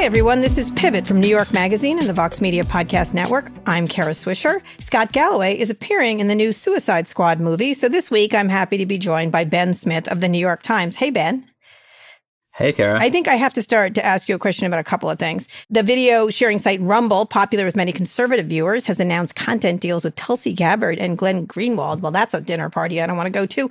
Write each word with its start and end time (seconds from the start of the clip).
Hi, 0.00 0.06
everyone. 0.06 0.40
This 0.40 0.56
is 0.56 0.70
Pivot 0.70 1.06
from 1.06 1.20
New 1.20 1.28
York 1.28 1.52
Magazine 1.52 1.98
and 1.98 2.08
the 2.08 2.14
Vox 2.14 2.40
Media 2.40 2.64
Podcast 2.64 3.12
Network. 3.12 3.52
I'm 3.66 3.86
Kara 3.86 4.12
Swisher. 4.12 4.62
Scott 4.80 5.12
Galloway 5.12 5.58
is 5.58 5.68
appearing 5.68 6.20
in 6.20 6.26
the 6.26 6.34
new 6.34 6.52
Suicide 6.52 7.06
Squad 7.06 7.38
movie. 7.38 7.74
So 7.74 7.86
this 7.86 8.10
week, 8.10 8.34
I'm 8.34 8.48
happy 8.48 8.78
to 8.78 8.86
be 8.86 8.96
joined 8.96 9.30
by 9.30 9.44
Ben 9.44 9.74
Smith 9.74 10.08
of 10.08 10.20
the 10.20 10.28
New 10.28 10.38
York 10.38 10.62
Times. 10.62 10.96
Hey, 10.96 11.10
Ben. 11.10 11.49
Hey, 12.60 12.74
Kara. 12.74 13.00
I 13.00 13.08
think 13.08 13.26
I 13.26 13.36
have 13.36 13.54
to 13.54 13.62
start 13.62 13.94
to 13.94 14.04
ask 14.04 14.28
you 14.28 14.34
a 14.34 14.38
question 14.38 14.66
about 14.66 14.80
a 14.80 14.84
couple 14.84 15.08
of 15.08 15.18
things. 15.18 15.48
The 15.70 15.82
video 15.82 16.28
sharing 16.28 16.58
site 16.58 16.78
Rumble, 16.82 17.24
popular 17.24 17.64
with 17.64 17.74
many 17.74 17.90
conservative 17.90 18.48
viewers, 18.48 18.84
has 18.84 19.00
announced 19.00 19.34
content 19.34 19.80
deals 19.80 20.04
with 20.04 20.14
Tulsi 20.14 20.52
Gabbard 20.52 20.98
and 20.98 21.16
Glenn 21.16 21.46
Greenwald. 21.46 22.00
Well, 22.00 22.12
that's 22.12 22.34
a 22.34 22.40
dinner 22.42 22.68
party 22.68 23.00
I 23.00 23.06
don't 23.06 23.16
want 23.16 23.28
to 23.28 23.30
go 23.30 23.46
to. 23.46 23.70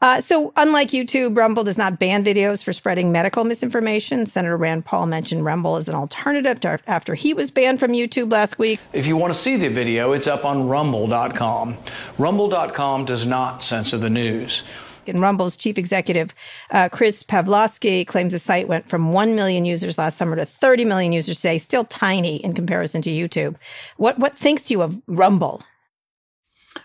Uh, 0.00 0.20
so, 0.20 0.52
unlike 0.56 0.90
YouTube, 0.90 1.36
Rumble 1.36 1.64
does 1.64 1.76
not 1.76 1.98
ban 1.98 2.24
videos 2.24 2.62
for 2.62 2.72
spreading 2.72 3.10
medical 3.10 3.42
misinformation. 3.42 4.24
Senator 4.24 4.56
Rand 4.56 4.84
Paul 4.84 5.06
mentioned 5.06 5.44
Rumble 5.44 5.74
as 5.74 5.88
an 5.88 5.96
alternative 5.96 6.60
to, 6.60 6.78
after 6.86 7.16
he 7.16 7.34
was 7.34 7.50
banned 7.50 7.80
from 7.80 7.90
YouTube 7.90 8.30
last 8.30 8.56
week. 8.56 8.78
If 8.92 9.08
you 9.08 9.16
want 9.16 9.32
to 9.32 9.38
see 9.38 9.56
the 9.56 9.66
video, 9.66 10.12
it's 10.12 10.28
up 10.28 10.44
on 10.44 10.68
rumble.com. 10.68 11.76
Rumble.com 12.18 13.04
does 13.04 13.26
not 13.26 13.64
censor 13.64 13.98
the 13.98 14.10
news. 14.10 14.62
And 15.08 15.20
Rumble's 15.20 15.56
chief 15.56 15.78
executive, 15.78 16.34
uh, 16.70 16.88
Chris 16.90 17.22
Pavlovski, 17.22 18.06
claims 18.06 18.32
the 18.32 18.38
site 18.38 18.68
went 18.68 18.88
from 18.88 19.12
1 19.12 19.34
million 19.34 19.64
users 19.64 19.98
last 19.98 20.16
summer 20.18 20.36
to 20.36 20.44
30 20.46 20.84
million 20.84 21.12
users 21.12 21.36
today, 21.40 21.58
still 21.58 21.84
tiny 21.84 22.36
in 22.36 22.54
comparison 22.54 23.02
to 23.02 23.10
YouTube. 23.10 23.56
What, 23.96 24.18
what 24.18 24.38
thinks 24.38 24.70
you 24.70 24.82
of 24.82 25.00
Rumble? 25.06 25.62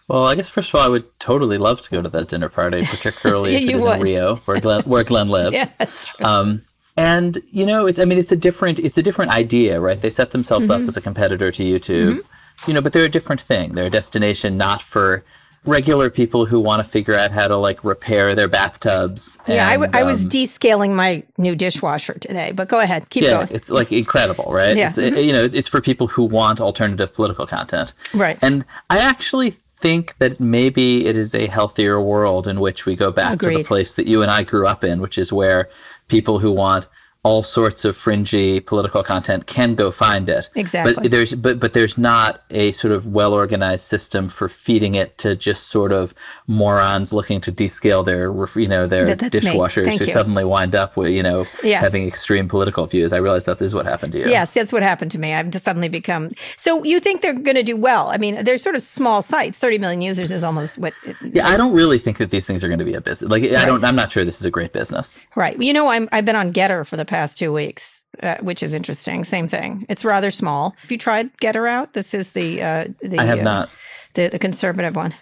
Well, 0.08 0.26
I 0.26 0.36
guess 0.36 0.50
first 0.50 0.70
of 0.70 0.76
all, 0.76 0.86
I 0.86 0.90
would 0.90 1.05
totally 1.20 1.58
love 1.58 1.81
to 1.84 1.90
go 1.90 2.02
to 2.02 2.09
that 2.09 2.30
dinner 2.30 2.50
party, 2.50 2.86
particularly 2.90 3.52
Yeah, 3.54 3.59
if 3.59 3.70
it 3.70 3.76
is 3.76 3.84
would. 3.84 3.95
in 3.98 4.02
Rio, 4.02 4.36
where 4.45 4.59
Glenn, 4.59 4.81
where 4.86 5.03
Glenn 5.03 5.30
lives. 5.30 5.55
Yeah, 5.55 5.70
that's 5.78 6.05
true. 6.05 6.26
Um, 6.26 6.62
and 6.95 7.40
you 7.52 7.66
know, 7.66 7.86
it's 7.88 8.00
I 8.00 8.05
mean, 8.05 8.20
it's 8.20 8.31
a 8.31 8.36
different 8.36 8.80
it's 8.80 8.98
a 8.98 9.03
different 9.03 9.31
idea, 9.31 9.80
right? 9.80 10.00
They 10.00 10.09
set 10.09 10.31
themselves 10.31 10.70
Mm-hmm. 10.70 10.83
up 10.83 10.88
as 10.88 10.98
a 10.98 11.02
competitor 11.02 11.52
to 11.52 11.64
YouTube, 11.64 12.22
you 12.67 12.73
know, 12.73 12.81
but 12.81 12.94
they're 12.94 13.05
a 13.05 13.09
different 13.09 13.42
thing. 13.42 13.73
They're 13.73 13.88
a 13.88 13.89
destination 13.92 14.58
not 14.58 14.81
for 14.81 15.23
regular 15.66 16.09
people 16.09 16.45
who 16.45 16.59
want 16.59 16.83
to 16.83 16.89
figure 16.89 17.16
out 17.16 17.31
how 17.31 17.47
to 17.47 17.56
like 17.58 17.83
repair 17.83 18.36
their 18.36 18.47
bathtubs. 18.47 19.38
yeah, 19.47 19.67
I, 19.67 19.73
w- 19.73 19.86
and, 19.88 19.95
I 19.95 20.03
was 20.03 20.23
um, 20.23 20.30
descaling 20.30 20.94
my 20.94 21.23
new 21.38 21.55
dishwasher 21.55 22.16
today, 22.16 22.52
but 22.52 22.67
go 22.67 22.80
ahead, 22.80 23.09
keep 23.09 23.23
yeah, 23.23 23.30
going. 23.30 23.47
it's 23.52 23.70
like 23.70 23.92
incredible, 23.92 24.52
right? 24.52 24.75
Yeah. 24.75 24.89
Mm-hmm. 24.89 25.00
It's, 25.02 25.17
it- 25.17 25.25
you 25.25 25.33
know, 25.33 25.44
it's 25.45 25.67
for 25.67 25.81
people 25.81 26.08
who 26.08 26.23
want 26.23 26.59
alternative 26.59 27.14
political 27.14 27.47
content. 27.47 27.94
Right. 28.14 28.38
And 28.42 28.66
I 28.89 29.00
actually 29.00 29.55
think 29.80 30.17
that 30.20 30.39
maybe 30.39 31.05
it 31.05 31.17
is 31.17 31.36
a 31.36 31.47
healthier 31.47 32.00
world 32.02 32.48
in 32.48 32.59
which 32.61 32.86
we 32.86 32.95
go 32.95 33.11
back 33.11 33.39
to 33.39 33.50
the 33.50 33.64
place 33.64 33.95
that 33.95 34.08
you 34.08 34.22
and 34.22 34.31
I 34.31 34.44
grew 34.44 34.66
up 34.66 34.83
in, 34.83 35.02
which 35.02 35.17
is 35.17 35.33
where 35.33 35.70
people 36.08 36.39
who 36.39 36.52
want 36.52 36.88
all 37.24 37.42
sorts 37.42 37.86
of 37.86 37.96
fringy 37.96 38.60
political 38.60 39.02
content 39.02 39.48
can 39.48 39.76
go 39.76 39.92
find 39.92 40.28
it. 40.30 40.50
Exactly. 40.56 40.94
But 40.94 41.10
there's 41.12 41.34
but 41.34 41.58
but 41.60 41.72
there's 41.72 41.98
not 41.98 42.42
a 42.50 42.74
sort 42.74 42.94
of 42.94 43.08
well 43.08 43.34
organized 43.34 43.86
system 43.86 44.28
for 44.28 44.50
feeding 44.50 44.96
it 44.96 45.18
to 45.20 45.34
just 45.36 45.68
sort 45.68 45.94
of 45.94 46.14
morons 46.48 47.14
looking 47.14 47.40
to 47.42 47.52
descale 47.52 48.04
their 48.06 48.26
you 48.62 48.68
know 48.68 48.88
their 48.88 49.16
That- 49.16 49.32
dishwashers 49.32 49.98
who 49.98 50.06
you. 50.06 50.12
suddenly 50.12 50.44
wind 50.44 50.76
up 50.76 50.98
with 50.98 51.12
you 51.12 51.24
know 51.24 51.46
Yeah. 51.64 51.80
having 51.80 52.06
extreme 52.06 52.48
political 52.50 52.86
views. 52.88 53.14
I 53.14 53.18
realize 53.18 53.46
that 53.46 53.58
this 53.60 53.68
is 53.68 53.76
what 53.76 53.86
happened 53.86 54.12
to 54.14 54.20
you. 54.20 54.28
Yes, 54.30 54.54
that's 54.54 54.74
what 54.74 54.84
happened 54.84 55.12
to 55.12 55.20
me. 55.20 55.34
I've 55.34 55.50
just 55.50 55.64
suddenly 55.66 55.90
become. 55.90 56.32
So 56.58 56.84
you 56.84 57.00
think 57.00 57.22
they're 57.22 57.34
going 57.34 57.56
to 57.56 57.64
do 57.64 57.78
well? 57.78 58.10
I 58.10 58.18
mean, 58.18 58.44
they're 58.44 58.58
sort 58.58 58.76
of 58.76 58.82
small 58.82 59.22
sites. 59.22 59.58
Thirty 59.60 59.78
million 59.78 60.02
users 60.02 60.30
is 60.32 60.44
almost 60.44 60.78
what. 60.78 60.94
Yeah, 61.32 61.48
I 61.48 61.56
don't 61.56 61.74
really 61.74 62.00
think 62.00 62.18
that 62.18 62.32
these 62.32 62.46
things 62.46 62.64
are 62.64 62.68
going 62.68 62.80
to 62.80 62.86
be 62.86 62.94
a 62.96 63.02
business. 63.02 63.32
Like, 63.32 63.44
I 63.44 63.66
don't. 63.66 63.84
I'm 63.86 63.96
not 63.96 64.12
sure 64.12 64.26
this 64.26 64.40
is 64.42 64.46
a 64.46 64.52
great 64.52 64.74
business. 64.74 65.22
Right. 65.36 65.60
You 65.62 65.72
know, 65.74 65.88
I'm 65.90 66.10
I've 66.12 66.26
been 66.26 66.36
on 66.36 66.52
Gettr 66.52 66.86
for 66.86 66.98
the 66.98 67.06
past 67.14 67.38
two 67.38 67.53
weeks, 67.53 68.08
uh, 68.23 68.38
which 68.42 68.64
is 68.64 68.73
interesting. 68.73 69.23
Same 69.23 69.47
thing. 69.47 69.86
It's 69.88 70.03
rather 70.03 70.31
small. 70.31 70.75
Have 70.81 70.92
you 70.92 70.97
tried 70.97 71.38
Gettr 71.38 71.70
out? 71.70 71.94
This 71.94 72.14
is 72.14 72.33
the 72.33 72.61
uh, 72.61 72.88
the 73.02 73.20
I 73.20 73.25
have 73.25 73.39
uh, 73.39 73.43
not. 73.43 73.70
the 74.15 74.30
the 74.30 74.39
conservative 74.39 74.95
one. 74.95 75.14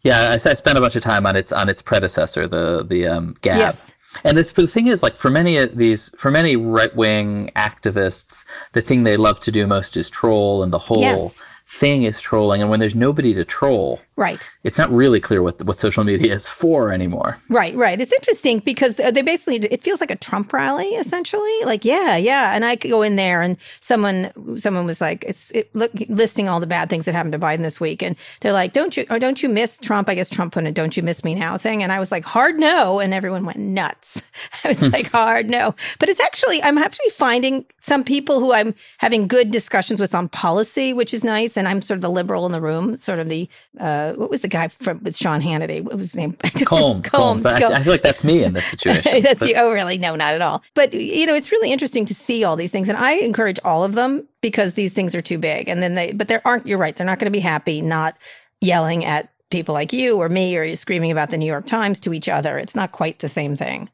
Yeah, 0.00 0.30
I, 0.30 0.34
I 0.34 0.54
spent 0.54 0.78
a 0.78 0.80
bunch 0.80 0.96
of 0.96 1.02
time 1.02 1.26
on 1.26 1.36
its 1.36 1.52
on 1.52 1.68
its 1.68 1.82
predecessor, 1.82 2.48
the 2.48 2.82
the 2.82 3.06
um, 3.06 3.36
Gab. 3.42 3.58
Yes. 3.58 3.92
And 4.24 4.36
the 4.36 4.44
thing 4.44 4.88
is, 4.88 5.02
like 5.02 5.16
for 5.16 5.30
many 5.30 5.56
of 5.56 5.76
these, 5.76 6.10
for 6.18 6.30
many 6.30 6.56
right 6.56 6.94
wing 6.94 7.50
activists, 7.56 8.44
the 8.72 8.82
thing 8.82 9.04
they 9.04 9.16
love 9.16 9.40
to 9.40 9.50
do 9.50 9.66
most 9.66 9.96
is 9.96 10.10
troll, 10.10 10.62
and 10.62 10.72
the 10.72 10.78
whole 10.78 11.00
Yes. 11.00 11.40
Thing 11.72 12.02
is 12.02 12.20
trolling. 12.20 12.60
And 12.60 12.70
when 12.70 12.80
there's 12.80 12.94
nobody 12.94 13.32
to 13.32 13.44
troll, 13.46 13.98
Right. 14.14 14.48
it's 14.62 14.76
not 14.76 14.92
really 14.92 15.20
clear 15.20 15.42
what 15.42 15.60
what 15.64 15.80
social 15.80 16.04
media 16.04 16.34
is 16.34 16.46
for 16.46 16.92
anymore. 16.92 17.38
Right, 17.48 17.74
right. 17.74 17.98
It's 17.98 18.12
interesting 18.12 18.58
because 18.58 18.96
they 18.96 19.22
basically 19.22 19.56
it 19.56 19.82
feels 19.82 19.98
like 20.00 20.10
a 20.10 20.16
Trump 20.16 20.52
rally 20.52 20.88
essentially. 20.96 21.56
Like, 21.64 21.86
yeah, 21.86 22.16
yeah, 22.16 22.54
and 22.54 22.62
I 22.64 22.76
could 22.76 22.90
go 22.90 23.00
in 23.00 23.16
there 23.16 23.40
and 23.40 23.56
someone 23.80 24.30
someone 24.58 24.84
was 24.84 25.00
like, 25.00 25.24
it's 25.26 25.50
it, 25.52 25.74
look 25.74 25.90
listing 26.10 26.46
all 26.48 26.60
the 26.60 26.66
bad 26.66 26.90
things 26.90 27.06
that 27.06 27.14
happened 27.14 27.32
to 27.32 27.38
Biden 27.38 27.62
this 27.62 27.80
week, 27.80 28.02
and 28.02 28.16
they're 28.42 28.52
like, 28.52 28.74
don't 28.74 28.94
you 28.96 29.06
or 29.08 29.18
don't 29.18 29.42
you 29.42 29.48
miss 29.48 29.78
Trump? 29.78 30.10
I 30.10 30.14
guess 30.14 30.28
Trump 30.28 30.52
put 30.52 30.66
a 30.66 30.70
"Don't 30.72 30.94
you 30.96 31.02
miss 31.02 31.24
me 31.24 31.34
now" 31.34 31.56
thing, 31.56 31.82
and 31.82 31.90
I 31.90 31.98
was 31.98 32.12
like, 32.12 32.24
hard 32.24 32.58
no, 32.58 33.00
and 33.00 33.14
everyone 33.14 33.46
went 33.46 33.58
nuts. 33.58 34.22
I 34.64 34.68
was 34.68 34.82
like, 34.92 35.10
hard 35.10 35.48
no, 35.48 35.74
but 35.98 36.10
it's 36.10 36.20
actually 36.20 36.62
I'm 36.62 36.76
actually 36.76 37.10
finding 37.10 37.64
some 37.80 38.04
people 38.04 38.40
who 38.40 38.52
I'm 38.52 38.74
having 38.98 39.26
good 39.26 39.50
discussions 39.50 40.00
with 40.00 40.14
on 40.14 40.28
policy, 40.28 40.92
which 40.92 41.14
is 41.14 41.24
nice, 41.24 41.56
and 41.62 41.68
I'm 41.68 41.80
sort 41.80 41.96
of 41.98 42.02
the 42.02 42.10
liberal 42.10 42.44
in 42.44 42.50
the 42.50 42.60
room, 42.60 42.96
sort 42.96 43.20
of 43.20 43.28
the 43.28 43.48
uh, 43.78 44.14
what 44.14 44.30
was 44.30 44.40
the 44.40 44.48
guy 44.48 44.66
from 44.66 45.00
with 45.04 45.16
Sean 45.16 45.40
Hannity? 45.40 45.80
What 45.80 45.96
was 45.96 46.08
his 46.08 46.16
name? 46.16 46.32
Colmes, 46.64 47.04
Colmes. 47.08 47.46
I, 47.46 47.54
I 47.72 47.82
feel 47.84 47.92
like 47.92 48.02
that's 48.02 48.24
me 48.24 48.42
in 48.42 48.54
this 48.54 48.66
situation. 48.66 49.22
That's 49.22 49.38
But- 49.38 49.48
you. 49.48 49.54
Oh, 49.56 49.70
really? 49.72 49.96
No, 49.96 50.16
not 50.16 50.34
at 50.34 50.42
all. 50.42 50.64
But 50.74 50.92
you 50.92 51.24
know, 51.24 51.34
it's 51.36 51.52
really 51.52 51.70
interesting 51.70 52.04
to 52.06 52.14
see 52.14 52.42
all 52.42 52.56
these 52.56 52.72
things, 52.72 52.88
and 52.88 52.98
I 52.98 53.12
encourage 53.12 53.60
all 53.64 53.84
of 53.84 53.94
them 53.94 54.26
because 54.40 54.74
these 54.74 54.92
things 54.92 55.14
are 55.14 55.22
too 55.22 55.38
big. 55.38 55.68
And 55.68 55.80
then 55.80 55.94
they, 55.94 56.10
but 56.10 56.26
there 56.26 56.42
aren't. 56.44 56.66
You're 56.66 56.78
right. 56.78 56.96
They're 56.96 57.06
not 57.06 57.20
going 57.20 57.30
to 57.32 57.36
be 57.36 57.38
happy 57.38 57.80
not 57.80 58.16
yelling 58.60 59.04
at 59.04 59.30
people 59.50 59.72
like 59.72 59.92
you 59.92 60.16
or 60.20 60.28
me 60.28 60.56
or 60.56 60.74
screaming 60.74 61.12
about 61.12 61.30
the 61.30 61.36
New 61.36 61.46
York 61.46 61.66
Times 61.66 62.00
to 62.00 62.12
each 62.12 62.28
other. 62.28 62.58
It's 62.58 62.74
not 62.74 62.90
quite 62.90 63.20
the 63.20 63.28
same 63.28 63.56
thing. 63.56 63.88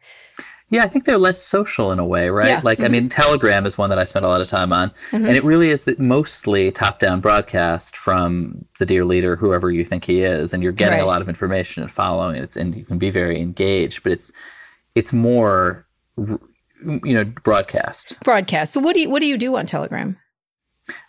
Yeah, 0.70 0.84
I 0.84 0.88
think 0.88 1.06
they're 1.06 1.16
less 1.18 1.42
social 1.42 1.92
in 1.92 1.98
a 1.98 2.04
way, 2.04 2.28
right? 2.28 2.48
Yeah. 2.48 2.56
Mm-hmm. 2.58 2.66
Like, 2.66 2.82
I 2.82 2.88
mean, 2.88 3.08
Telegram 3.08 3.64
is 3.64 3.78
one 3.78 3.88
that 3.90 3.98
I 3.98 4.04
spent 4.04 4.26
a 4.26 4.28
lot 4.28 4.40
of 4.42 4.48
time 4.48 4.72
on, 4.72 4.92
and 5.12 5.26
it 5.28 5.42
really 5.42 5.70
is 5.70 5.84
that 5.84 5.98
mostly 5.98 6.70
top-down 6.70 7.20
broadcast 7.20 7.96
from 7.96 8.66
the 8.78 8.84
dear 8.84 9.04
leader, 9.06 9.36
whoever 9.36 9.70
you 9.70 9.84
think 9.84 10.04
he 10.04 10.22
is, 10.22 10.52
and 10.52 10.62
you're 10.62 10.72
getting 10.72 10.98
Right. 10.98 11.04
a 11.04 11.06
lot 11.06 11.22
of 11.22 11.28
information 11.28 11.82
and 11.82 11.90
following 11.92 12.36
it, 12.36 12.54
and 12.56 12.74
you 12.76 12.84
can 12.84 12.98
be 12.98 13.08
very 13.10 13.40
engaged. 13.40 14.02
But 14.02 14.12
it's 14.12 14.30
it's 14.94 15.12
more, 15.12 15.86
you 16.16 17.14
know, 17.14 17.24
broadcast. 17.24 18.16
Broadcast. 18.24 18.72
So 18.72 18.80
what 18.80 18.94
do 18.94 19.00
you 19.00 19.08
what 19.10 19.20
do 19.20 19.26
you 19.26 19.38
do 19.38 19.56
on 19.56 19.64
Telegram? 19.66 20.16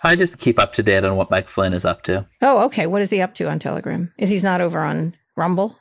I 0.04 0.16
just 0.16 0.40
keep 0.40 0.60
up 0.60 0.74
to 0.74 0.84
date 0.84 1.04
on 1.06 1.16
what 1.16 1.32
Mike 1.32 1.48
Flynn 1.50 1.74
is 1.74 1.86
up 1.86 2.04
to. 2.04 2.26
Oh, 2.42 2.64
okay. 2.66 2.86
What 2.86 3.02
is 3.02 3.10
he 3.10 3.22
up 3.22 3.34
to 3.36 3.50
on 3.50 3.60
Telegram? 3.60 4.12
Is 4.18 4.30
he's 4.30 4.44
not 4.44 4.62
over 4.62 4.80
on 4.80 5.16
Rumble? 5.36 5.79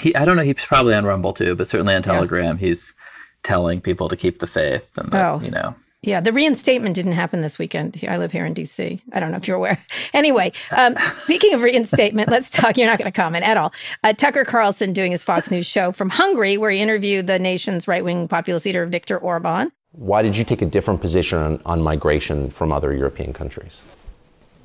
He, 0.00 0.14
I 0.14 0.24
don't 0.24 0.36
know, 0.36 0.42
he's 0.42 0.64
probably 0.64 0.94
on 0.94 1.04
Rumble 1.04 1.32
too, 1.32 1.54
but 1.54 1.68
certainly 1.68 1.94
on 1.94 2.02
Telegram, 2.02 2.58
he's 2.58 2.94
telling 3.42 3.80
people 3.80 4.08
to 4.08 4.16
keep 4.16 4.38
the 4.40 4.46
faith, 4.46 4.96
and 4.98 5.10
that, 5.12 5.24
Oh. 5.26 5.40
you 5.40 5.50
know. 5.50 5.74
Yeah, 6.02 6.20
the 6.20 6.32
reinstatement 6.32 6.94
didn't 6.94 7.12
happen 7.12 7.42
this 7.42 7.58
weekend. 7.58 7.98
I 8.08 8.18
live 8.18 8.30
here 8.30 8.46
in 8.46 8.54
DC. 8.54 9.00
I 9.12 9.18
don't 9.18 9.32
know 9.32 9.36
if 9.36 9.48
you're 9.48 9.56
aware. 9.56 9.78
Anyway, 10.14 10.52
um, 10.76 10.94
speaking 11.16 11.52
of 11.54 11.62
reinstatement, 11.62 12.28
let's 12.30 12.48
talk. 12.50 12.76
You're 12.78 12.86
not 12.86 12.98
going 12.98 13.10
to 13.12 13.16
comment 13.16 13.44
at 13.44 13.56
all. 13.56 13.72
Uh, 14.04 14.12
Tucker 14.12 14.44
Carlson 14.44 14.92
doing 14.92 15.10
his 15.12 15.22
Fox 15.24 15.50
News 15.50 15.66
show 15.66 15.90
from 15.92 16.08
Hungary, 16.10 16.56
where 16.56 16.70
he 16.70 16.80
interviewed 16.80 17.26
the 17.26 17.38
nation's 17.38 17.86
right 17.88 18.04
wing 18.04 18.28
populist 18.28 18.64
leader, 18.64 18.86
Viktor 18.86 19.18
Orban. 19.18 19.70
Why 19.92 20.22
did 20.22 20.36
you 20.36 20.44
take 20.44 20.62
a 20.62 20.66
different 20.66 21.00
position 21.00 21.38
on, 21.38 21.60
on 21.66 21.82
migration 21.82 22.50
from 22.50 22.72
other 22.72 22.94
European 22.94 23.32
countries? 23.32 23.82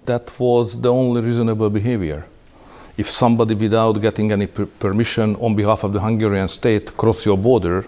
that 0.06 0.38
was 0.38 0.82
the 0.82 0.92
only 0.92 1.22
reasonable 1.22 1.70
behavior. 1.70 2.26
If 2.98 3.10
somebody, 3.10 3.56
without 3.56 4.00
getting 4.02 4.32
any 4.32 4.48
per- 4.48 4.66
permission 4.66 5.36
on 5.38 5.56
behalf 5.56 5.84
of 5.84 5.94
the 5.94 6.00
Hungarian 6.00 6.48
state, 6.48 6.96
cross 6.96 7.26
your 7.26 7.38
border, 7.38 7.86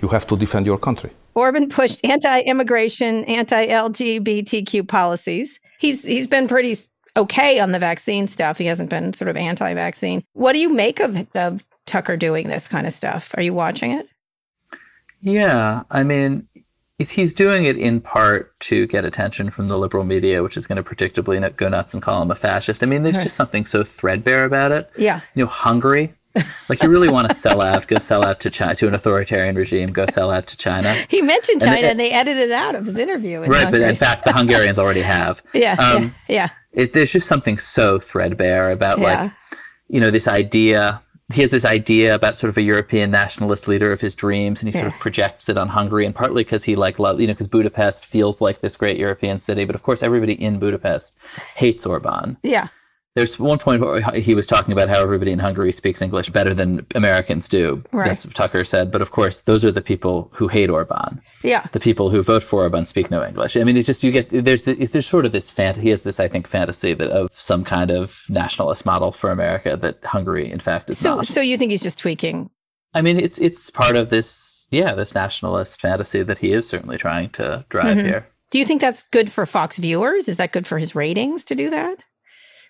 you 0.00 0.08
have 0.08 0.26
to 0.28 0.36
defend 0.36 0.66
your 0.66 0.78
country. 0.78 1.10
Orban 1.34 1.68
pushed 1.68 2.02
anti-immigration, 2.04 3.24
anti-LGBTQ 3.24 4.88
policies. 4.88 5.60
He's 5.78 6.04
he's 6.04 6.26
been 6.26 6.48
pretty 6.48 6.74
okay 7.16 7.60
on 7.60 7.72
the 7.72 7.78
vaccine 7.78 8.28
stuff. 8.28 8.56
He 8.58 8.66
hasn't 8.66 8.88
been 8.88 9.12
sort 9.12 9.28
of 9.28 9.36
anti-vaccine. 9.36 10.24
What 10.32 10.52
do 10.52 10.58
you 10.58 10.70
make 10.70 11.00
of, 11.00 11.26
of 11.34 11.62
Tucker 11.84 12.16
doing 12.16 12.48
this 12.48 12.68
kind 12.68 12.86
of 12.86 12.94
stuff? 12.94 13.34
Are 13.36 13.42
you 13.42 13.52
watching 13.52 13.92
it? 13.92 14.08
Yeah, 15.20 15.82
I 15.90 16.04
mean, 16.04 16.46
if 16.54 16.64
he's 16.98 17.34
doing 17.34 17.64
it 17.64 17.76
in 17.76 18.00
part 18.00 18.58
to 18.60 18.86
get 18.86 19.04
attention 19.04 19.50
from 19.50 19.68
the 19.68 19.78
liberal 19.78 20.04
media, 20.04 20.42
which 20.42 20.56
is 20.56 20.66
going 20.66 20.82
to 20.82 20.82
predictably 20.82 21.54
go 21.56 21.68
nuts 21.68 21.92
and 21.94 22.02
call 22.02 22.22
him 22.22 22.30
a 22.30 22.34
fascist. 22.34 22.82
I 22.82 22.86
mean, 22.86 23.02
there's 23.02 23.22
just 23.22 23.36
something 23.36 23.66
so 23.66 23.84
threadbare 23.84 24.44
about 24.44 24.72
it. 24.72 24.90
Yeah. 24.96 25.20
You 25.34 25.44
know, 25.44 25.50
Hungary. 25.50 26.14
Like 26.68 26.82
you 26.82 26.90
really 26.90 27.08
want 27.08 27.28
to 27.28 27.34
sell 27.34 27.62
out, 27.62 27.86
go 27.86 27.98
sell 27.98 28.22
out 28.22 28.40
to 28.40 28.50
China, 28.50 28.74
to 28.74 28.88
an 28.88 28.94
authoritarian 28.94 29.56
regime, 29.56 29.90
go 29.90 30.04
sell 30.06 30.30
out 30.30 30.46
to 30.48 30.56
China. 30.56 30.92
He 31.08 31.22
mentioned 31.22 31.62
And 31.62 31.70
China, 31.70 31.86
and 31.88 31.98
they 31.98 32.10
edited 32.10 32.50
it 32.50 32.52
out 32.52 32.74
of 32.74 32.84
his 32.84 32.98
interview. 32.98 33.40
in 33.42 33.50
Right, 33.50 33.70
but 33.70 33.80
in 33.80 33.96
fact, 33.96 34.24
the 34.24 34.34
Hungarians 34.34 34.78
already 34.78 35.00
have. 35.00 35.42
yeah, 35.54 35.74
um, 35.74 36.14
yeah, 36.28 36.50
It, 36.72 36.92
there's 36.92 37.10
just 37.10 37.26
something 37.26 37.56
so 37.56 37.98
threadbare 37.98 38.70
about 38.70 38.98
Yeah. 38.98 39.22
like, 39.22 39.32
you 39.88 39.98
know, 39.98 40.10
this 40.10 40.28
idea 40.28 41.00
he 41.34 41.42
has 41.42 41.50
this 41.50 41.64
idea 41.64 42.14
about 42.14 42.36
sort 42.36 42.50
of 42.50 42.56
a 42.56 42.62
European 42.62 43.10
nationalist 43.10 43.66
leader 43.66 43.90
of 43.90 44.00
his 44.00 44.14
dreams, 44.14 44.62
and 44.62 44.72
he 44.72 44.78
sort 44.78 44.92
of 44.92 44.98
projects 45.00 45.48
it 45.48 45.58
on 45.58 45.68
Hungary, 45.68 46.06
and 46.06 46.14
partly 46.14 46.44
because 46.44 46.64
he 46.64 46.76
like 46.76 46.98
love, 46.98 47.20
you 47.20 47.26
know, 47.26 47.32
because 47.32 47.48
Budapest 47.48 48.06
feels 48.06 48.40
like 48.40 48.60
this 48.60 48.76
great 48.76 48.96
European 48.96 49.38
city, 49.40 49.64
but 49.64 49.74
of 49.74 49.82
course 49.82 50.02
everybody 50.02 50.34
in 50.34 50.58
Budapest 50.58 51.16
hates 51.56 51.84
Orban. 51.84 52.36
Yeah. 52.42 52.68
There's 53.16 53.38
one 53.38 53.58
point 53.58 53.80
where 53.80 54.00
he 54.12 54.34
was 54.34 54.46
talking 54.46 54.72
about 54.72 54.88
how 54.90 55.00
everybody 55.00 55.32
in 55.32 55.38
Hungary 55.38 55.72
speaks 55.72 56.02
English 56.02 56.28
better 56.30 56.52
than 56.52 56.86
Americans 56.94 57.48
do. 57.48 57.82
Right. 57.90 58.08
That's 58.10 58.26
what 58.26 58.34
Tucker 58.34 58.62
said. 58.64 58.92
But 58.92 59.00
of 59.02 59.10
course, 59.10 59.40
those 59.40 59.64
are 59.64 59.72
the 59.72 59.80
people 59.80 60.30
who 60.34 60.48
hate 60.48 60.68
Orban. 60.68 61.22
Yeah. 61.42 61.66
The 61.72 61.80
people 61.80 62.10
who 62.10 62.22
vote 62.22 62.42
for 62.42 62.62
Orban 62.62 62.84
speak 62.86 63.10
no 63.10 63.24
English. 63.24 63.56
I 63.56 63.64
mean, 63.64 63.76
it's 63.78 63.86
just 63.86 64.04
you 64.04 64.12
get 64.12 64.28
there's 64.30 64.66
there's 64.66 65.06
sort 65.06 65.24
of 65.26 65.32
this 65.32 65.50
fan. 65.50 65.80
He 65.80 65.88
has 65.88 66.02
this, 66.02 66.20
I 66.20 66.28
think, 66.28 66.46
fantasy 66.46 66.92
that 66.94 67.10
of 67.10 67.30
some 67.34 67.64
kind 67.64 67.90
of 67.90 68.22
nationalist 68.28 68.84
model 68.84 69.12
for 69.12 69.30
America 69.30 69.76
that 69.78 70.04
Hungary, 70.04 70.48
in 70.52 70.60
fact, 70.60 70.90
is 70.90 70.98
So 70.98 71.16
not. 71.16 71.26
so 71.26 71.40
you 71.40 71.56
think 71.58 71.70
he's 71.70 71.82
just 71.82 71.98
tweaking? 71.98 72.50
I 72.92 73.00
mean, 73.00 73.18
it's 73.18 73.38
it's 73.38 73.70
part 73.70 73.96
of 73.96 74.10
this, 74.10 74.66
yeah, 74.70 74.94
this 74.94 75.14
nationalist 75.14 75.80
fantasy 75.80 76.22
that 76.22 76.38
he 76.38 76.52
is 76.52 76.68
certainly 76.68 76.98
trying 76.98 77.30
to 77.30 77.64
drive 77.70 77.96
Mm-hmm. 77.96 78.06
here. 78.08 78.26
Do 78.50 78.58
you 78.58 78.64
think 78.66 78.80
that's 78.82 79.02
good 79.08 79.32
for 79.32 79.44
Fox 79.46 79.78
viewers? 79.78 80.28
Is 80.28 80.36
that 80.36 80.52
good 80.52 80.66
for 80.66 80.78
his 80.78 80.94
ratings 80.94 81.42
to 81.44 81.54
do 81.54 81.70
that? 81.70 81.98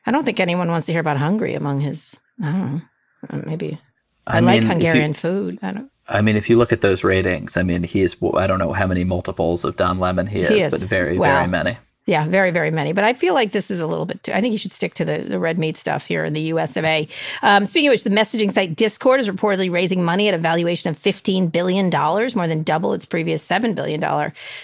I 0.07 0.11
don't 0.13 0.25
think 0.25 0.41
anyone 0.41 0.69
wants 0.71 0.87
to 0.87 0.93
hear 0.93 1.01
about 1.01 1.17
Hungary 1.17 1.55
among 1.55 1.81
his. 1.81 2.17
I 2.43 2.53
don't 2.53 2.73
know. 2.75 2.81
Uh, 3.31 3.43
Maybe 3.47 3.79
I, 4.27 4.41
like 4.41 4.55
mean, 4.55 4.63
you- 4.63 4.69
Hungarian 4.69 5.15
food. 5.15 5.59
I 5.63 5.73
don't. 5.73 5.91
I 6.09 6.21
mean, 6.23 6.37
if 6.37 6.49
you 6.49 6.57
look 6.57 6.73
at 6.73 6.83
those 6.83 7.03
ratings, 7.03 7.57
I 7.57 7.65
mean, 7.65 7.83
he 7.83 8.01
is, 8.03 8.17
I 8.37 8.47
don't 8.47 8.61
know 8.61 8.73
how 8.73 8.87
many 8.87 9.03
multiples 9.03 9.65
of 9.65 9.75
Don 9.75 9.99
Lemon 9.99 10.29
he 10.29 10.43
is, 10.43 10.49
He 10.49 10.61
is. 10.61 10.71
but 10.71 10.81
very, 10.81 11.19
Wow. 11.19 11.39
very 11.39 11.49
many. 11.49 11.79
Yeah, 12.07 12.27
very, 12.29 12.53
very 12.53 12.71
many. 12.71 12.93
But 12.93 13.03
I 13.05 13.15
feel 13.15 13.35
like 13.35 13.51
this 13.51 13.69
is 13.71 13.81
a 13.81 13.87
little 13.87 14.07
bit 14.07 14.23
too. 14.23 14.33
I 14.33 14.41
think 14.41 14.53
you 14.53 14.59
should 14.59 14.73
stick 14.73 14.95
to 14.95 15.05
the, 15.05 15.19
the 15.29 15.39
red 15.41 15.59
meat 15.59 15.77
stuff 15.77 16.07
here 16.07 16.25
in 16.25 16.35
the 16.35 16.41
US 16.53 16.77
of 16.77 16.85
A. 16.85 17.09
Um, 17.43 17.67
speaking 17.67 17.89
of 17.89 17.93
which, 17.95 18.05
the 18.05 18.11
messaging 18.11 18.53
site 18.53 18.77
Discord 18.77 19.19
is 19.19 19.29
reportedly 19.29 19.71
raising 19.73 20.05
money 20.05 20.29
at 20.29 20.35
a 20.35 20.39
valuation 20.39 20.89
of 20.89 20.99
$15 21.01 21.51
billion, 21.51 21.91
more 21.91 22.47
than 22.47 22.63
double 22.63 22.95
its 22.95 23.05
previous 23.05 23.47
$7 23.47 23.75
billion 23.75 24.01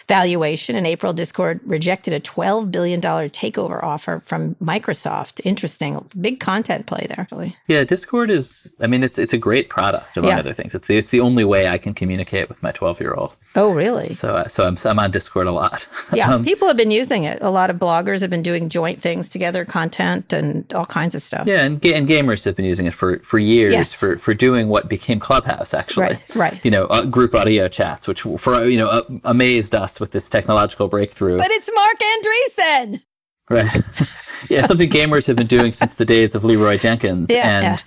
valuation. 0.09 0.77
In 0.77 0.87
April, 0.87 1.13
Discord 1.13 1.61
rejected 1.65 2.13
a 2.15 2.21
$12 2.21 2.71
billion 2.71 3.01
takeover 3.01 3.83
offer 3.83 4.23
from 4.25 4.55
Microsoft. 4.57 5.41
Interesting. 5.45 6.09
Big 6.21 6.41
content 6.41 6.87
play 6.87 7.07
there, 7.09 7.21
actually. 7.21 7.57
Yeah, 7.67 7.85
Discord 7.85 8.31
is, 8.31 8.73
I 8.81 8.87
mean, 8.87 9.03
it's 9.03 9.19
it's 9.19 9.33
a 9.33 9.39
great 9.39 9.69
product, 9.69 10.17
among 10.17 10.31
Yeah. 10.31 10.39
other 10.39 10.53
things. 10.55 10.75
It's 10.75 10.89
the, 10.89 10.97
it's 10.97 11.11
the 11.11 11.21
only 11.21 11.45
way 11.45 11.69
I 11.69 11.79
can 11.79 11.95
communicate 11.95 12.49
with 12.49 12.63
my 12.63 12.73
12 12.73 13.01
year 13.01 13.15
old. 13.15 13.35
Oh, 13.57 13.73
really? 13.73 14.11
So, 14.15 14.35
uh, 14.37 14.49
so 14.49 14.67
I'm, 14.67 14.77
I'm 14.85 14.99
on 14.99 15.11
Discord 15.11 15.47
a 15.47 15.53
lot. 15.53 15.87
Yeah, 16.13 16.29
Um, 16.33 16.45
people 16.45 16.67
have 16.69 16.77
been 16.77 16.91
using 16.91 17.25
it. 17.25 17.32
A 17.41 17.51
lot 17.51 17.71
of 17.71 17.77
bloggers 17.79 18.21
have 18.21 18.31
been 18.31 18.43
doing 18.43 18.69
joint 18.69 19.01
things 19.01 19.29
together, 19.29 19.65
content 19.65 20.33
and 20.33 20.71
all 20.75 20.87
kinds 20.87 21.15
of 21.15 21.23
stuff. 21.23 21.47
Yeah, 21.47 21.63
and, 21.63 21.81
ga- 21.81 21.95
and 21.95 22.09
gamers 22.09 22.45
have 22.45 22.57
been 22.57 22.65
using 22.65 22.87
it 22.87 22.95
for, 22.95 23.19
for 23.21 23.39
years 23.39 23.73
Yes. 23.73 23.93
for, 23.93 24.19
for 24.19 24.35
doing 24.35 24.69
what 24.69 24.89
became 24.89 25.21
Clubhouse, 25.21 25.73
actually. 25.75 26.03
Right, 26.07 26.35
right. 26.37 26.61
You 26.65 26.71
know, 26.71 26.87
uh, 26.87 27.05
group 27.05 27.35
audio 27.35 27.69
chats, 27.69 28.07
which 28.09 28.23
for 28.23 28.65
you 28.65 28.77
know 28.79 28.89
uh, 28.89 29.03
amazed 29.25 29.75
us 29.75 29.99
with 30.01 30.11
this 30.13 30.29
technological 30.29 30.89
breakthrough. 30.89 31.39
But 31.39 31.51
it's 31.51 31.71
Marc 31.75 31.99
Andreessen. 31.99 33.03
Right. 33.51 34.09
yeah, 34.51 34.67
something 34.67 34.89
gamers 34.91 35.27
have 35.27 35.37
been 35.37 35.47
doing 35.47 35.73
since 35.73 35.95
the 35.95 36.05
days 36.05 36.35
of 36.35 36.45
Leeroy 36.45 36.79
Jenkins, 36.79 37.29
Yeah, 37.31 37.59
and 37.59 37.65
yeah. 37.65 37.79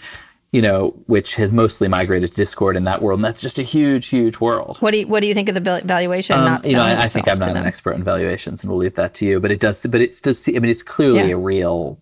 You 0.55 0.61
know, 0.61 0.91
which 1.07 1.35
has 1.35 1.51
mostly 1.51 1.89
migrated 1.89 2.31
to 2.31 2.35
Discord 2.37 2.77
in 2.77 2.85
that 2.85 3.01
world, 3.01 3.17
and 3.19 3.25
that's 3.25 3.41
just 3.41 3.59
a 3.59 3.61
huge, 3.61 4.07
huge 4.07 4.39
world. 4.39 4.77
What 4.79 4.91
do 4.91 4.99
you 4.99 5.07
What 5.07 5.19
do 5.19 5.27
you 5.27 5.33
think 5.33 5.49
of 5.49 5.55
the 5.55 5.81
valuation? 5.83 6.39
Um, 6.39 6.45
not 6.45 6.65
you 6.65 6.71
know, 6.77 6.83
I, 6.83 7.03
I 7.03 7.07
think 7.09 7.27
I'm 7.27 7.39
not 7.39 7.49
an 7.49 7.55
them? 7.55 7.65
expert 7.65 7.91
in 7.91 8.05
valuations, 8.05 8.63
and 8.63 8.69
we'll 8.71 8.79
leave 8.79 8.95
that 8.95 9.13
to 9.15 9.25
you. 9.25 9.41
But 9.41 9.51
it 9.51 9.59
does, 9.59 9.85
but 9.85 9.99
it's 9.99 10.21
does. 10.21 10.47
I 10.47 10.53
mean, 10.53 10.69
it's 10.71 10.81
clearly 10.81 11.27
Yeah. 11.27 11.35
a 11.35 11.37
real. 11.37 12.01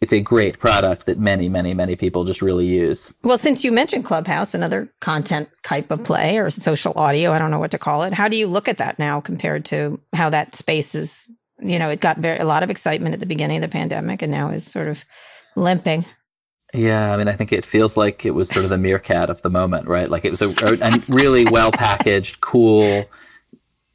It's 0.00 0.14
a 0.14 0.20
great 0.20 0.58
product 0.58 1.04
that 1.04 1.18
many, 1.18 1.50
many, 1.50 1.74
many 1.74 1.94
people 1.94 2.24
just 2.24 2.40
really 2.40 2.64
use. 2.64 3.12
Well, 3.22 3.36
since 3.36 3.64
you 3.64 3.70
mentioned 3.70 4.06
Clubhouse, 4.06 4.54
another 4.54 4.90
content 5.00 5.50
type 5.62 5.90
of 5.90 6.02
play 6.02 6.38
or 6.38 6.48
social 6.48 6.94
audio, 6.96 7.32
I 7.32 7.38
don't 7.38 7.50
know 7.50 7.58
what 7.58 7.70
to 7.72 7.78
call 7.78 8.04
it. 8.04 8.14
How 8.14 8.26
do 8.28 8.36
you 8.36 8.46
look 8.46 8.66
at 8.66 8.78
that 8.78 8.98
now 8.98 9.20
compared 9.20 9.66
to 9.66 10.00
how 10.14 10.30
that 10.30 10.54
space 10.54 10.94
is? 10.94 11.36
You 11.62 11.78
know, 11.78 11.90
it 11.90 12.00
got 12.00 12.16
very 12.16 12.38
a 12.38 12.46
lot 12.46 12.62
of 12.62 12.70
excitement 12.70 13.12
at 13.12 13.20
the 13.20 13.26
beginning 13.26 13.58
of 13.58 13.70
the 13.70 13.76
pandemic, 13.76 14.22
and 14.22 14.32
now 14.32 14.48
is 14.50 14.64
sort 14.64 14.88
of 14.88 15.04
limping. 15.54 16.06
Yeah, 16.72 17.12
I 17.12 17.16
mean, 17.16 17.28
I 17.28 17.32
think 17.32 17.52
it 17.52 17.64
feels 17.64 17.96
like 17.96 18.24
it 18.24 18.30
was 18.30 18.48
sort 18.48 18.64
of 18.64 18.70
the 18.70 18.78
meerkat 18.78 19.28
of 19.28 19.42
the 19.42 19.50
moment, 19.50 19.88
right? 19.88 20.08
Like 20.08 20.24
it 20.24 20.30
was 20.30 20.42
a, 20.42 20.50
a 20.50 21.02
really 21.08 21.44
well 21.50 21.72
packaged, 21.72 22.40
cool, 22.40 23.06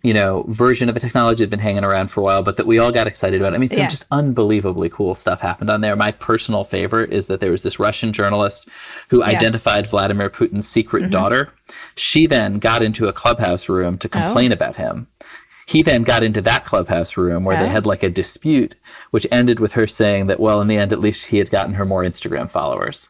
you 0.03 0.13
know, 0.13 0.43
version 0.49 0.89
of 0.89 0.95
a 0.95 0.99
technology 0.99 1.37
that 1.37 1.43
had 1.45 1.49
been 1.49 1.59
hanging 1.59 1.83
around 1.83 2.09
for 2.09 2.19
a 2.19 2.23
while, 2.23 2.43
but 2.43 2.57
that 2.57 2.67
we 2.67 2.77
all 2.77 2.91
got 2.91 3.07
excited 3.07 3.41
about. 3.41 3.53
I 3.53 3.57
mean, 3.57 3.69
some 3.69 3.79
Yeah. 3.79 3.87
just 3.87 4.05
unbelievably 4.11 4.89
cool 4.89 5.15
stuff 5.15 5.39
happened 5.39 5.69
on 5.69 5.81
there. 5.81 5.95
My 5.95 6.11
personal 6.11 6.63
favorite 6.63 7.13
is 7.13 7.27
that 7.27 7.39
there 7.39 7.49
was 7.49 7.63
this 7.63 7.79
Russian 7.79 8.13
journalist 8.13 8.67
who 9.09 9.23
identified 9.23 9.87
Vladimir 9.87 10.29
Putin's 10.29 10.67
secret 10.67 11.03
mm-hmm. 11.03 11.11
daughter. 11.11 11.53
She 11.95 12.27
then 12.27 12.59
got 12.59 12.83
into 12.83 13.07
a 13.07 13.13
clubhouse 13.13 13.69
room 13.69 13.97
to 13.99 14.07
oh. 14.09 14.11
complain 14.11 14.51
about 14.51 14.75
him. 14.75 15.07
He 15.65 15.81
then 15.81 16.03
got 16.03 16.23
into 16.23 16.41
that 16.41 16.63
clubhouse 16.63 17.17
room 17.17 17.43
where 17.43 17.57
they 17.57 17.69
had 17.69 17.87
like 17.87 18.03
a 18.03 18.09
dispute, 18.09 18.75
which 19.09 19.25
ended 19.31 19.59
with 19.59 19.73
her 19.73 19.87
saying 19.87 20.27
that, 20.27 20.39
well, 20.39 20.61
in 20.61 20.67
the 20.67 20.77
end, 20.77 20.93
at 20.93 20.99
least 20.99 21.27
he 21.27 21.39
had 21.39 21.49
gotten 21.49 21.73
her 21.73 21.85
more 21.85 22.03
Instagram 22.03 22.49
followers. 22.49 23.09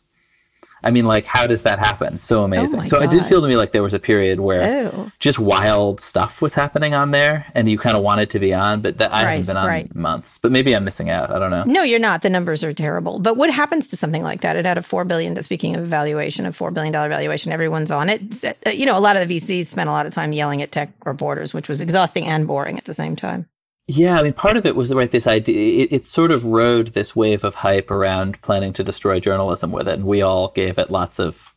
I 0.85 0.91
mean, 0.91 1.05
like, 1.05 1.25
how 1.25 1.47
does 1.47 1.63
that 1.63 1.79
happen? 1.79 2.17
So 2.19 2.43
amazing. 2.43 2.81
Oh 2.81 2.85
so 2.85 3.01
it 3.01 3.09
did 3.09 3.25
feel 3.25 3.41
to 3.41 3.47
me 3.47 3.57
like 3.57 3.71
there 3.71 3.83
was 3.83 3.93
a 3.95 3.99
period 3.99 4.39
where 4.39 4.91
Oh. 4.93 5.11
just 5.19 5.39
wild 5.39 5.99
stuff 5.99 6.41
was 6.41 6.53
happening 6.53 6.93
on 6.93 7.11
there, 7.11 7.47
and 7.55 7.67
you 7.69 7.77
kind 7.77 7.97
of 7.97 8.03
wanted 8.03 8.29
to 8.29 8.39
be 8.39 8.53
on, 8.53 8.81
but 8.81 8.99
that 8.99 9.11
I 9.13 9.23
Right, 9.23 9.31
haven't 9.31 9.45
been 9.47 9.57
on 9.57 9.67
right. 9.67 9.95
months. 9.95 10.37
But 10.41 10.51
maybe 10.51 10.75
I'm 10.75 10.83
missing 10.85 11.09
out. 11.09 11.31
I 11.31 11.39
don't 11.39 11.49
know. 11.51 11.63
No, 11.65 11.81
you're 11.83 11.99
not. 11.99 12.21
The 12.21 12.29
numbers 12.29 12.63
are 12.63 12.71
terrible. 12.73 13.19
But 13.19 13.35
what 13.35 13.49
happens 13.51 13.87
to 13.89 13.97
something 13.97 14.23
like 14.23 14.41
that? 14.41 14.55
It 14.55 14.65
had 14.65 14.77
a 14.77 14.83
four 14.83 15.03
billion. 15.05 15.41
Speaking 15.41 15.75
of 15.75 15.85
valuation, 15.87 16.45
a 16.45 16.53
four 16.53 16.71
billion 16.71 16.93
dollar 16.93 17.09
valuation. 17.09 17.51
Everyone's 17.51 17.91
on 17.91 18.07
it. 18.09 18.45
Uh, 18.45 18.69
You 18.69 18.85
know, 18.85 18.97
a 18.97 18.99
lot 19.01 19.17
of 19.17 19.27
the 19.27 19.35
VCs 19.35 19.65
spent 19.67 19.89
a 19.89 19.91
lot 19.91 20.05
of 20.05 20.13
time 20.13 20.33
yelling 20.33 20.61
at 20.61 20.71
tech 20.71 20.91
reporters, 21.05 21.53
which 21.53 21.67
was 21.67 21.81
exhausting 21.81 22.25
and 22.25 22.45
boring 22.47 22.77
at 22.77 22.85
the 22.85 22.93
same 22.93 23.15
time. 23.15 23.47
Yeah, 23.87 24.17
I 24.19 24.23
mean, 24.23 24.33
part 24.33 24.57
of 24.57 24.65
it 24.65 24.75
was 24.75 24.91
right. 24.93 25.11
This 25.11 25.27
idea, 25.27 25.83
it, 25.83 25.93
it 25.93 26.05
sort 26.05 26.31
of 26.31 26.43
rode 26.43 26.89
this 26.89 27.15
wave 27.15 27.43
of 27.43 27.55
hype 27.55 27.91
around 27.91 28.41
planning 28.41 28.73
to 28.73 28.83
destroy 28.83 29.19
journalism 29.19 29.71
with 29.71 29.87
it, 29.87 29.93
and 29.93 30.05
we 30.05 30.23
all 30.23 30.49
gave 30.49 30.79
it 30.79 30.89
lots 30.89 31.19
of 31.19 31.53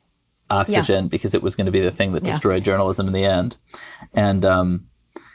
oxygen 0.51 1.09
because 1.09 1.35
it 1.35 1.43
was 1.43 1.57
going 1.57 1.65
to 1.67 1.73
be 1.73 1.81
the 1.81 1.91
thing 1.91 2.13
that 2.13 2.25
Yeah. 2.25 2.33
destroyed 2.33 2.65
journalism 2.65 3.07
in 3.07 3.15
the 3.15 3.25
end, 3.25 3.57
and 4.13 4.45
um, 4.45 4.89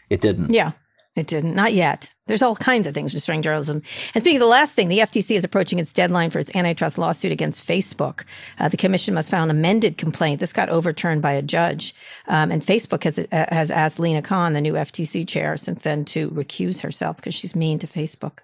it 0.10 0.22
didn't. 0.22 0.52
Yeah, 0.54 0.74
it 1.16 1.26
didn't. 1.26 1.56
Not 1.56 1.74
yet. 1.74 2.13
There's 2.26 2.42
all 2.42 2.56
kinds 2.56 2.88
of 2.88 2.94
things 2.94 3.12
destroying 3.12 3.42
journalism. 3.42 3.82
And 4.16 4.24
speaking 4.24 4.38
of 4.38 4.46
the 4.46 4.48
last 4.48 4.76
thing, 4.76 4.88
the 4.88 5.00
FTC 5.00 5.36
is 5.36 5.44
approaching 5.44 5.80
its 5.80 5.92
deadline 5.92 6.30
for 6.30 6.40
its 6.40 6.56
antitrust 6.56 6.98
lawsuit 6.98 7.34
against 7.34 7.68
Facebook. 7.68 8.24
Uh, 8.60 8.70
the 8.70 8.78
commission 8.78 9.14
must 9.14 9.30
file 9.30 9.44
an 9.44 9.50
amended 9.50 9.98
complaint. 9.98 10.40
This 10.40 10.54
got 10.54 10.70
overturned 10.70 11.22
by 11.22 11.34
a 11.34 11.42
judge. 11.42 11.94
Um, 12.28 12.50
and 12.50 12.66
Facebook 12.66 13.04
has, 13.04 13.20
uh, 13.20 13.26
has 13.32 13.70
asked 13.72 14.00
Lina 14.00 14.22
Khan, 14.22 14.54
the 14.54 14.62
new 14.62 14.74
FTC 14.74 15.28
chair, 15.28 15.58
since 15.58 15.84
then 15.84 16.06
to 16.06 16.30
recuse 16.30 16.80
herself 16.80 17.18
because 17.18 17.36
she's 17.36 17.58
mean 17.58 17.78
to 17.80 17.88
Facebook. 17.88 18.40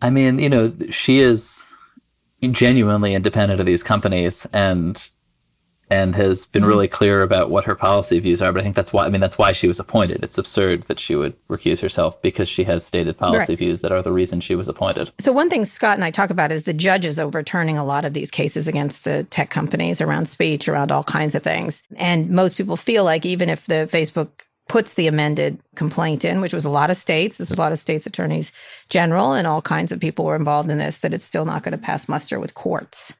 I 0.00 0.10
mean, 0.10 0.38
you 0.38 0.48
know, 0.48 0.72
she 0.90 1.18
is 1.18 1.64
genuinely 2.52 3.14
independent 3.14 3.58
of 3.58 3.66
these 3.66 3.82
companies 3.82 4.46
and 4.52 5.08
and 5.88 6.16
has 6.16 6.46
been 6.46 6.62
mm-hmm. 6.62 6.68
really 6.68 6.88
clear 6.88 7.22
about 7.22 7.50
what 7.50 7.64
her 7.64 7.74
policy 7.74 8.18
views 8.18 8.42
are. 8.42 8.52
But 8.52 8.60
I 8.60 8.64
think 8.64 8.76
that's 8.76 8.92
why 8.92 9.06
I 9.06 9.08
mean 9.08 9.20
that's 9.20 9.38
why 9.38 9.52
she 9.52 9.68
was 9.68 9.78
appointed. 9.78 10.24
It's 10.24 10.38
absurd 10.38 10.84
that 10.84 10.98
she 10.98 11.14
would 11.14 11.34
recuse 11.48 11.80
herself 11.80 12.20
because 12.22 12.48
she 12.48 12.64
has 12.64 12.84
stated 12.84 13.16
policy 13.16 13.52
Right. 13.52 13.58
views 13.58 13.80
that 13.82 13.92
are 13.92 14.02
the 14.02 14.12
reason 14.12 14.40
she 14.40 14.54
was 14.54 14.68
appointed. 14.68 15.10
So 15.18 15.32
one 15.32 15.50
thing 15.50 15.64
Scott 15.64 15.96
and 15.96 16.04
I 16.04 16.10
talk 16.10 16.30
about 16.30 16.52
is 16.52 16.64
the 16.64 16.72
judges 16.72 17.20
overturning 17.20 17.78
a 17.78 17.84
lot 17.84 18.04
of 18.04 18.14
these 18.14 18.30
cases 18.30 18.66
against 18.66 19.04
the 19.04 19.24
tech 19.24 19.50
companies 19.50 20.00
around 20.00 20.28
speech, 20.28 20.68
around 20.68 20.90
all 20.90 21.04
kinds 21.04 21.34
of 21.34 21.42
things. 21.42 21.82
And 21.96 22.30
most 22.30 22.56
people 22.56 22.76
feel 22.76 23.04
like 23.04 23.24
even 23.24 23.48
if 23.48 23.66
the 23.66 23.88
Facebook 23.92 24.28
puts 24.68 24.94
the 24.94 25.06
amended 25.06 25.58
complaint 25.76 26.24
in, 26.24 26.40
which 26.40 26.52
was 26.52 26.64
a 26.64 26.70
lot 26.70 26.90
of 26.90 26.96
states, 26.96 27.38
this 27.38 27.50
was 27.50 27.58
a 27.58 27.60
lot 27.60 27.72
of 27.72 27.78
states 27.78 28.06
attorneys 28.06 28.50
general 28.88 29.32
and 29.32 29.46
all 29.46 29.62
kinds 29.62 29.92
of 29.92 30.00
people 30.00 30.24
were 30.24 30.36
involved 30.36 30.70
in 30.70 30.78
this, 30.78 30.98
that 30.98 31.14
it's 31.14 31.24
still 31.24 31.44
not 31.44 31.62
going 31.62 31.72
to 31.72 31.78
pass 31.78 32.08
muster 32.08 32.40
with 32.40 32.54
courts. 32.54 33.14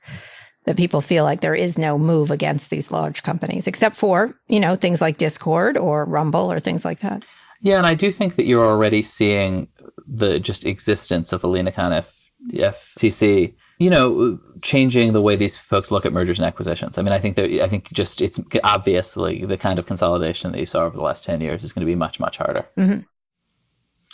That 0.66 0.76
people 0.76 1.00
feel 1.00 1.22
like 1.24 1.40
there 1.40 1.54
is 1.54 1.78
no 1.78 1.96
move 1.96 2.30
against 2.32 2.70
these 2.70 2.90
large 2.90 3.22
companies, 3.22 3.66
except 3.68 3.96
for, 3.96 4.34
you 4.48 4.58
know, 4.58 4.74
things 4.74 5.00
like 5.00 5.16
Discord 5.16 5.78
or 5.78 6.04
Rumble 6.04 6.50
or 6.50 6.58
things 6.58 6.84
like 6.84 7.00
that. 7.00 7.24
Yeah, 7.60 7.78
and 7.78 7.86
I 7.86 7.94
do 7.94 8.10
think 8.10 8.34
that 8.34 8.46
you're 8.46 8.66
already 8.66 9.02
seeing 9.02 9.68
the 10.06 10.40
just 10.40 10.66
existence 10.66 11.32
of 11.32 11.44
Alina 11.44 11.70
Khan 11.70 11.92
F- 11.92 12.30
FTC, 12.52 13.54
you 13.78 13.90
know, 13.90 14.38
changing 14.62 15.12
the 15.12 15.22
way 15.22 15.36
these 15.36 15.56
folks 15.56 15.90
look 15.90 16.04
at 16.04 16.12
mergers 16.12 16.38
and 16.38 16.46
acquisitions. 16.46 16.98
I 16.98 17.02
mean, 17.02 17.12
I 17.12 17.18
think 17.18 17.36
that 17.36 17.50
I 17.62 17.68
think 17.68 17.92
just 17.92 18.20
it's 18.20 18.40
obviously 18.64 19.44
the 19.44 19.56
kind 19.56 19.78
of 19.78 19.86
consolidation 19.86 20.52
that 20.52 20.58
you 20.60 20.66
saw 20.66 20.84
over 20.84 20.96
the 20.96 21.02
last 21.02 21.24
ten 21.24 21.40
years 21.40 21.62
is 21.62 21.72
going 21.72 21.86
to 21.86 21.90
be 21.90 21.94
much 21.94 22.18
much 22.18 22.38
harder. 22.38 22.66
Mhm. 22.76 23.04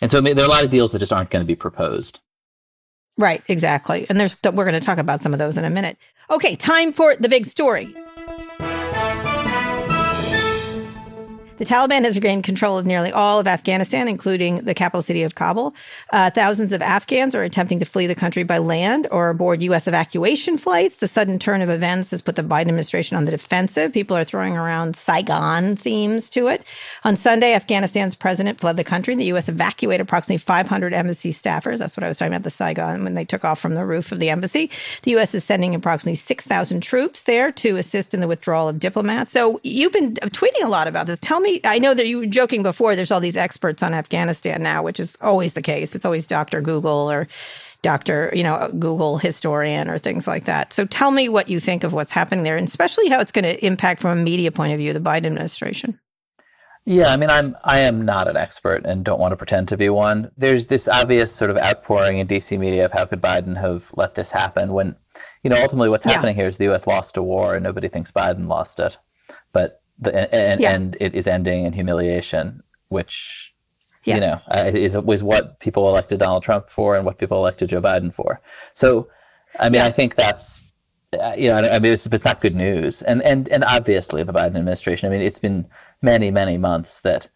And 0.01 0.11
so 0.11 0.19
I 0.19 0.21
mean, 0.21 0.37
there 0.37 0.45
are 0.45 0.49
a 0.49 0.51
lot 0.51 0.65
of 0.65 0.71
deals 0.71 0.93
that 0.93 0.99
just 0.99 1.13
aren't 1.13 1.31
going 1.31 1.43
to 1.45 1.47
be 1.47 1.57
proposed. 1.57 2.21
Right, 3.23 3.41
exactly. 3.47 4.05
And 4.09 4.19
there's 4.19 4.37
we're 4.43 4.65
going 4.65 4.73
to 4.73 4.81
talk 4.81 4.99
about 4.99 5.23
some 5.23 5.33
of 5.33 5.39
those 5.39 5.57
in 5.57 5.65
a 5.65 5.71
minute. 5.71 5.97
Okay, 6.29 6.57
time 6.57 6.93
for 6.93 7.15
the 7.15 7.29
big 7.29 7.47
story. 7.47 7.95
The 11.63 11.69
Taliban 11.69 12.03
has 12.03 12.17
regained 12.17 12.43
control 12.43 12.77
of 12.77 12.87
nearly 12.87 13.13
all 13.13 13.39
of 13.39 13.47
Afghanistan, 13.47 14.09
including 14.09 14.65
the 14.65 14.75
capital 14.75 15.01
city 15.01 15.23
of 15.23 15.37
Kabul. 15.37 15.77
Uh, 16.13 16.29
thousands 16.29 16.73
of 16.73 16.83
Afghans 16.83 17.37
are 17.37 17.45
attempting 17.45 17.79
to 17.79 17.85
flee 17.85 18.09
the 18.09 18.17
country 18.17 18.43
by 18.43 18.59
land 18.59 19.07
or 19.13 19.29
aboard 19.29 19.63
U.S. 19.63 19.87
evacuation 19.87 20.57
flights. 20.57 20.97
The 20.97 21.07
sudden 21.07 21.39
turn 21.39 21.63
of 21.63 21.71
events 21.71 22.11
has 22.11 22.21
put 22.21 22.35
the 22.35 22.43
Biden 22.43 22.63
administration 22.63 23.17
on 23.17 23.27
the 23.27 23.31
defensive. 23.31 23.93
People 23.93 24.17
are 24.17 24.25
throwing 24.25 24.57
around 24.57 24.97
Saigon 24.97 25.77
themes 25.77 26.29
to 26.31 26.49
it. 26.49 26.65
On 27.05 27.15
Sunday, 27.15 27.55
Afghanistan's 27.55 28.17
president 28.17 28.59
fled 28.59 28.77
the 28.77 28.83
country. 28.83 29.15
The 29.15 29.27
U.S. 29.27 29.49
evacuated 29.49 30.05
approximately 30.05 30.39
500 30.39 30.93
embassy 30.93 31.31
staffers. 31.31 31.79
That's 31.79 31.97
what 31.97 32.03
I 32.03 32.09
was 32.09 32.17
talking 32.17 32.33
about, 32.33 32.43
the 32.43 32.51
Saigon, 32.51 33.05
when 33.05 33.15
they 33.15 33.25
took 33.25 33.45
off 33.45 33.61
from 33.61 33.75
the 33.75 33.87
roof 33.87 34.11
of 34.11 34.19
the 34.19 34.31
embassy. 34.31 34.69
The 35.05 35.13
U.S. 35.13 35.33
is 35.33 35.45
sending 35.45 35.77
approximately 35.77 36.17
6,000 36.17 36.81
troops 36.81 37.23
there 37.23 37.53
to 37.53 37.77
assist 37.77 38.15
in 38.15 38.19
the 38.19 38.27
withdrawal 38.27 38.67
of 38.67 38.81
diplomats. 38.81 39.33
So 39.33 39.61
you've 39.63 39.93
been 39.93 40.15
tweeting 40.15 40.65
a 40.65 40.69
lot 40.69 40.89
about 40.89 41.07
this. 41.07 41.21
Tell 41.21 41.39
me, 41.39 41.52
I 41.65 41.79
know 41.79 41.95
that 41.95 42.07
you 42.07 42.19
were 42.19 42.27
joking 42.27 42.63
before, 42.63 42.97
there's 42.97 43.11
all 43.11 43.21
these 43.21 43.37
experts 43.37 43.83
on 43.83 43.95
Afghanistan 43.95 44.63
now, 44.63 44.83
which 44.83 44.99
is 45.01 45.17
always 45.21 45.55
the 45.55 45.63
case. 45.63 45.95
It's 45.95 46.05
always 46.05 46.27
Dr. 46.27 46.61
Google 46.61 47.11
or 47.11 47.29
Dr. 47.83 48.33
You 48.35 48.43
know, 48.45 48.71
Google 48.79 49.19
historian 49.19 49.91
or 49.91 49.99
things 49.99 50.27
like 50.27 50.45
that. 50.45 50.73
So 50.73 50.85
tell 50.87 51.11
me 51.11 51.29
what 51.29 51.49
you 51.49 51.59
think 51.61 51.85
of 51.85 51.93
what's 51.93 52.13
happening 52.13 52.45
there, 52.45 52.57
and 52.57 52.67
especially 52.69 53.09
how 53.09 53.21
it's 53.21 53.33
going 53.33 53.45
to 53.45 53.65
impact 53.65 54.01
from 54.01 54.19
a 54.19 54.23
media 54.23 54.53
point 54.53 54.73
of 54.73 54.79
view 54.79 54.93
the 54.93 55.01
Biden 55.01 55.27
administration. 55.27 55.99
Yeah, 56.85 57.13
I 57.13 57.17
mean, 57.17 57.31
I'm 57.31 57.57
I 57.63 57.79
am 57.81 58.05
not 58.05 58.27
an 58.27 58.37
expert 58.37 58.85
and 58.85 59.05
don't 59.05 59.21
want 59.21 59.31
to 59.33 59.37
pretend 59.37 59.69
to 59.69 59.77
be 59.77 59.89
one. 59.89 60.33
There's 60.37 60.67
this 60.67 60.89
obvious 60.89 61.31
sort 61.33 61.51
of 61.51 61.57
outpouring 61.57 62.19
in 62.19 62.27
DC 62.27 62.59
media 62.59 62.85
of 62.85 62.93
how 62.93 63.05
could 63.07 63.21
Biden 63.23 63.57
have 63.61 63.91
let 63.95 64.15
this 64.17 64.33
happen 64.33 64.73
when, 64.73 64.97
you 65.45 65.51
know, 65.51 65.63
ultimately 65.63 65.89
what's 65.91 66.05
Yeah. 66.07 66.13
happening 66.15 66.35
here 66.35 66.47
is 66.47 66.59
the 66.59 66.65
U.S. 66.65 66.87
lost 66.89 67.17
a 67.17 67.23
war 67.23 67.55
and 67.55 67.63
nobody 67.63 67.87
thinks 67.87 68.11
Biden 68.11 68.49
lost 68.49 68.81
it, 68.81 68.99
but 69.53 69.82
the 70.03 70.35
and 70.35 70.61
Yeah. 70.61 70.73
and 70.75 70.97
it 71.01 71.15
is 71.15 71.27
ending 71.27 71.65
in 71.65 71.73
humiliation, 71.73 72.63
which 72.89 73.49
Yes. 74.05 74.17
you 74.17 74.21
know 74.21 74.41
uh, 74.55 74.71
is 74.75 74.99
was 74.99 75.23
what 75.23 75.61
people 75.61 75.89
elected 75.89 76.19
Donald 76.19 76.43
Trump 76.43 76.71
for 76.71 76.97
and 76.97 77.05
what 77.07 77.19
people 77.19 77.39
elected 77.39 77.69
Joe 77.69 77.81
Biden 77.81 78.13
for. 78.13 78.41
So, 78.75 79.09
I 79.61 79.67
mean, 79.69 79.81
Yeah. 79.81 79.87
I 79.87 79.93
think 79.93 80.15
that's 80.17 80.65
uh, 81.21 81.35
you 81.37 81.49
know, 81.49 81.57
I 81.57 81.79
mean, 81.79 81.93
it's, 81.93 82.07
it's 82.07 82.25
not 82.25 82.41
good 82.41 82.55
news, 82.55 83.03
and 83.03 83.23
and 83.23 83.49
and 83.51 83.63
obviously 83.65 84.23
the 84.23 84.33
Biden 84.33 84.57
administration. 84.57 85.07
I 85.09 85.11
mean, 85.17 85.21
it's 85.27 85.39
been 85.39 85.67
many 86.01 86.31
many 86.31 86.57
months 86.59 87.01
that 87.03 87.29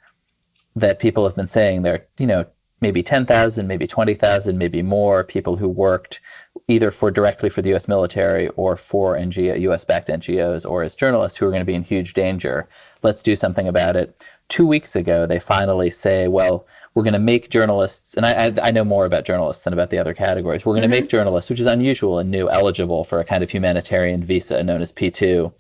that 0.74 0.98
people 0.98 1.24
have 1.24 1.36
been 1.36 1.46
saying 1.46 1.82
there, 1.82 2.06
you 2.18 2.26
know, 2.26 2.44
maybe 2.82 3.02
10,000, 3.02 3.66
maybe 3.66 3.86
20,000, 3.86 4.58
maybe 4.58 4.82
more 4.82 5.24
people 5.24 5.56
who 5.56 5.68
worked 5.68 6.20
either 6.68 6.90
for 6.90 7.10
directly 7.10 7.48
for 7.48 7.62
the 7.62 7.74
US 7.74 7.88
military 7.88 8.48
or 8.50 8.76
for 8.76 9.16
NGO, 9.16 9.60
US 9.60 9.84
backed 9.84 10.08
NGOs 10.08 10.68
or 10.68 10.82
as 10.82 10.96
journalists 10.96 11.38
who 11.38 11.46
are 11.46 11.50
going 11.50 11.60
to 11.60 11.66
be 11.66 11.74
in 11.74 11.82
huge 11.82 12.14
danger. 12.14 12.68
Let's 13.02 13.22
do 13.22 13.36
something 13.36 13.68
about 13.68 13.96
it. 13.96 14.26
Two 14.48 14.66
weeks 14.66 14.94
ago, 14.94 15.26
they 15.26 15.40
finally 15.40 15.90
say, 15.90 16.28
well, 16.28 16.66
we're 16.94 17.02
going 17.02 17.12
to 17.12 17.18
make 17.18 17.50
journalists, 17.50 18.14
and 18.14 18.24
I, 18.24 18.46
I, 18.46 18.68
I 18.68 18.70
know 18.70 18.84
more 18.84 19.04
about 19.04 19.24
journalists 19.24 19.64
than 19.64 19.72
about 19.72 19.90
the 19.90 19.98
other 19.98 20.14
categories. 20.14 20.64
We're 20.64 20.72
going 20.72 20.82
to 20.82 20.86
mm-hmm. 20.86 21.02
make 21.02 21.10
journalists, 21.10 21.50
which 21.50 21.60
is 21.60 21.66
unusual 21.66 22.18
and 22.18 22.30
new, 22.30 22.48
eligible 22.48 23.04
for 23.04 23.18
a 23.18 23.24
kind 23.24 23.42
of 23.42 23.50
humanitarian 23.50 24.22
visa 24.22 24.62
known 24.62 24.82
as 24.82 24.92
P2. 24.92 25.52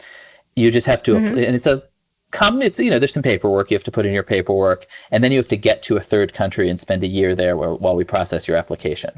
You 0.54 0.70
just 0.70 0.86
have 0.86 1.02
to, 1.02 1.14
mm-hmm. 1.14 1.34
appl- 1.34 1.46
and 1.46 1.56
it's 1.56 1.66
a 1.66 1.82
come 2.32 2.60
it's 2.60 2.80
you 2.80 2.90
know 2.90 2.98
there's 2.98 3.12
some 3.12 3.22
paperwork 3.22 3.70
you 3.70 3.76
have 3.76 3.84
to 3.84 3.90
put 3.90 4.04
in 4.04 4.12
your 4.12 4.22
paperwork 4.24 4.86
and 5.12 5.22
then 5.22 5.30
you 5.30 5.38
have 5.38 5.48
to 5.48 5.56
get 5.56 5.80
to 5.80 5.96
a 5.96 6.00
third 6.00 6.32
country 6.32 6.68
and 6.68 6.80
spend 6.80 7.04
a 7.04 7.06
year 7.06 7.36
there 7.36 7.56
while, 7.56 7.78
while 7.78 7.94
we 7.94 8.04
process 8.04 8.48
your 8.48 8.56
application 8.56 9.10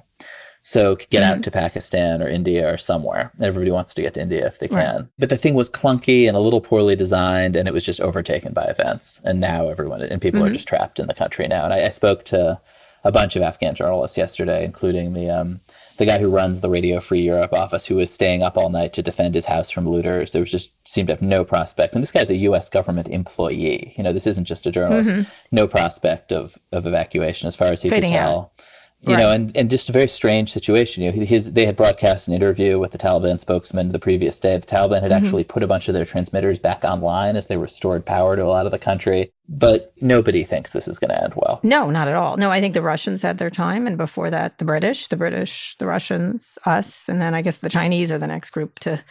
so 0.69 0.97
get 1.09 1.23
out 1.23 1.35
mm-hmm. 1.35 1.43
to 1.43 1.51
pakistan 1.51 2.23
or 2.23 2.29
india 2.29 2.71
or 2.71 2.77
somewhere 2.77 3.33
everybody 3.41 3.71
wants 3.71 3.95
to 3.95 4.03
get 4.03 4.13
to 4.13 4.21
india 4.21 4.47
if 4.47 4.59
they 4.59 4.69
can 4.69 5.09
but 5.19 5.31
the 5.31 5.37
thing 5.37 5.55
was 5.55 5.71
clunky 5.71 6.29
and 6.29 6.37
a 6.37 6.41
little 6.41 6.61
poorly 6.61 6.95
designed 6.95 7.57
and 7.57 7.67
it 7.67 7.73
was 7.73 7.85
just 7.85 8.03
overtaken 8.03 8.53
by 8.53 8.65
events 8.65 9.19
and 9.25 9.41
now 9.41 9.69
everyone 9.69 10.03
and 10.03 10.21
people 10.21 10.43
are 10.43 10.45
mm-hmm. 10.45 10.53
just 10.53 10.69
trapped 10.69 11.01
in 11.01 11.07
the 11.07 11.15
country 11.15 11.49
now 11.49 11.65
and 11.65 11.73
I, 11.73 11.87
I 11.87 11.89
spoke 11.89 12.23
to 12.27 12.61
a 13.03 13.11
bunch 13.11 13.35
of 13.35 13.41
afghan 13.41 13.75
journalists 13.75 14.19
yesterday 14.19 14.63
including 14.63 15.15
the 15.15 15.31
um, 15.31 15.61
the 15.97 16.07
guy 16.07 16.19
who 16.19 16.31
runs 16.31 16.61
the 16.61 16.71
Radio 16.71 17.01
Free 17.01 17.23
Europe 17.23 17.53
office, 17.53 17.87
who 17.87 17.97
was 17.97 18.13
staying 18.15 18.41
up 18.41 18.57
all 18.57 18.71
night 18.71 18.93
to 18.93 19.03
defend 19.03 19.35
his 19.35 19.47
house 19.47 19.69
from 19.69 19.89
looters. 19.89 20.31
There 20.31 20.41
was 20.41 20.51
just 20.51 20.71
seemed 20.87 21.09
to 21.09 21.15
have 21.15 21.23
no 21.23 21.45
prospect. 21.45 21.93
And 21.93 22.05
this 22.05 22.13
guy's 22.13 22.31
a 22.31 22.37
U.S. 22.37 22.69
government 22.69 23.09
employee. 23.09 23.95
You 23.97 24.05
know, 24.05 24.13
this 24.13 24.29
isn't 24.29 24.45
just 24.45 24.65
a 24.65 24.71
journalist. 24.71 25.11
Mm-hmm. 25.11 25.29
No 25.51 25.67
prospect 25.67 26.31
of 26.31 26.57
of 26.71 26.87
evacuation, 26.87 27.49
as 27.49 27.57
far 27.57 27.73
as 27.73 27.83
he 27.83 27.91
Fading 27.91 28.11
could 28.11 28.17
out. 28.17 28.53
You 29.03 29.17
know, 29.17 29.31
and, 29.31 29.57
and 29.57 29.71
just 29.71 29.89
a 29.89 29.93
very 29.93 30.09
strange 30.09 30.51
situation. 30.51 31.05
You 31.05 31.13
know, 31.13 31.25
his 31.25 31.53
they 31.53 31.65
had 31.65 31.77
broadcast 31.77 32.27
an 32.27 32.35
interview 32.35 32.81
with 32.81 32.91
the 32.91 32.99
Taliban 32.99 33.39
spokesman 33.39 33.93
the 33.93 33.99
previous 33.99 34.41
day. 34.41 34.59
The 34.59 34.67
Taliban 34.67 35.03
had 35.03 35.13
mm-hmm. 35.13 35.25
actually 35.25 35.45
put 35.45 35.63
a 35.63 35.69
bunch 35.69 35.87
of 35.87 35.95
their 35.95 36.05
transmitters 36.05 36.59
back 36.59 36.85
online 36.85 37.37
as 37.37 37.47
they 37.47 37.57
restored 37.57 38.05
power 38.05 38.35
to 38.35 38.43
a 38.43 38.47
lot 38.47 38.67
of 38.67 38.73
the 38.73 38.79
country. 38.79 39.33
But 39.49 39.95
nobody 40.01 40.43
thinks 40.43 40.73
this 40.73 40.89
is 40.89 40.99
going 40.99 41.11
to 41.11 41.23
end 41.23 41.35
well. 41.37 41.61
No, 41.63 41.91
not 41.91 42.09
at 42.09 42.17
all. 42.17 42.37
No, 42.37 42.51
I 42.51 42.61
think 42.61 42.75
the 42.75 42.83
Russians 42.83 43.23
had 43.23 43.39
their 43.39 43.51
time, 43.51 43.87
and 43.87 43.97
before 43.97 44.31
that, 44.31 44.59
the 44.59 44.65
British, 44.65 45.07
the 45.07 45.17
British, 45.17 45.77
the 45.79 45.87
Russians, 45.87 46.59
us, 46.67 47.09
and 47.09 47.21
then 47.21 47.35
I 47.35 47.43
guess 47.43 47.59
the 47.59 47.71
Chinese 47.71 48.11
are 48.11 48.19
the 48.19 48.27
next 48.27 48.51
group 48.51 48.81
to 48.81 49.03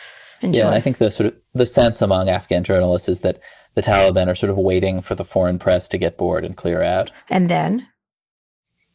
enjoy. 0.41 0.59
Yeah, 0.59 0.67
and 0.67 0.75
I 0.75 0.81
think 0.81 0.97
the 0.97 1.11
sort 1.11 1.27
of 1.27 1.35
the 1.53 1.65
sense 1.65 2.01
among 2.01 2.29
Afghan 2.29 2.65
journalists 2.65 3.07
is 3.07 3.21
that 3.21 3.39
the 3.75 3.81
Taliban 3.81 4.27
are 4.27 4.35
sort 4.35 4.49
of 4.49 4.57
waiting 4.57 5.01
for 5.01 5.15
the 5.15 5.23
foreign 5.23 5.59
press 5.59 5.87
to 5.87 5.97
get 5.97 6.17
bored 6.17 6.43
and 6.43 6.57
clear 6.57 6.81
out, 6.81 7.11
and 7.29 7.49
then 7.49 7.87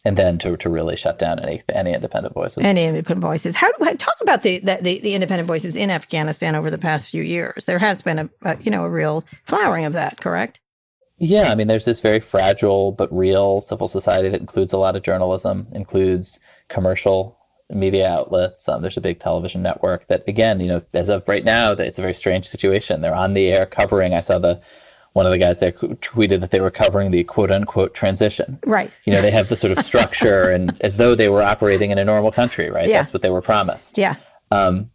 and 0.05 0.17
then 0.17 0.39
to, 0.39 0.57
to 0.57 0.69
really 0.69 0.97
shut 0.97 1.19
down 1.19 1.39
any 1.39 1.63
any 1.69 1.95
independent 1.95 2.35
voices. 2.35 2.65
any 2.65 2.85
independent 2.85 3.23
voices. 3.23 3.57
How 3.57 3.71
do 3.73 3.97
talk 3.97 4.17
about 4.21 4.43
the, 4.43 4.59
the 4.59 4.79
the 4.81 5.15
independent 5.15 5.47
voices 5.47 5.77
in 5.77 5.91
Afghanistan 5.91 6.55
over 6.55 6.71
the 6.71 6.79
past 6.79 7.11
few 7.11 7.23
years? 7.23 7.67
There 7.67 7.79
has 7.79 8.03
been 8.03 8.19
a, 8.19 8.31
a 8.43 8.59
you 8.63 8.71
know 8.71 8.85
a 8.85 8.91
real 8.91 9.25
flowering 9.45 9.85
of 9.85 9.93
that, 9.93 10.21
correct? 10.21 10.61
yeah, 11.23 11.53
I 11.53 11.55
mean, 11.55 11.69
there's 11.69 11.85
this 11.85 12.01
very 12.01 12.19
fragile 12.19 12.91
but 12.91 13.13
real 13.17 13.61
civil 13.61 13.87
society 13.87 14.29
that 14.29 14.41
includes 14.41 14.73
a 14.73 14.79
lot 14.79 14.97
of 14.97 15.05
journalism, 15.05 15.69
includes 15.71 16.41
commercial 16.69 17.39
media 17.71 18.09
outlets. 18.09 18.69
Um, 18.69 18.83
there's 18.83 18.97
a 18.97 19.01
big 19.01 19.21
television 19.21 19.63
network 19.63 20.09
that, 20.09 20.27
again, 20.27 20.59
you 20.59 20.67
know, 20.67 20.83
as 20.93 21.09
of 21.09 21.29
right 21.29 21.45
now, 21.45 21.77
that 21.77 21.87
it's 21.87 22.01
a 22.01 22.03
very 22.03 22.13
strange 22.13 22.47
situation. 22.47 23.03
They're 23.03 23.15
on 23.15 23.35
the 23.35 23.47
air 23.53 23.67
covering. 23.67 24.15
I 24.15 24.21
saw 24.21 24.41
the 24.41 24.61
one 25.13 25.27
of 25.27 25.33
the 25.33 25.39
guys 25.39 25.59
there 25.59 25.73
tweeted 25.73 26.41
that 26.41 26.51
they 26.51 26.61
were 26.61 26.71
covering 26.71 27.11
the 27.11 27.23
quote 27.25 27.51
unquote 27.51 27.95
transition. 27.95 28.59
Right. 28.65 28.91
You 29.05 29.13
know, 29.13 29.21
they 29.21 29.31
have 29.31 29.49
the 29.49 29.57
sort 29.57 29.77
of 29.77 29.85
structure 29.85 30.51
and 30.51 30.77
as 30.81 30.97
though 30.97 31.15
they 31.15 31.29
were 31.29 31.43
operating 31.43 31.91
in 31.91 31.99
a 31.99 32.05
normal 32.05 32.31
country, 32.33 32.71
right? 32.71 32.89
Yeah. 32.89 33.03
That's 33.03 33.13
what 33.13 33.23
they 33.23 33.31
were 33.31 33.43
promised. 33.43 33.99
Yeah. 33.99 34.17
Um, 34.51 34.91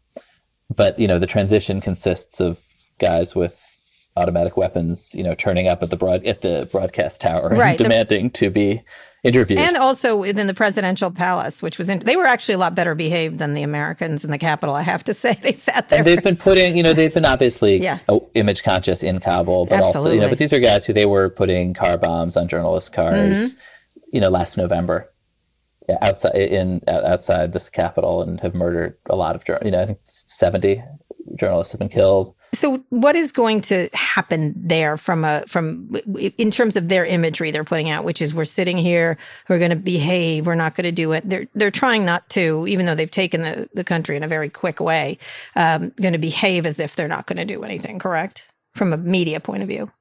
But, 0.76 1.00
you 1.00 1.08
know, 1.08 1.18
the 1.20 1.28
transition 1.28 1.80
consists 1.82 2.42
of 2.42 2.60
guys 3.00 3.36
with 3.36 3.77
automatic 4.18 4.58
weapons, 4.58 5.14
you 5.16 5.24
know, 5.24 5.36
turning 5.36 5.68
up 5.68 5.82
at 5.84 5.90
the 5.90 5.96
broad 5.96 6.26
at 6.26 6.42
the 6.42 6.68
broadcast 6.72 7.22
tower 7.22 7.50
Right. 7.50 7.70
and 7.70 7.78
demanding 7.78 8.30
to 8.32 8.50
be 8.50 8.82
interviewed. 9.24 9.60
And 9.60 9.78
also 9.78 10.16
within 10.16 10.48
the 10.48 10.54
presidential 10.54 11.12
palace, 11.12 11.62
which 11.62 11.78
was 11.78 11.90
in, 11.90 12.00
they 12.00 12.16
were 12.16 12.26
actually 12.26 12.56
a 12.56 12.58
lot 12.58 12.76
better 12.76 12.96
behaved 12.96 13.40
than 13.40 13.54
the 13.54 13.64
Americans 13.64 14.24
in 14.26 14.32
the 14.32 14.38
Capitol. 14.38 14.76
I 14.76 14.82
have 14.82 15.04
to 15.06 15.14
say, 15.14 15.34
they 15.42 15.54
sat 15.54 15.90
there. 15.90 16.00
And 16.00 16.08
they've 16.08 16.24
been 16.24 16.38
putting, 16.38 16.76
you 16.78 16.84
know, 16.84 16.94
they've 16.94 17.14
been 17.14 17.26
obviously 17.26 17.82
Yeah. 17.82 18.00
image 18.34 18.64
conscious 18.64 19.04
in 19.04 19.20
Kabul, 19.20 19.66
but 19.66 19.82
also, 19.82 20.12
you 20.12 20.20
know, 20.22 20.30
but 20.30 20.38
these 20.38 20.54
are 20.54 20.60
guys 20.60 20.86
who 20.86 20.94
they 20.94 21.06
were 21.06 21.30
putting 21.30 21.74
car 21.74 21.98
bombs 21.98 22.36
on 22.38 22.48
journalist 22.48 22.92
cars, 22.94 23.56
Mm-hmm. 23.56 24.00
you 24.14 24.22
know, 24.22 24.30
last 24.30 24.58
November, 24.58 25.12
yeah, 25.90 25.98
outside 26.02 26.36
in 26.36 26.82
outside 26.88 27.54
this 27.54 27.70
capital, 27.70 28.22
and 28.22 28.40
have 28.42 28.54
murdered 28.54 28.98
a 29.10 29.16
lot 29.16 29.36
of, 29.36 29.44
you 29.64 29.72
know, 29.72 29.82
I 29.82 29.86
think 29.86 30.00
seventy 30.04 30.84
journalists 31.36 31.72
have 31.74 31.80
been 31.80 31.90
killed. 31.90 32.34
So, 32.58 32.84
what 32.90 33.16
is 33.16 33.32
going 33.32 33.62
to 33.62 33.88
happen 33.94 34.52
there 34.58 34.98
from 34.98 35.24
a 35.24 35.44
from 35.48 35.96
in 36.18 36.50
terms 36.50 36.76
of 36.76 36.90
their 36.90 37.06
imagery 37.06 37.52
they're 37.52 37.64
putting 37.64 37.92
out, 37.92 38.04
which 38.04 38.20
is 38.20 38.34
we're 38.34 38.46
sitting 38.46 38.80
here, 38.80 39.20
we're 39.48 39.60
going 39.60 39.70
to 39.70 39.76
behave, 39.76 40.48
we're 40.48 40.56
not 40.56 40.74
going 40.74 40.86
to 40.86 40.92
do 40.92 41.12
it. 41.12 41.30
They're 41.30 41.48
they're 41.54 41.70
trying 41.70 42.04
not 42.04 42.28
to, 42.30 42.66
even 42.68 42.88
though 42.88 42.96
they've 42.96 43.12
taken 43.12 43.44
the 43.44 43.70
the 43.76 43.84
country 43.84 44.18
in 44.18 44.24
a 44.24 44.28
very 44.28 44.50
quick 44.50 44.80
way, 44.80 45.20
um, 45.56 45.92
going 46.02 46.14
to 46.14 46.18
behave 46.18 46.66
as 46.66 46.80
if 46.80 46.96
they're 46.96 47.08
not 47.08 47.28
going 47.28 47.38
to 47.38 47.46
do 47.46 47.64
anything. 47.64 48.00
Correct 48.00 48.44
from 48.74 48.92
a 48.92 48.98
media 48.98 49.40
point 49.40 49.62
of 49.62 49.70
view. 49.70 49.92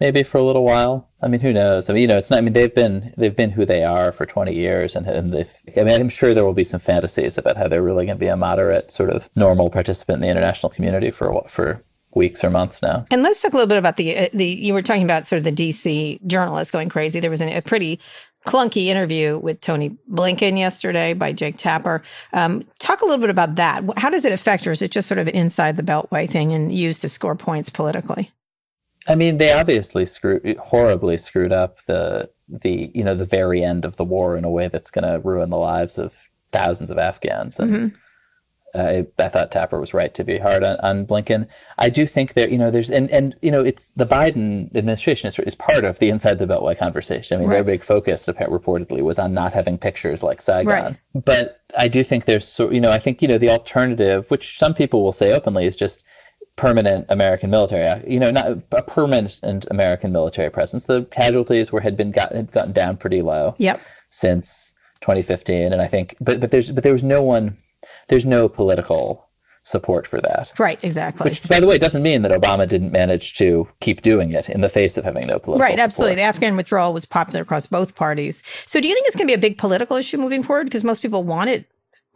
maybe 0.00 0.22
for 0.22 0.38
a 0.38 0.42
little 0.42 0.64
while. 0.64 1.10
I 1.24 1.28
mean, 1.28 1.40
who 1.40 1.52
knows? 1.52 1.88
I 1.88 1.94
mean, 1.94 2.02
you 2.02 2.08
know, 2.08 2.18
it's 2.18 2.30
not. 2.30 2.38
I 2.38 2.42
mean, 2.42 2.52
they've 2.52 2.74
been 2.74 3.14
they've 3.16 3.34
been 3.34 3.50
who 3.50 3.64
they 3.64 3.82
are 3.82 4.12
for 4.12 4.26
twenty 4.26 4.54
years, 4.54 4.94
and 4.94 5.06
and 5.06 5.32
they've. 5.32 5.52
I 5.76 5.84
mean, 5.84 6.00
I'm 6.00 6.08
sure 6.08 6.34
there 6.34 6.44
will 6.44 6.52
be 6.52 6.64
some 6.64 6.80
fantasies 6.80 7.38
about 7.38 7.56
how 7.56 7.66
they're 7.66 7.82
really 7.82 8.04
going 8.04 8.18
to 8.18 8.20
be 8.20 8.26
a 8.26 8.36
moderate, 8.36 8.90
sort 8.90 9.10
of 9.10 9.30
normal 9.34 9.70
participant 9.70 10.16
in 10.16 10.20
the 10.20 10.28
international 10.28 10.70
community 10.70 11.10
for 11.10 11.42
for 11.48 11.82
weeks 12.14 12.44
or 12.44 12.50
months 12.50 12.82
now. 12.82 13.06
And 13.10 13.22
let's 13.22 13.42
talk 13.42 13.52
a 13.52 13.56
little 13.56 13.68
bit 13.68 13.78
about 13.78 13.96
the 13.96 14.16
uh, 14.16 14.28
the 14.32 14.46
you 14.46 14.74
were 14.74 14.82
talking 14.82 15.02
about 15.02 15.26
sort 15.26 15.38
of 15.38 15.44
the 15.44 15.52
DC 15.52 16.24
journalists 16.26 16.70
going 16.70 16.88
crazy. 16.88 17.20
There 17.20 17.30
was 17.30 17.40
an, 17.40 17.48
a 17.48 17.62
pretty 17.62 18.00
clunky 18.46 18.86
interview 18.86 19.38
with 19.38 19.60
Tony 19.60 19.96
Blinken 20.12 20.58
yesterday 20.58 21.14
by 21.14 21.32
Jake 21.32 21.56
Tapper. 21.56 22.02
Um, 22.32 22.64
talk 22.78 23.00
a 23.00 23.04
little 23.04 23.20
bit 23.20 23.30
about 23.30 23.56
that. 23.56 23.82
How 23.96 24.10
does 24.10 24.24
it 24.24 24.32
affect, 24.32 24.66
or 24.66 24.72
is 24.72 24.82
it 24.82 24.90
just 24.90 25.08
sort 25.08 25.18
of 25.18 25.28
an 25.28 25.34
inside 25.34 25.76
the 25.76 25.82
beltway 25.82 26.28
thing 26.28 26.52
and 26.52 26.74
used 26.74 27.00
to 27.00 27.08
score 27.08 27.34
points 27.34 27.70
politically? 27.70 28.30
I 29.06 29.14
mean, 29.14 29.38
they 29.38 29.52
obviously 29.52 30.06
screwed 30.06 30.56
horribly 30.56 31.18
screwed 31.18 31.52
up 31.52 31.82
the 31.84 32.30
the 32.48 32.90
you 32.94 33.04
know 33.04 33.14
the 33.14 33.24
very 33.24 33.62
end 33.62 33.84
of 33.84 33.96
the 33.96 34.04
war 34.04 34.36
in 34.36 34.44
a 34.44 34.50
way 34.50 34.68
that's 34.68 34.90
going 34.90 35.10
to 35.10 35.26
ruin 35.26 35.50
the 35.50 35.58
lives 35.58 35.98
of 35.98 36.28
thousands 36.52 36.90
of 36.90 36.98
Afghans. 36.98 37.58
And 37.58 37.70
mm-hmm. 37.70 37.96
I, 38.74 39.06
I 39.18 39.28
thought 39.28 39.52
Tapper 39.52 39.78
was 39.78 39.94
right 39.94 40.12
to 40.14 40.24
be 40.24 40.38
hard 40.38 40.64
on, 40.64 40.76
on 40.80 41.06
Blinken. 41.06 41.46
I 41.78 41.90
do 41.90 42.06
think 42.06 42.34
there, 42.34 42.48
you 42.48 42.58
know, 42.58 42.70
there's 42.70 42.90
and 42.90 43.10
and 43.10 43.34
you 43.40 43.50
know, 43.50 43.62
it's 43.62 43.92
the 43.92 44.06
Biden 44.06 44.74
administration 44.74 45.28
is, 45.28 45.38
is 45.38 45.54
part 45.54 45.84
of 45.84 45.98
the 45.98 46.08
inside 46.08 46.38
the 46.38 46.46
Beltway 46.46 46.76
conversation. 46.76 47.36
I 47.36 47.40
mean, 47.40 47.50
their 47.50 47.64
big 47.64 47.82
focus 47.82 48.26
reportedly 48.26 49.02
was 49.02 49.18
on 49.18 49.32
not 49.32 49.52
having 49.52 49.78
pictures 49.78 50.22
like 50.22 50.40
Saigon. 50.40 50.66
Right. 50.66 51.24
But 51.24 51.60
I 51.78 51.88
do 51.88 52.02
think 52.02 52.24
there's 52.24 52.58
you 52.58 52.80
know, 52.80 52.90
I 52.90 52.98
think 52.98 53.22
you 53.22 53.28
know 53.28 53.38
the 53.38 53.50
alternative, 53.50 54.30
which 54.30 54.58
some 54.58 54.74
people 54.74 55.02
will 55.02 55.12
say 55.12 55.32
openly, 55.32 55.66
is 55.66 55.76
just 55.76 56.04
permanent 56.56 57.06
American 57.08 57.50
military, 57.50 57.86
uh, 57.86 57.98
you 58.06 58.20
know, 58.20 58.30
not 58.30 58.46
a 58.72 58.82
permanent 58.82 59.38
American 59.70 60.12
military 60.12 60.50
presence. 60.50 60.84
The 60.84 61.04
casualties 61.06 61.72
were 61.72 61.80
had 61.80 61.96
been 61.96 62.10
got, 62.12 62.32
had 62.32 62.52
gotten 62.52 62.72
down 62.72 62.96
pretty 62.96 63.22
low 63.22 63.54
Yep. 63.58 63.80
since 64.08 64.72
2015, 65.00 65.72
and 65.72 65.82
I 65.82 65.86
think, 65.86 66.16
but 66.20 66.40
but 66.40 66.50
there's 66.50 66.70
but 66.70 66.82
there 66.84 66.92
was 66.92 67.02
no 67.02 67.22
one, 67.22 67.56
there's 68.08 68.24
no 68.24 68.48
political 68.48 69.28
support 69.66 70.06
for 70.06 70.20
that. 70.20 70.52
Right. 70.58 70.78
Exactly. 70.82 71.24
Which, 71.24 71.42
by 71.48 71.58
the 71.58 71.66
way, 71.66 71.74
it 71.76 71.80
doesn't 71.80 72.02
mean 72.02 72.20
that 72.22 72.30
Obama 72.38 72.68
didn't 72.68 72.92
manage 72.92 73.34
to 73.38 73.66
keep 73.80 74.02
doing 74.02 74.30
it 74.32 74.48
in 74.50 74.60
the 74.60 74.68
face 74.68 74.98
of 74.98 75.04
having 75.04 75.26
no 75.26 75.38
political 75.38 75.60
Right, 75.62 75.70
support. 75.72 75.84
absolutely. 75.88 76.14
The 76.16 76.22
Afghan 76.22 76.54
withdrawal 76.56 76.92
was 76.92 77.06
popular 77.06 77.40
across 77.40 77.66
both 77.66 77.94
parties. 77.94 78.42
So, 78.66 78.78
do 78.80 78.88
you 78.88 78.94
think 78.94 79.06
it's 79.06 79.16
going 79.16 79.26
to 79.26 79.30
be 79.30 79.34
a 79.34 79.38
big 79.38 79.56
political 79.56 79.96
issue 79.96 80.18
moving 80.18 80.42
forward? 80.42 80.64
Because 80.64 80.84
most 80.84 81.00
people 81.00 81.24
wanted 81.24 81.64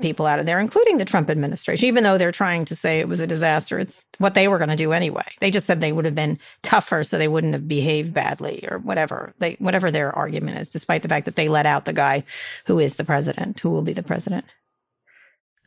people 0.01 0.27
out 0.27 0.39
of 0.39 0.47
there, 0.47 0.61
including 0.61 0.99
the 0.99 1.05
Trump 1.05 1.29
administration, 1.31 1.87
even 1.87 2.05
though 2.05 2.19
they're 2.19 2.33
trying 2.33 2.65
to 2.67 2.75
say 2.75 3.01
it 3.01 3.09
was 3.09 3.21
a 3.21 3.27
disaster. 3.27 3.79
It's 3.79 4.05
what 4.19 4.35
they 4.35 4.49
were 4.49 4.59
going 4.59 4.71
to 4.71 4.77
do 4.77 4.93
anyway. 4.93 5.27
They 5.41 5.51
just 5.51 5.67
said 5.67 5.81
they 5.81 5.93
would 5.93 6.05
have 6.05 6.15
been 6.15 6.39
tougher, 6.63 7.05
so 7.05 7.19
they 7.19 7.29
wouldn't 7.29 7.55
have 7.55 7.69
behaved 7.69 8.15
badly 8.15 8.67
or 8.71 8.79
whatever 8.79 9.35
they 9.39 9.57
whatever 9.59 9.91
their 9.91 10.15
argument 10.15 10.59
is. 10.59 10.71
Despite 10.71 11.03
the 11.03 11.09
fact 11.09 11.25
that 11.25 11.37
they 11.37 11.49
let 11.49 11.67
out 11.67 11.85
the 11.85 11.93
guy 11.93 12.25
who 12.67 12.79
is 12.79 12.97
the 12.97 13.05
president, 13.05 13.61
who 13.61 13.71
will 13.71 13.83
be 13.83 13.93
the 13.93 14.03
president, 14.03 14.45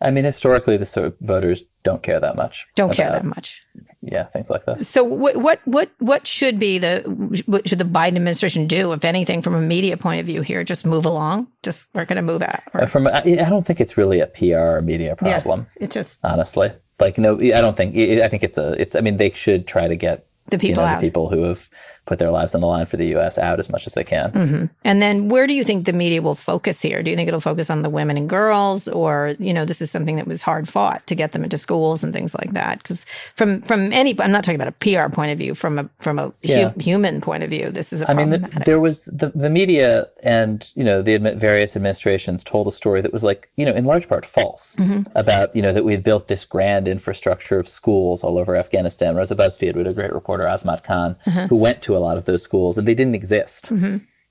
I 0.01 0.11
mean, 0.11 0.23
historically, 0.23 0.77
the 0.77 0.85
sort 0.85 1.07
of 1.07 1.15
voters 1.19 1.63
don't 1.83 2.01
care 2.03 2.19
that 2.19 2.35
much. 2.35 2.67
don't 2.75 2.93
care 2.93 3.09
that 3.11 3.23
much. 3.25 3.61
Yeah, 4.01 4.23
things 4.25 4.49
like 4.49 4.65
this. 4.65 4.87
So 4.87 5.03
what 5.03 5.37
what 5.37 5.59
what 5.65 5.89
what 5.99 6.25
should 6.27 6.59
be 6.59 6.77
the 6.79 7.01
what 7.45 7.67
should 7.69 7.77
the 7.79 7.85
Biden 7.85 8.15
administration 8.17 8.67
do, 8.67 8.91
if 8.93 9.05
anything, 9.05 9.41
from 9.41 9.55
a 9.55 9.61
media 9.61 9.97
point 9.97 10.19
of 10.19 10.25
view 10.25 10.41
here? 10.41 10.63
Just 10.63 10.85
move 10.85 11.05
along. 11.05 11.47
Just 11.63 11.87
we're 11.93 12.05
going 12.05 12.17
to 12.17 12.21
move 12.21 12.41
out. 12.41 12.61
Or- 12.73 12.81
Uh, 12.83 12.85
From 12.87 13.07
I, 13.07 13.21
I 13.21 13.49
don't 13.49 13.65
think 13.65 13.79
it's 13.79 13.97
really 13.97 14.19
a 14.19 14.27
PR 14.27 14.77
or 14.77 14.81
media 14.81 15.15
problem. 15.15 15.67
Yeah, 15.79 15.85
It 15.85 15.91
just 15.91 16.19
honestly. 16.23 16.71
Like 16.99 17.17
no, 17.17 17.39
I 17.39 17.61
don't 17.61 17.75
think. 17.77 17.95
I 17.95 18.27
think 18.27 18.43
it's 18.43 18.57
a. 18.59 18.73
It's. 18.79 18.95
I 18.95 19.01
mean, 19.01 19.17
they 19.17 19.29
should 19.31 19.65
try 19.65 19.87
to 19.87 19.95
get 19.95 20.27
the 20.49 20.57
you 20.57 20.59
people 20.59 20.83
know, 20.83 20.89
out. 20.89 21.01
the 21.01 21.07
people 21.07 21.29
who 21.29 21.43
have 21.43 21.67
put 22.11 22.19
their 22.19 22.31
lives 22.39 22.53
on 22.55 22.61
the 22.61 22.67
line 22.75 22.85
for 22.91 22.97
the 22.97 23.07
U.S. 23.15 23.37
out 23.37 23.57
as 23.63 23.69
much 23.73 23.83
as 23.87 23.93
they 23.97 24.03
can. 24.15 24.27
hmm 24.31 24.65
And 24.83 25.01
then 25.03 25.15
where 25.33 25.47
do 25.49 25.53
you 25.59 25.63
think 25.69 25.85
the 25.85 25.93
media 26.03 26.21
will 26.21 26.35
focus 26.51 26.77
here? 26.87 26.99
Do 27.03 27.09
you 27.11 27.15
think 27.17 27.27
it'll 27.29 27.47
focus 27.51 27.69
on 27.69 27.79
the 27.85 27.89
women 27.99 28.15
and 28.17 28.27
girls, 28.39 28.87
or 29.01 29.13
you 29.47 29.53
know, 29.55 29.65
this 29.65 29.81
is 29.81 29.89
something 29.95 30.17
that 30.17 30.27
was 30.27 30.41
hard 30.49 30.65
fought 30.75 31.01
to 31.07 31.15
get 31.21 31.29
them 31.33 31.43
into 31.45 31.57
schools 31.57 32.03
and 32.03 32.11
things 32.17 32.33
like 32.41 32.51
that? 32.59 32.75
Because 32.79 33.05
from 33.39 33.49
from 33.69 33.79
any, 34.01 34.11
I'm 34.19 34.31
not 34.35 34.43
talking 34.43 34.59
about 34.61 34.73
a 34.75 34.79
PR 34.85 35.07
point 35.17 35.31
of 35.31 35.37
view, 35.43 35.53
from 35.55 35.73
a 35.79 35.85
from 36.05 36.19
a 36.19 36.25
hu- 36.25 36.33
Yeah. 36.55 36.73
human 36.89 37.21
point 37.21 37.43
of 37.43 37.49
view, 37.55 37.71
this 37.71 37.93
is 37.93 38.01
a 38.01 38.11
I 38.11 38.13
mean, 38.13 38.29
the, 38.35 38.41
there 38.65 38.81
was 38.87 39.05
the, 39.21 39.27
the 39.43 39.49
media 39.49 40.07
and 40.23 40.57
you 40.75 40.83
know 40.83 41.01
the 41.01 41.17
various 41.49 41.75
administrations 41.79 42.43
told 42.43 42.67
a 42.67 42.71
story 42.81 42.99
that 43.01 43.13
was 43.17 43.23
like 43.23 43.41
you 43.59 43.65
know 43.67 43.73
in 43.79 43.85
large 43.93 44.07
part 44.11 44.25
false 44.25 44.75
Mm-hmm. 44.81 45.01
about 45.23 45.47
you 45.55 45.61
know 45.65 45.73
that 45.75 45.85
we 45.87 45.93
had 45.97 46.03
built 46.03 46.23
this 46.27 46.43
grand 46.55 46.87
infrastructure 46.87 47.57
of 47.63 47.67
schools 47.79 48.17
all 48.25 48.35
over 48.41 48.51
Afghanistan. 48.65 49.15
Rosa 49.15 49.35
BuzzFeed, 49.35 49.73
we 49.75 49.79
had 49.83 49.87
a 49.87 49.93
great 49.93 50.13
reporter 50.19 50.45
Azmat 50.55 50.81
Khan 50.83 51.15
Uh-huh. 51.27 51.47
who 51.49 51.55
went 51.67 51.81
to 51.85 51.91
a 51.95 52.00
lot 52.01 52.17
of 52.17 52.25
those 52.25 52.43
schools 52.43 52.77
and 52.77 52.87
they 52.87 52.93
didn't 52.93 53.15
exist. 53.15 53.71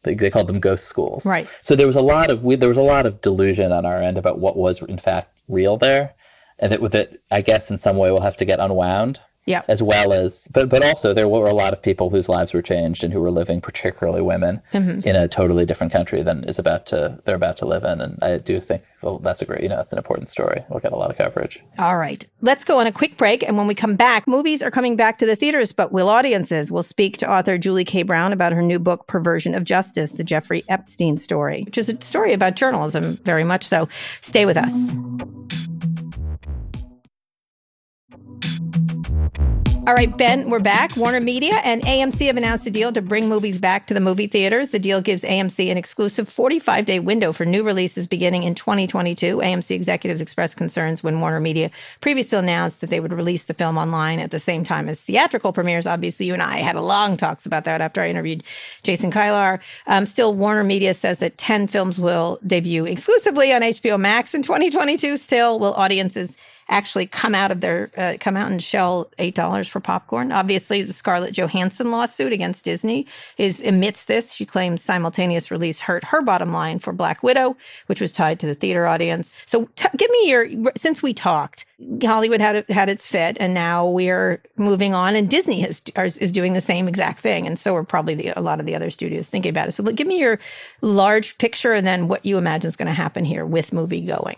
They, 0.03 0.15
they 0.15 0.31
called 0.31 0.47
them 0.47 0.61
ghost 0.61 0.87
schools. 0.87 1.23
Mm-hmm. 1.23 1.31
Right. 1.31 1.59
So 1.63 1.77
there 1.77 1.87
was 1.87 1.97
a 1.97 2.03
lot 2.03 2.31
of 2.31 2.43
we, 2.43 2.57
there 2.57 2.69
was 2.69 2.79
a 2.79 2.83
lot 2.83 3.07
of 3.07 3.21
delusion 3.21 3.73
on 3.73 3.85
our 3.85 4.03
end 4.03 4.19
about 4.19 4.39
what 4.39 4.57
was 4.57 4.83
in 4.83 4.99
fact 4.99 5.29
real 5.49 5.77
there, 5.77 6.15
and 6.59 6.73
that 6.73 6.91
that 6.93 7.13
I 7.31 7.43
guess 7.43 7.71
in 7.71 7.79
some 7.79 7.97
way 7.97 8.11
we'll 8.11 8.21
have 8.21 8.37
to 8.39 8.45
get 8.45 8.61
unwound 8.61 9.21
yeah, 9.51 9.63
as 9.69 9.83
well 9.83 10.13
as 10.13 10.49
but 10.55 10.69
but 10.69 10.83
also 10.83 11.13
there 11.19 11.29
were 11.35 11.49
a 11.49 11.55
lot 11.63 11.73
of 11.73 11.81
people 11.83 12.07
whose 12.11 12.29
lives 12.37 12.53
were 12.55 12.63
changed 12.63 13.03
and 13.05 13.13
who 13.13 13.21
were 13.21 13.31
living 13.41 13.61
particularly 13.61 14.23
women 14.23 14.61
Mm-hmm. 14.73 15.09
in 15.09 15.17
a 15.17 15.27
totally 15.29 15.65
different 15.71 15.93
country 15.93 16.23
than 16.23 16.45
is 16.45 16.59
about 16.59 16.83
to 16.87 17.01
they're 17.25 17.41
about 17.45 17.57
to 17.59 17.67
live 17.67 17.85
in 17.93 18.01
and 18.01 18.19
i 18.23 18.39
do 18.39 18.61
think 18.61 18.83
well, 19.03 19.19
that's 19.19 19.43
a 19.43 19.47
great 19.49 19.63
you 19.63 19.69
know 19.69 19.77
that's 19.81 19.93
an 19.93 19.99
important 19.99 20.29
story 20.29 20.59
we'll 20.69 20.81
get 20.87 20.93
a 20.93 20.97
lot 20.97 21.11
of 21.11 21.17
coverage 21.17 21.59
All 21.79 21.97
right. 21.99 22.23
Let's 22.43 22.65
go 22.65 22.79
on 22.81 22.87
a 22.87 22.93
quick 22.93 23.17
break. 23.17 23.43
And 23.47 23.57
when 23.57 23.67
we 23.67 23.75
come 23.75 23.97
back, 23.97 24.27
movies 24.27 24.63
are 24.63 24.71
coming 24.71 24.97
back 24.97 25.19
to 25.19 25.27
the 25.27 25.37
theaters, 25.37 25.73
but 25.73 25.93
will 25.93 26.09
audiences? 26.09 26.71
We'll 26.73 26.83
speak 26.83 27.17
to 27.19 27.31
author 27.31 27.59
Julie 27.59 27.85
K. 27.85 28.03
Brown 28.03 28.33
about 28.33 28.53
her 28.53 28.63
new 28.63 28.79
book, 28.79 29.07
Perversion 29.07 29.55
of 29.55 29.65
Justice, 29.65 30.13
the 30.13 30.25
Jeffrey 30.25 30.63
Epstein 30.69 31.19
story, 31.19 31.63
which 31.65 31.79
is 31.79 31.89
a 31.89 32.01
story 32.03 32.33
about 32.33 32.57
journalism, 32.57 33.17
very 33.25 33.45
much 33.45 33.65
so. 33.65 33.89
Stay 34.21 34.47
with 34.47 34.57
us. 34.57 34.95
All 39.87 39.95
right, 39.95 40.15
Ben, 40.15 40.51
we're 40.51 40.61
back. 40.61 40.95
Warner 40.95 41.23
Media 41.23 41.55
and 41.65 41.83
AMC 41.83 42.27
have 42.27 42.37
announced 42.37 42.67
a 42.67 42.71
deal 42.71 42.93
to 42.93 43.01
bring 43.01 43.31
movies 43.31 43.59
back 43.59 43.87
to 43.87 43.95
the 43.95 43.99
movie 43.99 44.27
theaters. 44.27 44.71
The 44.71 44.79
deal 44.79 45.01
gives 45.01 45.23
AMC 45.23 45.71
an 45.71 45.79
exclusive 45.79 46.29
45 46.29 46.85
day 46.85 47.01
window 47.01 47.33
for 47.33 47.47
new 47.47 47.63
releases 47.63 48.07
beginning 48.07 48.43
in 48.43 48.55
2022. 48.55 49.39
AMC 49.39 49.71
executives 49.71 50.21
expressed 50.21 50.59
concerns 50.59 51.03
when 51.03 51.21
Warner 51.21 51.41
Media 51.41 51.71
previously 52.03 52.39
announced 52.39 52.83
that 52.83 52.91
they 52.91 53.01
would 53.01 53.13
release 53.13 53.45
the 53.45 53.55
film 53.55 53.79
online 53.79 54.21
at 54.21 54.31
the 54.31 54.39
same 54.39 54.65
time 54.65 54.87
as 54.87 55.01
theatrical 55.01 55.53
premieres. 55.53 55.87
Obviously, 55.87 56.27
you 56.27 56.35
and 56.35 56.43
I 56.43 56.59
had 56.59 56.77
a 56.77 56.83
long 56.83 57.17
talks 57.17 57.47
about 57.47 57.65
that 57.65 57.81
after 57.81 58.03
I 58.03 58.11
interviewed 58.11 58.45
Jason 58.83 59.11
Kilar. 59.11 59.61
Um, 59.87 60.05
still, 60.05 60.35
Warner 60.35 60.63
Media 60.63 60.93
says 60.93 61.19
that 61.19 61.39
10 61.39 61.69
films 61.69 61.99
will 61.99 62.39
debut 62.47 62.85
exclusively 62.85 63.51
on 63.53 63.63
HBO 63.63 63.99
Max 63.99 64.35
in 64.35 64.43
2022. 64.43 65.17
Still, 65.17 65.59
will 65.59 65.73
audiences 65.73 66.37
actually 66.71 67.07
come 67.07 67.35
out 67.35 67.51
of 67.51 67.61
their 67.61 67.91
uh, 67.97 68.15
come 68.21 68.37
out 68.37 68.51
and 68.51 68.63
shell 68.63 69.11
eight 69.19 69.35
dollars 69.35 69.69
for 69.69 69.81
popcorn. 69.81 70.33
Obviously, 70.33 70.83
the 70.83 70.93
Scarlett 70.93 71.37
Johansson 71.37 71.91
lawsuit 71.91 72.33
against 72.33 72.65
Disney 72.65 73.07
is 73.37 73.61
amidst 73.63 74.09
this. 74.09 74.33
She 74.33 74.47
claims 74.47 74.83
simultaneous 74.83 75.51
release 75.51 75.81
hurt 75.81 76.05
her 76.05 76.23
bottom 76.23 76.53
line 76.53 76.79
for 76.79 76.93
Black 76.93 77.23
Widow, 77.23 77.57
which 77.87 78.01
was 78.01 78.13
tied 78.13 78.41
to 78.41 78.47
the 78.47 78.55
theater 78.55 78.87
audience. 78.87 79.43
So, 79.47 79.69
t- 79.77 79.89
give 79.97 80.11
me 80.11 80.31
your 80.31 80.73
since 80.77 81.03
we 81.03 81.13
talked. 81.13 81.67
Hollywood 82.03 82.41
had 82.41 82.69
had 82.71 82.89
its 82.89 83.07
fit, 83.07 83.37
and 83.41 83.53
now 83.53 83.87
we're 83.87 84.43
moving 84.57 84.95
on. 84.95 85.17
And 85.17 85.29
Disney 85.29 85.65
is, 85.65 85.83
is 85.97 86.31
doing 86.31 86.53
the 86.53 86.61
same 86.61 86.89
exact 86.89 87.21
thing, 87.21 87.47
and 87.47 87.59
so 87.59 87.75
are 87.75 87.85
probably 87.85 88.15
the, 88.15 88.29
a 88.39 88.41
lot 88.41 88.61
of 88.61 88.67
the 88.67 88.75
other 88.75 88.91
studios 88.91 89.29
thinking 89.29 89.51
about 89.51 89.69
it. 89.69 89.73
So, 89.73 89.83
give 89.83 90.07
me 90.07 90.21
your 90.21 90.39
large 90.81 91.37
picture, 91.39 91.73
and 91.73 91.87
then 91.87 92.09
what 92.09 92.25
you 92.25 92.39
imagine 92.39 92.69
is 92.69 92.77
going 92.77 92.87
to 92.87 92.93
happen 92.95 93.25
here 93.25 93.45
with 93.45 93.73
movie 93.73 94.01
going. 94.01 94.37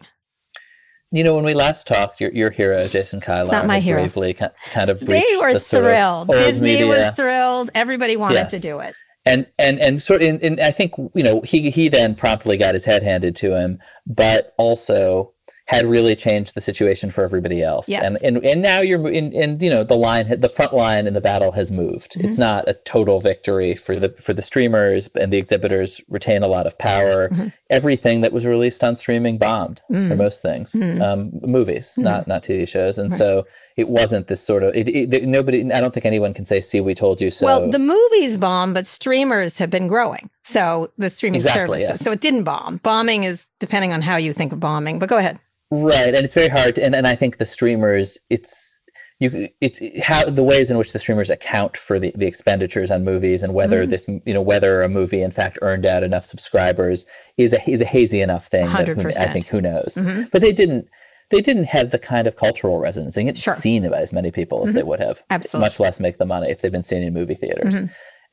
You 1.12 1.22
know 1.24 1.34
when 1.36 1.44
we 1.44 1.54
last 1.54 1.86
talked 1.86 2.20
your, 2.20 2.32
your 2.32 2.50
hero 2.50 2.86
jason 2.88 3.20
kilar 3.20 3.50
not 3.52 3.66
my 3.66 3.80
hero. 3.80 4.00
bravely 4.02 4.32
kind 4.34 4.90
of 4.90 4.98
They 5.00 5.06
breached 5.06 5.40
were 5.40 5.52
the 5.52 5.60
sort 5.60 5.84
of 5.84 5.90
thrilled. 5.90 6.28
Disney 6.28 6.84
was 6.84 7.14
thrilled. 7.14 7.70
Everybody 7.74 8.16
wanted 8.16 8.34
Yes. 8.36 8.50
to 8.52 8.58
do 8.60 8.78
it. 8.80 8.94
and 9.26 9.46
and 9.58 9.78
and 9.78 10.02
sort 10.02 10.22
of, 10.22 10.28
and, 10.28 10.42
and 10.42 10.60
I 10.60 10.70
think 10.72 10.94
you 11.14 11.22
know 11.22 11.42
he 11.42 11.70
he 11.70 11.88
then 11.88 12.14
promptly 12.14 12.56
got 12.56 12.74
his 12.74 12.84
head 12.84 13.02
handed 13.02 13.36
to 13.36 13.54
him, 13.56 13.78
but 14.06 14.52
also 14.58 15.32
had 15.72 15.86
really 15.86 16.14
changed 16.14 16.54
the 16.54 16.60
situation 16.60 17.10
for 17.10 17.24
everybody 17.24 17.62
else. 17.62 17.88
Yes. 17.88 18.02
And 18.04 18.18
and 18.22 18.44
and 18.44 18.62
now 18.62 18.80
you're 18.80 19.08
in 19.08 19.34
and 19.34 19.60
you 19.62 19.70
know 19.70 19.84
the 19.84 19.96
line 19.96 20.40
the 20.40 20.48
front 20.48 20.72
line 20.74 21.06
in 21.06 21.14
the 21.14 21.20
battle 21.20 21.52
has 21.52 21.70
moved. 21.70 22.12
Mm-hmm. 22.12 22.28
It's 22.28 22.38
not 22.38 22.68
a 22.68 22.74
total 22.84 23.20
victory 23.20 23.74
for 23.74 23.96
the 23.96 24.10
for 24.10 24.32
the 24.34 24.42
streamers 24.42 25.08
and 25.20 25.32
the 25.32 25.38
exhibitors 25.38 26.00
retain 26.08 26.42
a 26.42 26.48
lot 26.48 26.66
of 26.66 26.78
power. 26.78 27.28
Mm-hmm. 27.28 27.48
Everything 27.70 28.20
that 28.20 28.32
was 28.32 28.44
released 28.46 28.84
on 28.84 28.96
streaming 28.96 29.38
bombed 29.38 29.80
Mm. 29.90 30.08
for 30.08 30.16
most 30.16 30.42
things, 30.42 30.74
um, 31.00 31.30
movies, 31.42 31.94
not 31.96 32.26
not 32.26 32.42
TV 32.42 32.66
shows, 32.68 32.98
and 32.98 33.12
so 33.12 33.46
it 33.76 33.88
wasn't 33.88 34.26
this 34.26 34.40
sort 34.42 34.62
of 34.62 34.74
it, 34.74 34.88
it, 34.88 35.24
nobody. 35.24 35.70
I 35.72 35.80
don't 35.80 35.92
think 35.94 36.06
anyone 36.06 36.32
can 36.34 36.44
say, 36.44 36.60
"See, 36.60 36.80
we 36.80 36.94
told 36.94 37.20
you 37.20 37.30
so." 37.30 37.46
well, 37.46 37.70
the 37.70 37.78
movies 37.78 38.36
bomb, 38.36 38.72
but 38.74 38.86
streamers 38.86 39.58
have 39.58 39.70
been 39.70 39.86
growing. 39.86 40.30
So 40.44 40.90
the 40.98 41.08
streaming 41.10 41.36
Exactly, 41.36 41.78
services. 41.80 42.00
yes. 42.00 42.00
So 42.00 42.12
it 42.12 42.20
didn't 42.20 42.44
bomb. 42.44 42.78
Bombing 42.82 43.24
is 43.24 43.46
depending 43.60 43.92
on 43.92 44.02
how 44.02 44.16
you 44.16 44.32
think 44.32 44.52
of 44.52 44.60
bombing. 44.60 44.98
But 44.98 45.08
go 45.08 45.16
ahead. 45.18 45.38
Right, 45.74 46.14
and 46.14 46.22
it's 46.22 46.34
very 46.34 46.48
hard. 46.48 46.74
To, 46.74 46.84
and 46.84 46.94
and 46.94 47.06
I 47.06 47.16
think 47.16 47.38
the 47.38 47.46
streamers, 47.46 48.18
it's 48.28 48.82
you, 49.18 49.48
it's 49.62 49.80
how 50.04 50.26
the 50.26 50.42
ways 50.42 50.70
in 50.70 50.76
which 50.76 50.92
the 50.92 50.98
streamers 50.98 51.30
account 51.30 51.78
for 51.78 51.98
the, 51.98 52.12
the 52.14 52.26
expenditures 52.26 52.90
on 52.90 53.04
movies 53.04 53.42
and 53.42 53.54
whether 53.54 53.80
mm-hmm. 53.80 53.90
this, 53.90 54.06
you 54.26 54.34
know, 54.34 54.42
whether 54.42 54.82
a 54.82 54.88
movie 54.90 55.22
in 55.22 55.30
fact 55.30 55.58
earned 55.62 55.86
out 55.86 56.02
enough 56.02 56.26
subscribers 56.26 57.06
is 57.38 57.54
a 57.54 57.70
is 57.70 57.80
a 57.80 57.86
hazy 57.86 58.20
enough 58.20 58.48
thing. 58.48 58.68
That 58.68 58.88
who, 58.88 59.08
I 59.08 59.28
think 59.32 59.46
who 59.46 59.62
knows. 59.62 59.94
Mm-hmm. 59.96 60.24
But 60.30 60.42
they 60.42 60.52
didn't. 60.52 60.88
They 61.30 61.40
didn't 61.40 61.64
have 61.64 61.90
the 61.90 61.98
kind 61.98 62.26
of 62.26 62.36
cultural 62.36 62.78
resonance. 62.78 63.14
They 63.14 63.24
didn't 63.24 63.36
get 63.36 63.42
Sure. 63.42 63.54
seen 63.54 63.88
by 63.88 64.00
as 64.00 64.12
many 64.12 64.30
people 64.30 64.64
as 64.64 64.74
they 64.74 64.80
mm-hmm. 64.80 64.88
would 64.90 65.00
have. 65.00 65.22
Absolutely. 65.30 65.64
Much 65.64 65.80
less 65.80 65.98
make 65.98 66.18
the 66.18 66.26
money 66.26 66.50
if 66.50 66.60
they've 66.60 66.70
been 66.70 66.82
seen 66.82 67.02
in 67.02 67.14
movie 67.14 67.34
theaters. 67.34 67.80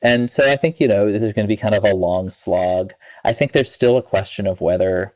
And 0.02 0.30
so 0.30 0.50
I 0.50 0.56
think, 0.56 0.80
you 0.80 0.88
know, 0.88 1.10
there's 1.10 1.32
going 1.32 1.46
to 1.46 1.48
be 1.48 1.56
kind 1.56 1.74
of 1.74 1.84
a 1.84 1.94
long 1.94 2.28
slog. 2.28 2.92
I 3.24 3.32
think 3.32 3.52
there's 3.52 3.72
still 3.72 3.96
a 3.96 4.02
question 4.02 4.46
of 4.46 4.60
whether, 4.60 5.14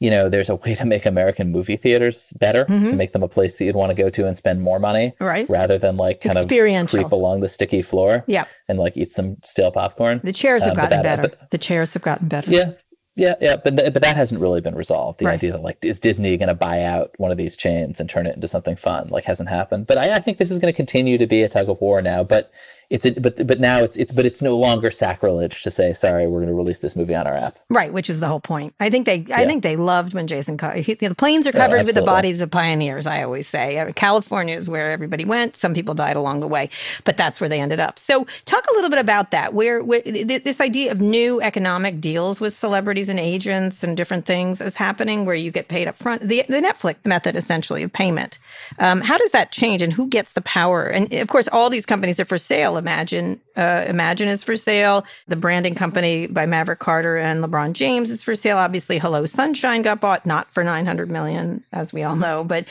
you 0.00 0.10
know, 0.10 0.28
there's 0.28 0.50
a 0.50 0.56
way 0.56 0.74
to 0.74 0.84
make 0.84 1.06
American 1.06 1.50
movie 1.52 1.76
theaters 1.76 2.32
better, 2.38 2.64
to 2.64 2.94
make 2.96 3.12
them 3.12 3.22
a 3.22 3.28
place 3.28 3.56
that 3.56 3.64
you'd 3.64 3.76
want 3.76 3.90
to 3.96 4.02
go 4.02 4.10
to 4.10 4.26
and 4.26 4.36
spend 4.36 4.60
more 4.62 4.78
money. 4.78 5.12
Right. 5.20 5.48
Rather 5.48 5.78
than 5.78 5.96
like 5.96 6.20
kind 6.20 6.36
of 6.36 6.48
creep 6.48 7.12
along 7.12 7.40
the 7.40 7.48
sticky 7.48 7.82
floor 7.82 8.24
Yeah. 8.26 8.44
and 8.68 8.78
like 8.78 8.96
eat 8.96 9.12
some 9.12 9.36
stale 9.44 9.70
popcorn. 9.70 10.20
The 10.24 10.32
chairs 10.32 10.62
have 10.64 10.72
Um, 10.72 10.76
gotten 10.76 11.02
that- 11.02 11.16
better. 11.22 11.28
but- 11.38 11.50
the 11.50 11.58
chairs 11.58 11.94
have 11.94 12.02
gotten 12.02 12.28
better. 12.28 12.50
yeah. 12.50 12.72
Yeah, 13.16 13.36
yeah, 13.40 13.54
but 13.54 13.76
th- 13.76 13.92
but 13.92 14.02
that 14.02 14.16
hasn't 14.16 14.40
really 14.40 14.60
been 14.60 14.74
resolved. 14.74 15.20
The 15.20 15.26
Right. 15.26 15.34
idea 15.34 15.52
that 15.52 15.62
like 15.62 15.78
is 15.84 16.00
Disney 16.00 16.36
going 16.36 16.48
to 16.48 16.54
buy 16.54 16.82
out 16.82 17.12
one 17.18 17.30
of 17.30 17.36
these 17.36 17.54
chains 17.54 18.00
and 18.00 18.10
turn 18.10 18.26
it 18.26 18.34
into 18.34 18.48
something 18.48 18.74
fun 18.74 19.06
like 19.08 19.22
hasn't 19.22 19.48
happened. 19.48 19.86
But 19.86 19.98
I, 19.98 20.16
I 20.16 20.18
think 20.18 20.38
this 20.38 20.50
is 20.50 20.58
going 20.58 20.72
to 20.72 20.76
continue 20.76 21.16
to 21.18 21.26
be 21.28 21.42
a 21.44 21.48
tug 21.48 21.68
of 21.68 21.80
war 21.80 22.02
now. 22.02 22.24
But 22.24 22.50
it's 22.90 23.06
a, 23.06 23.12
but 23.20 23.46
but 23.46 23.60
now 23.60 23.78
it's 23.82 23.96
it's 23.96 24.12
but 24.12 24.26
it's 24.26 24.42
no 24.42 24.56
longer 24.56 24.90
sacrilege 24.90 25.62
to 25.62 25.70
say 25.70 25.92
sorry. 25.92 26.26
We're 26.26 26.38
going 26.40 26.48
to 26.48 26.54
release 26.54 26.78
this 26.80 26.94
movie 26.96 27.14
on 27.14 27.26
our 27.26 27.36
app. 27.36 27.58
Right, 27.68 27.92
which 27.92 28.08
is 28.10 28.20
the 28.20 28.28
whole 28.28 28.40
point. 28.40 28.74
I 28.80 28.90
think 28.90 29.06
they, 29.06 29.24
I 29.34 29.40
Yeah. 29.42 29.46
think 29.46 29.62
they 29.62 29.76
loved 29.76 30.14
when 30.14 30.26
Jason. 30.26 30.58
Co- 30.58 30.70
he, 30.70 30.94
the 30.94 31.14
plains 31.14 31.46
are 31.46 31.52
covered 31.52 31.86
with 31.86 31.94
the 31.94 32.02
bodies 32.02 32.40
of 32.40 32.50
pioneers. 32.50 33.06
I 33.06 33.22
always 33.22 33.48
say 33.48 33.78
Uh, 33.78 33.92
California 33.92 34.56
is 34.56 34.68
where 34.68 34.90
everybody 34.90 35.24
went. 35.24 35.56
Some 35.56 35.74
people 35.74 35.94
died 35.94 36.16
along 36.16 36.40
the 36.40 36.48
way, 36.48 36.70
but 37.04 37.16
that's 37.16 37.40
where 37.40 37.48
they 37.48 37.60
ended 37.60 37.80
up. 37.80 37.98
So, 37.98 38.26
talk 38.44 38.64
a 38.70 38.74
little 38.74 38.90
bit 38.90 38.98
about 38.98 39.30
that. 39.30 39.54
Where, 39.54 39.82
where 39.82 40.02
th- 40.02 40.44
this 40.44 40.60
idea 40.60 40.92
of 40.92 41.00
new 41.00 41.40
economic 41.40 42.00
deals 42.00 42.40
with 42.40 42.52
celebrities 42.52 43.08
and 43.08 43.18
agents 43.18 43.82
and 43.82 43.96
different 43.96 44.26
things 44.26 44.60
is 44.60 44.76
happening, 44.76 45.24
where 45.24 45.34
you 45.34 45.50
get 45.50 45.68
paid 45.68 45.88
up 45.88 45.96
front. 45.98 46.28
The 46.28 46.44
the 46.48 46.60
Netflix 46.60 46.96
method, 47.04 47.36
essentially, 47.36 47.82
of 47.82 47.92
payment. 47.92 48.38
Um, 48.78 49.00
how 49.00 49.18
does 49.18 49.30
that 49.32 49.50
change, 49.52 49.82
and 49.82 49.92
who 49.92 50.06
gets 50.06 50.32
the 50.34 50.42
power? 50.42 50.84
And 50.86 51.12
of 51.14 51.28
course, 51.28 51.48
all 51.48 51.70
these 51.70 51.86
companies 51.86 52.18
are 52.20 52.24
for 52.24 52.38
sale. 52.38 52.73
Imagine, 52.76 53.40
uh, 53.56 53.84
Imagine 53.88 54.28
is 54.28 54.44
for 54.44 54.56
sale. 54.56 55.04
The 55.28 55.36
branding 55.36 55.74
company 55.74 56.26
by 56.26 56.46
Maverick 56.46 56.78
Carter 56.78 57.16
and 57.16 57.44
LeBron 57.44 57.72
James 57.72 58.10
is 58.10 58.22
for 58.22 58.34
sale. 58.34 58.58
Obviously, 58.58 58.98
Hello 58.98 59.26
Sunshine 59.26 59.82
got 59.82 60.00
bought, 60.00 60.26
not 60.26 60.52
for 60.52 60.64
nine 60.64 60.86
hundred 60.86 61.10
million, 61.10 61.64
as 61.72 61.92
we 61.92 62.02
all 62.02 62.16
know. 62.16 62.44
But 62.44 62.66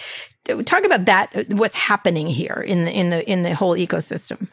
talk 0.66 0.84
about 0.84 1.06
that. 1.06 1.46
What's 1.50 1.76
happening 1.76 2.28
here 2.28 2.64
in 2.66 2.86
the 2.86 2.92
in 2.92 3.10
the 3.10 3.30
in 3.30 3.44
the 3.44 3.56
whole 3.56 3.76
ecosystem? 3.76 4.48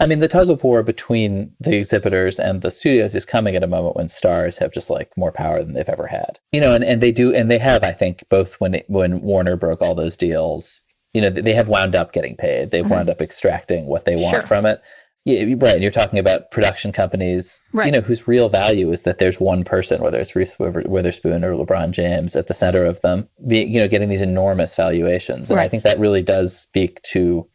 I 0.00 0.06
mean, 0.06 0.18
the 0.18 0.26
tug 0.26 0.50
of 0.50 0.64
war 0.64 0.82
between 0.82 1.52
the 1.60 1.76
exhibitors 1.76 2.40
and 2.40 2.60
the 2.60 2.72
studios 2.72 3.14
is 3.14 3.24
coming 3.24 3.54
at 3.54 3.62
a 3.62 3.68
moment 3.68 3.94
when 3.94 4.08
stars 4.08 4.58
have 4.58 4.72
just 4.72 4.90
like 4.90 5.16
more 5.16 5.30
power 5.30 5.62
than 5.62 5.74
they've 5.74 5.88
ever 5.88 6.08
had. 6.08 6.40
You 6.50 6.60
know, 6.60 6.74
and, 6.74 6.82
and 6.82 7.00
they 7.00 7.12
do, 7.12 7.32
and 7.32 7.48
they 7.48 7.58
have, 7.58 7.84
I 7.84 7.92
think, 7.92 8.24
both 8.28 8.60
when 8.60 8.74
it, 8.74 8.86
when 8.88 9.20
Warner 9.20 9.54
broke 9.54 9.80
all 9.80 9.94
those 9.94 10.16
deals, 10.16 10.82
you 11.16 11.22
know, 11.22 11.30
they 11.30 11.54
have 11.54 11.68
wound 11.68 11.94
up 11.94 12.12
getting 12.12 12.36
paid. 12.36 12.70
They've 12.70 12.84
mm-hmm. 12.84 12.92
wound 12.92 13.08
up 13.08 13.22
extracting 13.22 13.86
what 13.86 14.04
they 14.04 14.16
want 14.16 14.32
Sure. 14.32 14.42
from 14.42 14.66
it. 14.66 14.82
Yeah, 15.24 15.54
right. 15.58 15.74
And 15.74 15.82
you're 15.82 15.90
talking 15.90 16.18
about 16.18 16.50
production 16.50 16.92
companies, 16.92 17.64
Right. 17.72 17.86
you 17.86 17.92
know, 17.92 18.02
whose 18.02 18.28
real 18.28 18.50
value 18.50 18.92
is 18.92 19.02
that 19.02 19.18
there's 19.18 19.40
one 19.40 19.64
person, 19.64 20.02
whether 20.02 20.20
it's 20.20 20.36
Reese 20.36 20.58
Witherspoon 20.58 20.92
Witherspoon 20.92 21.42
or 21.42 21.54
LeBron 21.54 21.92
James, 21.92 22.36
at 22.36 22.48
the 22.48 22.54
center 22.54 22.84
of 22.84 23.00
them, 23.00 23.28
being, 23.48 23.72
you 23.72 23.80
know, 23.80 23.88
getting 23.88 24.10
these 24.10 24.22
enormous 24.22 24.76
valuations. 24.76 25.50
And 25.50 25.58
I 25.58 25.68
think 25.68 25.82
that 25.84 25.98
really 25.98 26.22
does 26.22 26.56
speak 26.56 27.00
to 27.14 27.48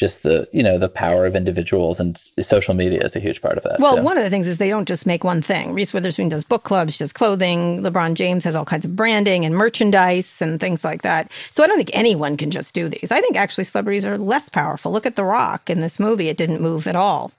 just 0.00 0.22
the, 0.22 0.48
you 0.50 0.62
know, 0.62 0.78
the 0.78 0.88
power 0.88 1.26
of 1.26 1.36
individuals 1.36 2.00
and 2.00 2.16
social 2.40 2.72
media 2.72 3.04
is 3.04 3.14
a 3.14 3.20
huge 3.20 3.42
part 3.42 3.58
of 3.58 3.64
that. 3.64 3.78
Well, 3.78 4.02
one 4.02 4.16
of 4.16 4.24
the 4.24 4.30
things 4.30 4.48
is 4.48 4.56
they 4.56 4.70
don't 4.70 4.88
just 4.88 5.04
make 5.04 5.22
one 5.22 5.42
thing. 5.42 5.74
Reese 5.74 5.92
Witherspoon 5.92 6.30
does 6.30 6.42
book 6.42 6.64
clubs, 6.64 6.94
she 6.94 6.98
does 7.00 7.12
clothing. 7.12 7.82
LeBron 7.82 8.14
James 8.14 8.42
has 8.44 8.56
all 8.56 8.64
kinds 8.64 8.86
of 8.86 8.96
branding 8.96 9.44
and 9.44 9.54
merchandise 9.54 10.40
and 10.40 10.58
things 10.58 10.82
like 10.84 11.02
that. 11.02 11.30
So 11.50 11.62
I 11.62 11.66
don't 11.66 11.76
think 11.76 11.90
anyone 11.92 12.38
can 12.38 12.50
just 12.50 12.74
do 12.74 12.88
these. 12.88 13.12
I 13.12 13.20
think 13.20 13.36
actually 13.36 13.64
celebrities 13.64 14.06
are 14.06 14.16
less 14.16 14.48
powerful. 14.48 14.90
Look 14.90 15.04
at 15.04 15.16
The 15.16 15.24
Rock 15.24 15.68
in 15.68 15.80
this 15.80 16.00
movie; 16.00 16.30
it 16.30 16.38
didn't 16.38 16.62
move 16.62 16.86
at 16.86 16.96
all. 16.96 17.32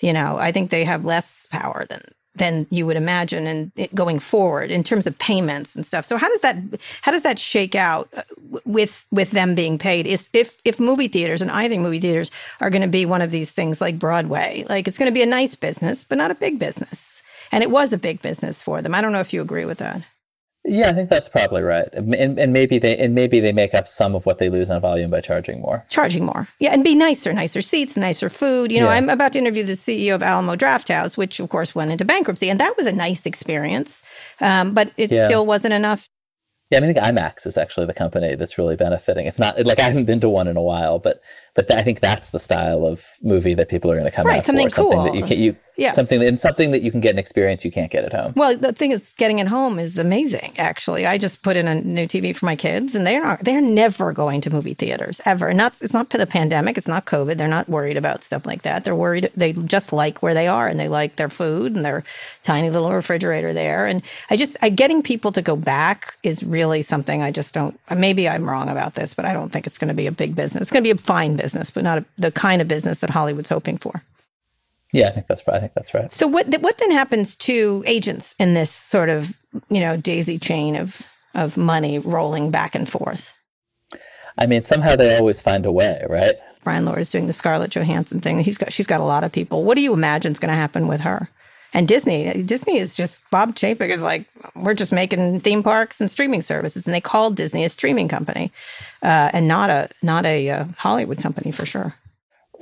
You 0.00 0.12
know, 0.12 0.38
I 0.38 0.52
think 0.52 0.70
they 0.70 0.84
have 0.84 1.04
less 1.04 1.48
power 1.50 1.86
than 1.88 2.02
than 2.36 2.66
you 2.70 2.86
would 2.86 2.96
imagine, 2.96 3.46
and 3.46 3.88
going 3.94 4.18
forward 4.18 4.70
in 4.70 4.84
terms 4.84 5.06
of 5.06 5.18
payments 5.18 5.74
and 5.74 5.84
stuff. 5.84 6.04
So 6.04 6.16
how 6.16 6.28
does 6.28 6.40
that 6.40 6.56
how 7.02 7.12
does 7.12 7.22
that 7.22 7.38
shake 7.38 7.74
out 7.74 8.08
uh, 8.16 8.22
with 8.64 9.06
with 9.10 9.32
them 9.32 9.54
being 9.54 9.78
paid? 9.78 10.06
Is 10.06 10.28
if 10.32 10.58
if 10.64 10.78
movie 10.78 11.08
theaters 11.08 11.42
and 11.42 11.50
I 11.50 11.68
think 11.68 11.82
movie 11.82 12.00
theaters 12.00 12.30
are 12.60 12.70
going 12.70 12.82
to 12.82 12.88
be 12.88 13.06
one 13.06 13.22
of 13.22 13.30
these 13.30 13.52
things 13.52 13.80
like 13.80 13.98
Broadway, 13.98 14.64
like 14.68 14.88
it's 14.88 14.98
going 14.98 15.10
to 15.10 15.14
be 15.14 15.22
a 15.22 15.26
nice 15.26 15.54
business, 15.54 16.04
but 16.04 16.18
not 16.18 16.30
a 16.30 16.34
big 16.34 16.58
business, 16.58 17.22
and 17.52 17.62
it 17.62 17.70
was 17.70 17.92
a 17.92 17.98
big 17.98 18.22
business 18.22 18.62
for 18.62 18.82
them. 18.82 18.94
I 18.94 19.00
don't 19.00 19.12
know 19.12 19.20
if 19.20 19.32
you 19.32 19.42
agree 19.42 19.64
with 19.64 19.78
that. 19.78 20.02
Yeah, 20.68 20.90
I 20.90 20.94
think 20.94 21.08
that's 21.08 21.28
probably 21.28 21.62
right. 21.62 21.88
And, 21.92 22.12
and 22.38 22.52
maybe 22.52 22.78
they 22.78 22.98
and 22.98 23.14
maybe 23.14 23.38
they 23.38 23.52
make 23.52 23.72
up 23.72 23.86
some 23.86 24.16
of 24.16 24.26
what 24.26 24.38
they 24.38 24.48
lose 24.50 24.68
on 24.68 24.80
volume 24.80 25.10
by 25.10 25.20
charging 25.20 25.60
more. 25.60 25.84
charging 25.90 26.24
more. 26.24 26.48
Yeah, 26.58 26.72
and 26.72 26.82
be 26.82 26.94
nicer, 26.94 27.32
nicer 27.32 27.60
seats, 27.60 27.96
nicer 27.96 28.28
food. 28.28 28.72
You 28.72 28.80
know, 28.80 28.86
Yeah. 28.86 28.94
I'm 28.96 29.08
about 29.08 29.32
to 29.34 29.38
interview 29.38 29.62
the 29.62 29.72
CEO 29.74 30.14
of 30.16 30.22
Alamo 30.24 30.56
Drafthouse, 30.56 31.16
which 31.16 31.38
of 31.38 31.48
course 31.50 31.74
went 31.74 31.92
into 31.92 32.04
bankruptcy, 32.04 32.50
and 32.50 32.58
that 32.58 32.76
was 32.76 32.86
a 32.86 32.92
nice 32.92 33.26
experience, 33.26 34.02
um, 34.40 34.74
but 34.74 34.90
it 34.96 35.12
Yeah. 35.12 35.26
still 35.26 35.46
wasn't 35.46 35.74
enough. 35.74 36.08
Yeah, 36.70 36.78
I 36.78 36.80
mean, 36.80 36.90
I 36.90 36.94
think 36.94 37.06
IMAX 37.16 37.46
is 37.46 37.56
actually 37.56 37.86
the 37.86 37.94
company 37.94 38.34
that's 38.34 38.58
really 38.58 38.74
benefiting. 38.74 39.26
It's 39.26 39.38
not 39.38 39.64
like 39.64 39.78
I 39.78 39.82
haven't 39.82 40.06
been 40.06 40.18
to 40.18 40.28
one 40.28 40.48
in 40.48 40.56
a 40.56 40.62
while, 40.62 40.98
but 40.98 41.20
but 41.56 41.70
I 41.70 41.82
think 41.82 42.00
that's 42.00 42.30
the 42.30 42.38
style 42.38 42.86
of 42.86 43.04
movie 43.22 43.54
that 43.54 43.68
people 43.68 43.90
are 43.90 43.94
going 43.94 44.04
to 44.04 44.10
come 44.14 44.26
Right, 44.26 44.38
out 44.38 44.46
something 44.46 44.68
for. 44.68 44.74
Something 44.74 45.04
that 45.04 45.14
you 45.14 45.24
can 45.24 45.38
you 45.38 45.56
Yeah. 45.78 45.92
something 45.92 46.22
and 46.22 46.38
something 46.40 46.70
that 46.70 46.82
you 46.82 46.90
can 46.90 47.00
get 47.00 47.10
an 47.10 47.18
experience 47.18 47.64
you 47.64 47.70
can't 47.70 47.90
get 47.90 48.04
at 48.04 48.12
home. 48.12 48.32
Well, 48.36 48.56
the 48.56 48.72
thing 48.72 48.92
is, 48.92 49.12
getting 49.18 49.40
at 49.40 49.48
home 49.48 49.78
is 49.78 49.98
amazing. 49.98 50.52
Actually, 50.58 51.06
I 51.06 51.18
just 51.18 51.42
put 51.42 51.56
in 51.56 51.66
a 51.68 51.74
new 51.74 52.06
TV 52.06 52.34
for 52.34 52.46
my 52.46 52.56
kids, 52.56 52.94
and 52.94 53.06
they're 53.06 53.22
not. 53.22 53.40
They're 53.40 53.60
never 53.60 54.12
going 54.12 54.40
to 54.42 54.50
movie 54.50 54.74
theaters 54.74 55.20
ever. 55.24 55.48
And 55.48 55.56
not. 55.58 55.76
It's 55.80 55.92
not 55.92 56.10
the 56.10 56.26
pandemic. 56.26 56.78
It's 56.78 56.88
not 56.88 57.04
COVID. 57.06 57.36
They're 57.36 57.48
not 57.48 57.68
worried 57.68 57.96
about 57.96 58.24
stuff 58.24 58.46
like 58.46 58.62
that. 58.62 58.84
They're 58.84 58.94
worried. 58.94 59.30
They 59.36 59.52
just 59.52 59.92
like 59.92 60.22
where 60.22 60.34
they 60.34 60.46
are, 60.46 60.66
and 60.68 60.78
they 60.78 60.88
like 60.88 61.16
their 61.16 61.28
food 61.30 61.74
and 61.76 61.84
their 61.84 62.04
tiny 62.42 62.70
little 62.70 62.92
refrigerator 62.92 63.52
there. 63.52 63.86
And 63.86 64.02
I 64.30 64.36
just, 64.36 64.56
I 64.62 64.68
getting 64.70 65.02
people 65.02 65.32
to 65.32 65.42
go 65.42 65.56
back 65.56 66.16
is 66.22 66.42
really 66.42 66.82
something 66.82 67.22
I 67.22 67.30
just 67.30 67.52
don't. 67.54 67.78
Maybe 67.94 68.28
I'm 68.28 68.48
wrong 68.48 68.68
about 68.68 68.94
this, 68.94 69.14
but 69.14 69.24
I 69.24 69.32
don't 69.32 69.50
think 69.52 69.66
it's 69.66 69.78
going 69.78 69.88
to 69.88 69.94
be 69.94 70.06
a 70.06 70.12
big 70.12 70.34
business. 70.34 70.62
It's 70.62 70.70
going 70.70 70.82
to 70.84 70.94
be 70.94 70.98
a 70.98 71.02
fine 71.02 71.36
business, 71.36 71.45
but 71.70 71.84
not 71.84 71.98
a, 71.98 72.04
the 72.18 72.32
kind 72.32 72.62
of 72.62 72.68
business 72.68 73.00
that 73.00 73.10
Hollywood's 73.10 73.48
hoping 73.48 73.78
for. 73.78 74.02
Yeah, 74.92 75.08
I 75.08 75.10
think 75.10 75.26
that's 75.26 75.46
right. 75.46 75.56
I 75.56 75.60
think 75.60 75.74
that's 75.74 75.94
right. 75.94 76.12
So 76.12 76.26
what 76.26 76.50
th- 76.50 76.62
what 76.62 76.78
then 76.78 76.90
happens 76.90 77.36
to 77.36 77.82
agents 77.86 78.34
in 78.38 78.54
this 78.54 78.70
sort 78.70 79.08
of 79.08 79.36
you 79.68 79.80
know 79.80 79.96
daisy 79.96 80.38
chain 80.38 80.76
of 80.76 81.02
of 81.34 81.56
money 81.56 81.98
rolling 81.98 82.50
back 82.50 82.74
and 82.74 82.88
forth? 82.88 83.32
I 84.38 84.46
mean, 84.46 84.62
somehow 84.62 84.96
they 84.96 85.16
always 85.16 85.40
find 85.40 85.64
a 85.66 85.72
way, 85.72 86.04
right? 86.08 86.36
Brian 86.62 86.86
is 86.88 87.10
doing 87.10 87.26
the 87.26 87.32
Scarlett 87.32 87.70
Johansson 87.70 88.20
thing. 88.20 88.40
He's 88.40 88.58
got 88.58 88.72
she's 88.72 88.86
got 88.86 89.00
a 89.00 89.04
lot 89.04 89.22
of 89.22 89.32
people. 89.32 89.64
What 89.64 89.76
do 89.76 89.82
you 89.82 89.92
imagine 89.92 90.32
is 90.32 90.38
going 90.38 90.50
to 90.50 90.56
happen 90.56 90.88
with 90.88 91.00
her? 91.02 91.28
And 91.74 91.86
Disney, 91.86 92.42
Disney 92.42 92.78
is 92.78 92.94
just 92.94 93.28
Bob 93.30 93.54
Chapek 93.54 93.90
is 93.90 94.02
like 94.02 94.24
we're 94.54 94.74
just 94.74 94.92
making 94.92 95.40
theme 95.40 95.62
parks 95.62 96.00
and 96.00 96.10
streaming 96.10 96.40
services, 96.42 96.86
and 96.86 96.94
they 96.94 97.00
called 97.00 97.36
Disney 97.36 97.64
a 97.64 97.68
streaming 97.68 98.08
company, 98.08 98.50
uh, 99.02 99.30
and 99.32 99.46
not 99.46 99.68
a 99.70 99.88
not 100.02 100.24
a 100.24 100.48
uh, 100.50 100.64
Hollywood 100.78 101.18
company 101.18 101.52
for 101.52 101.66
sure. 101.66 101.94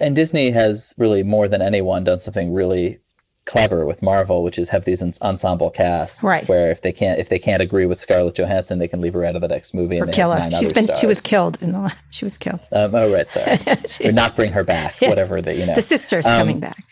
And 0.00 0.16
Disney 0.16 0.50
has 0.50 0.92
really 0.98 1.22
more 1.22 1.46
than 1.46 1.62
anyone 1.62 2.02
done 2.02 2.18
something 2.18 2.52
really 2.52 2.98
clever 3.46 3.84
with 3.84 4.02
Marvel, 4.02 4.42
which 4.42 4.58
is 4.58 4.70
have 4.70 4.86
these 4.86 5.02
ens- 5.02 5.20
ensemble 5.20 5.70
casts, 5.70 6.22
Right. 6.22 6.48
Where 6.48 6.70
if 6.70 6.80
they 6.80 6.92
can't 6.92 7.20
if 7.20 7.28
they 7.28 7.38
can't 7.38 7.62
agree 7.62 7.84
with 7.86 8.00
Scarlett 8.00 8.34
Johansson, 8.36 8.78
they 8.78 8.88
can 8.88 9.00
leave 9.02 9.12
her 9.14 9.22
out 9.24 9.36
of 9.36 9.42
the 9.42 9.48
next 9.48 9.74
movie 9.74 10.00
Or 10.00 10.04
and 10.04 10.12
kill 10.14 10.32
her. 10.32 10.50
She's 10.58 10.72
been 10.72 10.88
she 10.98 11.06
was 11.06 11.20
killed 11.20 11.58
in 11.60 11.72
the 11.72 11.92
she 12.10 12.24
was 12.24 12.38
killed. 12.38 12.60
Um, 12.72 12.94
oh 12.94 13.12
right, 13.12 13.30
sorry, 13.30 13.58
or 14.04 14.12
not 14.12 14.34
bring 14.34 14.52
her 14.52 14.64
back, 14.64 15.00
Yes. 15.00 15.10
whatever 15.10 15.42
that 15.42 15.56
you 15.56 15.66
know. 15.66 15.74
The 15.74 15.82
sister's 15.82 16.26
Um, 16.26 16.38
coming 16.38 16.58
back. 16.60 16.82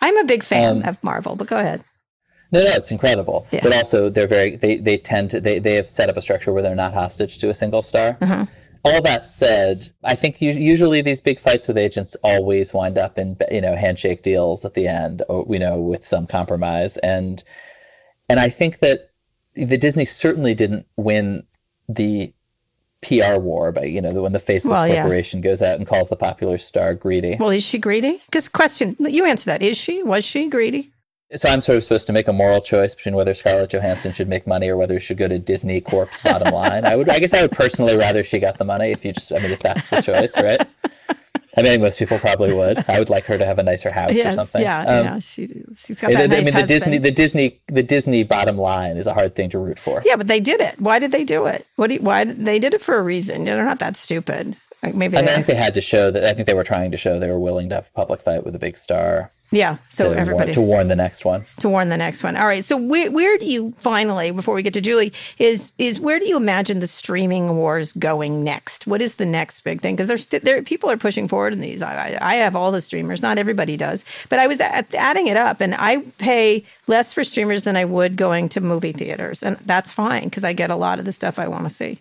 I'm 0.00 0.16
a 0.16 0.24
big 0.24 0.42
fan 0.42 0.78
um, 0.78 0.88
of 0.88 1.02
Marvel, 1.02 1.36
but 1.36 1.46
go 1.46 1.58
ahead. 1.58 1.84
No, 2.52 2.60
no, 2.64 2.70
it's 2.72 2.90
incredible. 2.90 3.46
Yeah. 3.52 3.60
But 3.62 3.74
also, 3.74 4.10
they're 4.10 4.26
very 4.26 4.56
they 4.56 4.76
they 4.76 4.98
tend 4.98 5.30
to 5.30 5.40
they 5.40 5.58
they 5.58 5.74
have 5.74 5.88
set 5.88 6.08
up 6.08 6.16
a 6.16 6.22
structure 6.22 6.52
where 6.52 6.62
they're 6.62 6.74
not 6.74 6.94
hostage 6.94 7.38
to 7.38 7.50
a 7.50 7.54
single 7.54 7.82
star. 7.82 8.18
Uh-huh. 8.20 8.46
All 8.82 9.02
that 9.02 9.28
said, 9.28 9.90
I 10.02 10.14
think 10.14 10.40
usually 10.40 11.02
these 11.02 11.20
big 11.20 11.38
fights 11.38 11.68
with 11.68 11.76
agents 11.76 12.16
always 12.22 12.72
wind 12.72 12.96
up 12.96 13.18
in 13.18 13.36
you 13.50 13.60
know 13.60 13.76
handshake 13.76 14.22
deals 14.22 14.64
at 14.64 14.74
the 14.74 14.88
end, 14.88 15.22
or, 15.28 15.46
you 15.48 15.58
know, 15.58 15.78
with 15.78 16.04
some 16.04 16.26
compromise. 16.26 16.96
And 16.98 17.44
and 18.28 18.40
I 18.40 18.48
think 18.48 18.78
that 18.78 19.10
the 19.54 19.76
Disney 19.76 20.04
certainly 20.04 20.54
didn't 20.54 20.86
win 20.96 21.44
the 21.88 22.32
PR 23.02 23.38
war 23.38 23.72
by 23.72 23.84
you 23.84 24.00
know 24.00 24.12
when 24.12 24.32
the 24.32 24.40
faceless 24.40 24.80
Well, 24.80 24.88
yeah. 24.88 25.02
corporation 25.02 25.40
goes 25.40 25.62
out 25.62 25.76
and 25.78 25.86
calls 25.86 26.10
the 26.10 26.16
popular 26.16 26.58
star 26.58 26.94
greedy. 26.94 27.36
Well, 27.40 27.50
is 27.50 27.62
she 27.62 27.78
greedy? 27.78 28.20
Because 28.26 28.48
question, 28.48 28.96
you 28.98 29.24
answer 29.24 29.46
that. 29.46 29.62
Is 29.62 29.76
she? 29.76 30.02
Was 30.02 30.24
she 30.24 30.48
greedy? 30.48 30.90
So 31.36 31.48
I'm 31.48 31.60
sort 31.60 31.76
of 31.76 31.84
supposed 31.84 32.08
to 32.08 32.12
make 32.12 32.26
a 32.26 32.32
moral 32.32 32.60
choice 32.60 32.94
between 32.94 33.14
whether 33.14 33.32
Scarlett 33.34 33.70
Johansson 33.70 34.10
should 34.10 34.28
make 34.28 34.48
money 34.48 34.68
or 34.68 34.76
whether 34.76 34.98
she 34.98 35.06
should 35.06 35.16
go 35.18 35.28
to 35.28 35.38
Disney 35.38 35.80
Corp's 35.80 36.20
bottom 36.22 36.52
line. 36.52 36.84
I 36.84 36.96
would, 36.96 37.08
I 37.08 37.20
guess, 37.20 37.32
I 37.32 37.42
would 37.42 37.52
personally 37.52 37.96
rather 37.96 38.24
she 38.24 38.40
got 38.40 38.58
the 38.58 38.64
money. 38.64 38.90
If 38.90 39.04
you 39.04 39.12
just, 39.12 39.32
I 39.32 39.38
mean, 39.38 39.52
if 39.52 39.60
that's 39.60 39.88
the 39.90 40.00
choice, 40.00 40.36
right? 40.40 40.60
I 41.56 41.62
mean, 41.62 41.80
most 41.80 41.98
people 41.98 42.18
probably 42.18 42.52
would. 42.52 42.84
I 42.88 42.98
would 42.98 43.10
like 43.10 43.24
her 43.26 43.36
to 43.36 43.44
have 43.44 43.58
a 43.58 43.62
nicer 43.62 43.90
house 43.90 44.16
or 44.16 44.32
something. 44.32 44.62
yeah, 44.62 44.80
Um, 44.80 45.04
yeah. 45.04 45.18
She, 45.18 45.48
she's 45.76 46.00
got 46.00 46.10
I 46.12 46.26
that 46.26 46.30
mean, 46.44 46.54
nice 46.54 46.62
the 46.62 46.66
Disney, 46.66 46.98
the 46.98 47.10
Disney, 47.10 47.60
the 47.66 47.82
Disney 47.82 48.22
bottom 48.22 48.56
line 48.56 48.96
is 48.96 49.06
a 49.06 49.14
hard 49.14 49.34
thing 49.34 49.50
to 49.50 49.58
root 49.58 49.78
for. 49.78 50.02
yeah, 50.06 50.16
but 50.16 50.28
they 50.28 50.40
did 50.40 50.60
it. 50.60 50.80
Why 50.80 50.98
did 50.98 51.10
they 51.12 51.24
do 51.24 51.46
it? 51.46 51.66
What? 51.76 51.88
Do 51.88 51.94
you, 51.94 52.00
why? 52.00 52.24
They 52.24 52.58
did 52.58 52.74
it 52.74 52.82
for 52.82 52.96
a 52.96 53.02
reason. 53.02 53.44
They're 53.44 53.64
not 53.64 53.80
that 53.80 53.96
stupid. 53.96 54.56
Like 54.82 54.94
maybe 54.94 55.16
I 55.16 55.20
mean, 55.20 55.28
I 55.28 55.32
they- 55.32 55.34
think 55.36 55.46
they 55.48 55.54
had 55.54 55.74
to 55.74 55.80
show 55.80 56.10
that. 56.10 56.24
I 56.24 56.32
think 56.32 56.46
they 56.46 56.54
were 56.54 56.64
trying 56.64 56.90
to 56.90 56.96
show 56.96 57.18
they 57.18 57.30
were 57.30 57.38
willing 57.38 57.68
to 57.70 57.76
have 57.76 57.88
a 57.88 57.96
public 57.96 58.20
fight 58.20 58.44
with 58.44 58.54
a 58.54 58.58
big 58.58 58.76
star 58.76 59.30
yeah. 59.52 59.78
So 59.88 60.12
to, 60.12 60.18
everybody 60.18 60.46
warn, 60.46 60.52
to 60.52 60.60
warn 60.60 60.88
the 60.88 60.96
next 60.96 61.24
one. 61.24 61.44
to 61.58 61.68
warn 61.68 61.88
the 61.88 61.96
next 61.96 62.22
one. 62.22 62.36
All 62.36 62.46
right. 62.46 62.64
So 62.64 62.76
where 62.76 63.10
where 63.10 63.36
do 63.36 63.46
you 63.46 63.72
finally, 63.76 64.30
before 64.30 64.54
we 64.54 64.62
get 64.62 64.74
to 64.74 64.80
Julie, 64.80 65.12
is 65.38 65.72
is 65.76 65.98
where 65.98 66.20
do 66.20 66.26
you 66.26 66.36
imagine 66.36 66.78
the 66.78 66.86
streaming 66.86 67.56
wars 67.56 67.92
going 67.92 68.44
next? 68.44 68.86
What 68.86 69.02
is 69.02 69.16
the 69.16 69.26
next 69.26 69.62
big 69.62 69.80
thing? 69.80 69.96
Because 69.96 70.06
there's 70.06 70.28
st- 70.28 70.44
there 70.44 70.62
people 70.62 70.88
are 70.88 70.96
pushing 70.96 71.26
forward 71.26 71.52
in 71.52 71.60
these. 71.60 71.82
I, 71.82 72.16
I 72.20 72.32
I 72.32 72.34
have 72.36 72.54
all 72.54 72.70
the 72.70 72.80
streamers. 72.80 73.22
Not 73.22 73.38
everybody 73.38 73.76
does, 73.76 74.04
but 74.28 74.38
I 74.38 74.46
was 74.46 74.60
at, 74.60 74.94
adding 74.94 75.26
it 75.26 75.36
up, 75.36 75.60
and 75.60 75.74
I 75.74 75.98
pay 76.18 76.64
less 76.86 77.12
for 77.12 77.24
streamers 77.24 77.64
than 77.64 77.76
I 77.76 77.84
would 77.84 78.16
going 78.16 78.48
to 78.50 78.60
movie 78.60 78.92
theaters, 78.92 79.42
and 79.42 79.56
that's 79.66 79.92
fine 79.92 80.24
because 80.24 80.44
I 80.44 80.52
get 80.52 80.70
a 80.70 80.76
lot 80.76 81.00
of 81.00 81.04
the 81.04 81.12
stuff 81.12 81.40
I 81.40 81.48
want 81.48 81.64
to 81.64 81.70
see. 81.70 82.00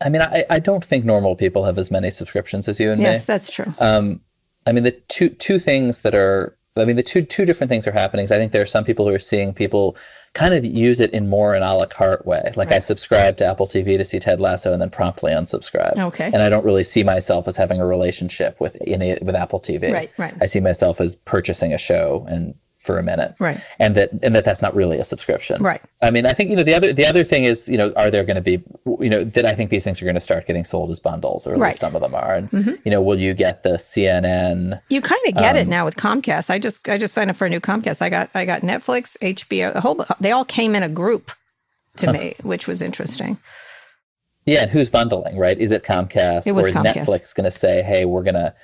I 0.00 0.08
mean, 0.08 0.22
I, 0.22 0.44
I 0.48 0.58
don't 0.58 0.84
think 0.84 1.04
normal 1.04 1.36
people 1.36 1.64
have 1.64 1.78
as 1.78 1.90
many 1.90 2.10
subscriptions 2.10 2.68
as 2.68 2.80
you 2.80 2.90
and 2.90 3.00
Yes, 3.00 3.06
me. 3.06 3.12
Yes, 3.12 3.24
that's 3.26 3.50
true. 3.50 3.74
Um, 3.78 4.20
I 4.66 4.72
mean, 4.72 4.84
the 4.84 4.92
two 4.92 5.28
two 5.30 5.58
things 5.58 6.02
that 6.02 6.14
are, 6.14 6.56
I 6.76 6.84
mean, 6.84 6.96
the 6.96 7.02
two 7.02 7.22
two 7.22 7.44
different 7.44 7.68
things 7.68 7.86
are 7.86 7.92
happening. 7.92 8.24
I 8.24 8.36
think 8.36 8.52
there 8.52 8.62
are 8.62 8.66
some 8.66 8.84
people 8.84 9.06
who 9.06 9.14
are 9.14 9.18
seeing 9.18 9.52
people 9.52 9.96
kind 10.32 10.54
of 10.54 10.64
use 10.64 11.00
it 11.00 11.10
in 11.10 11.28
more 11.28 11.54
an 11.54 11.62
a 11.62 11.74
la 11.74 11.86
carte 11.86 12.24
way. 12.24 12.52
Like 12.54 12.70
I 12.70 12.78
subscribe 12.78 13.36
to 13.38 13.44
Apple 13.44 13.66
TV 13.66 13.96
to 13.96 14.04
see 14.04 14.20
Ted 14.20 14.40
Lasso 14.40 14.72
and 14.72 14.80
then 14.80 14.90
promptly 14.90 15.32
unsubscribe. 15.32 15.98
Okay. 15.98 16.26
And 16.26 16.40
I 16.40 16.48
don't 16.48 16.64
really 16.64 16.84
see 16.84 17.02
myself 17.02 17.48
as 17.48 17.56
having 17.56 17.80
a 17.80 17.86
relationship 17.86 18.60
with 18.60 18.76
any, 18.86 19.18
with 19.22 19.34
Apple 19.34 19.58
TV. 19.58 19.92
Right, 19.92 20.10
right. 20.18 20.34
I 20.40 20.46
see 20.46 20.60
myself 20.60 21.00
as 21.00 21.16
purchasing 21.16 21.72
a 21.74 21.78
show 21.78 22.26
and 22.28 22.54
for 22.82 22.98
a 22.98 23.02
minute. 23.02 23.34
Right. 23.38 23.60
And 23.78 23.94
that 23.94 24.10
and 24.22 24.34
that 24.34 24.44
that's 24.44 24.62
not 24.62 24.74
really 24.74 24.98
a 24.98 25.04
subscription. 25.04 25.62
Right. 25.62 25.82
I 26.00 26.10
mean, 26.10 26.24
I 26.24 26.32
think 26.32 26.48
you 26.50 26.56
know 26.56 26.62
the 26.62 26.74
other 26.74 26.92
the 26.94 27.04
other 27.06 27.24
thing 27.24 27.44
is 27.44 27.68
you 27.68 27.76
know 27.76 27.92
are 27.94 28.10
there 28.10 28.24
going 28.24 28.36
to 28.36 28.40
be 28.40 28.62
you 29.00 29.10
know 29.10 29.22
that 29.22 29.44
I 29.44 29.54
think 29.54 29.68
these 29.70 29.84
things 29.84 30.00
are 30.00 30.06
going 30.06 30.14
to 30.14 30.20
start 30.20 30.46
getting 30.46 30.64
sold 30.64 30.90
as 30.90 30.98
bundles 30.98 31.46
or 31.46 31.52
at 31.52 31.58
Right. 31.58 31.68
least 31.68 31.80
some 31.80 31.94
of 31.94 32.00
them 32.00 32.14
are 32.14 32.34
and 32.36 32.78
you 32.84 32.90
know 32.90 33.02
will 33.02 33.18
you 33.18 33.34
get 33.34 33.62
the 33.62 33.78
CNN 33.78 34.80
You 34.88 35.00
kind 35.02 35.20
of 35.28 35.34
get 35.34 35.56
it 35.56 35.64
Um, 35.64 35.68
now 35.70 35.84
with 35.84 35.96
Comcast. 35.96 36.48
I 36.50 36.58
just 36.58 36.88
I 36.88 36.96
just 36.98 37.12
signed 37.12 37.30
up 37.30 37.36
for 37.36 37.46
a 37.46 37.50
new 37.50 37.60
Comcast. 37.60 38.00
I 38.00 38.08
got 38.08 38.30
I 38.34 38.44
got 38.44 38.62
Netflix, 38.62 39.16
HBO, 39.20 39.74
a 39.74 39.80
whole 39.80 40.04
they 40.18 40.32
all 40.32 40.44
came 40.46 40.74
in 40.74 40.82
a 40.82 40.88
group 40.88 41.32
to 41.96 42.12
me, 42.12 42.34
which 42.42 42.66
was 42.66 42.80
interesting. 42.80 43.36
Yeah, 44.46 44.62
and 44.62 44.70
who's 44.70 44.88
bundling, 44.88 45.36
right? 45.36 45.58
Is 45.58 45.70
it 45.70 45.84
Comcast 45.84 46.46
It 46.46 46.52
or 46.52 46.66
is 46.66 46.74
Comcast. 46.74 46.94
Netflix 46.94 47.34
going 47.34 47.44
to 47.44 47.50
say, 47.50 47.82
"Hey, 47.82 48.06
we're 48.06 48.22
going 48.22 48.34
to 48.36 48.54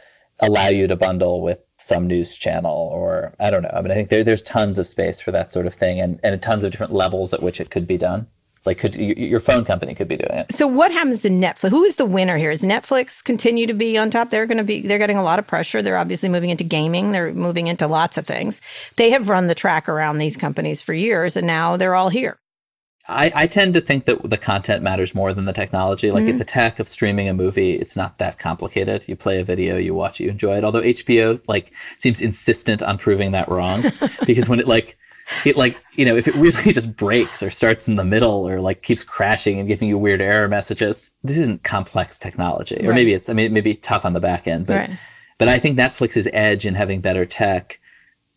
allow 0.40 0.68
you 0.68 0.86
to 0.86 0.96
bundle 0.96 1.42
with 1.42 1.62
some 1.78 2.06
news 2.06 2.36
channel?" 2.36 2.90
Or 2.92 3.34
I 3.38 3.50
don't 3.50 3.62
know. 3.62 3.72
I 3.72 3.80
mean, 3.82 3.90
I 3.90 3.94
think 3.94 4.08
there, 4.08 4.24
there's 4.24 4.42
tons 4.42 4.78
of 4.78 4.86
space 4.86 5.20
for 5.20 5.30
that 5.32 5.50
sort 5.52 5.66
of 5.66 5.74
thing, 5.74 6.00
and 6.00 6.20
and 6.22 6.40
tons 6.40 6.64
of 6.64 6.70
different 6.72 6.92
levels 6.92 7.32
at 7.34 7.42
which 7.42 7.60
it 7.60 7.70
could 7.70 7.86
be 7.86 7.98
done. 7.98 8.26
Like, 8.66 8.78
could 8.78 8.96
your 8.96 9.38
phone 9.38 9.64
company 9.64 9.94
could 9.94 10.08
be 10.08 10.16
doing 10.16 10.38
it? 10.40 10.52
So 10.52 10.66
what 10.66 10.90
happens 10.90 11.22
to 11.22 11.30
Netflix? 11.30 11.70
Who 11.70 11.84
is 11.84 11.96
the 11.96 12.04
winner 12.04 12.36
here? 12.36 12.50
Is 12.50 12.62
Netflix 12.62 13.22
continue 13.22 13.66
to 13.68 13.74
be 13.74 13.96
on 13.96 14.10
top? 14.10 14.30
They're 14.30 14.46
going 14.46 14.58
to 14.58 14.64
be 14.64 14.82
they're 14.82 14.98
getting 14.98 15.16
a 15.16 15.22
lot 15.22 15.38
of 15.38 15.46
pressure. 15.46 15.82
They're 15.82 15.96
obviously 15.96 16.28
moving 16.28 16.50
into 16.50 16.64
gaming. 16.64 17.12
They're 17.12 17.32
moving 17.32 17.68
into 17.68 17.86
lots 17.86 18.16
of 18.16 18.26
things. 18.26 18.60
They 18.96 19.10
have 19.10 19.28
run 19.28 19.46
the 19.46 19.54
track 19.54 19.88
around 19.88 20.18
these 20.18 20.36
companies 20.36 20.82
for 20.82 20.92
years 20.92 21.36
and 21.36 21.46
now 21.46 21.76
they're 21.76 21.94
all 21.94 22.08
here. 22.08 22.38
I, 23.08 23.32
I 23.34 23.46
tend 23.46 23.74
to 23.74 23.80
think 23.80 24.04
that 24.06 24.28
the 24.28 24.36
content 24.36 24.82
matters 24.82 25.14
more 25.14 25.32
than 25.32 25.44
the 25.44 25.52
technology. 25.52 26.10
Like 26.10 26.24
Mm-hmm. 26.24 26.38
the 26.38 26.44
tech 26.44 26.80
of 26.80 26.88
streaming 26.88 27.28
a 27.28 27.34
movie, 27.34 27.72
it's 27.74 27.94
not 27.96 28.18
that 28.18 28.38
complicated. 28.38 29.06
You 29.06 29.14
play 29.16 29.38
a 29.40 29.44
video, 29.44 29.76
you 29.76 29.94
watch 29.94 30.20
it, 30.20 30.24
you 30.24 30.30
enjoy 30.30 30.56
it. 30.58 30.64
Although 30.64 30.82
HBO 30.82 31.40
like 31.46 31.72
seems 31.98 32.20
insistent 32.20 32.82
on 32.82 32.98
proving 32.98 33.30
that 33.32 33.48
wrong 33.48 33.84
because 34.26 34.48
when 34.48 34.58
it 34.60 34.66
like 34.66 34.96
it 35.44 35.56
like 35.56 35.76
you 35.94 36.04
know 36.04 36.16
if 36.16 36.26
it 36.28 36.34
really 36.36 36.72
just 36.72 36.96
breaks 36.96 37.42
or 37.42 37.50
starts 37.50 37.86
in 37.88 37.96
the 37.96 38.04
middle 38.04 38.48
or 38.48 38.60
like 38.60 38.82
keeps 38.82 39.04
crashing 39.04 39.58
and 39.58 39.68
giving 39.68 39.88
you 39.88 39.98
weird 39.98 40.20
error 40.20 40.48
messages, 40.48 41.10
this 41.22 41.38
isn't 41.38 41.62
complex 41.62 42.18
technology. 42.18 42.86
Or 42.86 42.92
maybe 42.92 43.12
it's 43.12 43.28
I 43.28 43.32
mean 43.34 43.46
it 43.46 43.52
may 43.52 43.60
be 43.60 43.74
tough 43.74 44.04
on 44.04 44.14
the 44.14 44.20
back 44.20 44.48
end, 44.48 44.66
but 44.66 44.76
Right. 44.88 44.90
but 45.38 45.48
I 45.48 45.58
think 45.60 45.78
Netflix's 45.78 46.28
edge 46.32 46.66
in 46.66 46.74
having 46.74 47.00
better 47.00 47.24
tech. 47.24 47.78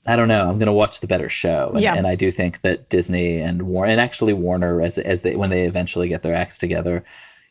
I 0.08 0.16
don't 0.16 0.28
know. 0.30 0.44
I'm 0.50 0.58
going 0.58 0.68
to 0.68 0.72
watch 0.74 1.02
the 1.02 1.08
better 1.08 1.30
show, 1.30 1.72
and, 1.74 1.82
Yeah. 1.82 1.94
and 1.96 2.08
I 2.08 2.16
do 2.16 2.32
think 2.32 2.62
that 2.62 2.90
Disney 2.90 3.40
and 3.42 3.64
Warner, 3.64 3.92
and 3.92 4.02
actually 4.02 4.34
Warner, 4.34 4.82
as 4.82 4.98
as 4.98 5.22
they 5.22 5.36
when 5.36 5.50
they 5.50 5.64
eventually 5.64 6.08
get 6.08 6.24
their 6.24 6.34
acts 6.34 6.58
together, 6.58 7.04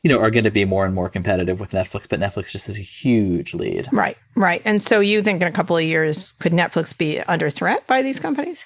you 0.02 0.08
know, 0.10 0.18
are 0.18 0.30
going 0.30 0.44
to 0.44 0.50
be 0.50 0.64
more 0.64 0.86
and 0.86 0.94
more 0.94 1.08
competitive 1.10 1.60
with 1.60 1.72
Netflix. 1.72 2.08
But 2.08 2.20
Netflix 2.20 2.50
just 2.50 2.66
has 2.68 2.78
a 2.78 2.82
huge 2.82 3.52
lead. 3.54 3.88
Right, 3.92 4.16
right. 4.34 4.62
And 4.64 4.82
so 4.82 5.00
you 5.00 5.22
think 5.22 5.42
in 5.42 5.48
a 5.48 5.52
couple 5.52 5.76
of 5.76 5.84
years 5.84 6.32
could 6.40 6.52
Netflix 6.52 6.96
be 6.96 7.20
under 7.20 7.50
threat 7.50 7.86
by 7.86 8.00
these 8.02 8.18
companies? 8.18 8.64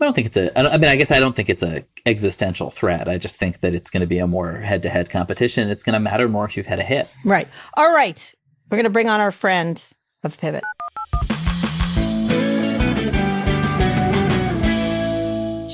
I 0.00 0.04
don't 0.04 0.14
think 0.14 0.26
it's 0.28 0.36
a. 0.36 0.56
I 0.56 0.62
don't- 0.62 0.72
I 0.74 0.76
mean, 0.76 0.90
I 0.90 0.96
guess 0.96 1.10
I 1.10 1.18
don't 1.18 1.34
think 1.34 1.48
it's 1.50 1.62
a 1.62 1.84
existential 2.06 2.70
threat. 2.70 3.08
I 3.08 3.18
just 3.18 3.36
think 3.38 3.60
that 3.62 3.74
it's 3.74 3.90
going 3.90 4.02
to 4.02 4.06
be 4.06 4.18
a 4.18 4.26
more 4.28 4.52
head-to-head 4.58 5.10
competition. 5.10 5.70
It's 5.70 5.82
going 5.82 5.94
to 5.94 6.00
matter 6.00 6.28
more 6.28 6.44
if 6.44 6.56
you've 6.56 6.66
had 6.66 6.78
a 6.78 6.84
hit. 6.84 7.08
Right. 7.24 7.48
All 7.76 7.92
right. 7.92 8.32
We're 8.70 8.76
going 8.76 8.84
to 8.84 8.90
bring 8.90 9.08
on 9.08 9.18
our 9.20 9.32
friend 9.32 9.82
of 10.22 10.38
Pivot. 10.38 10.62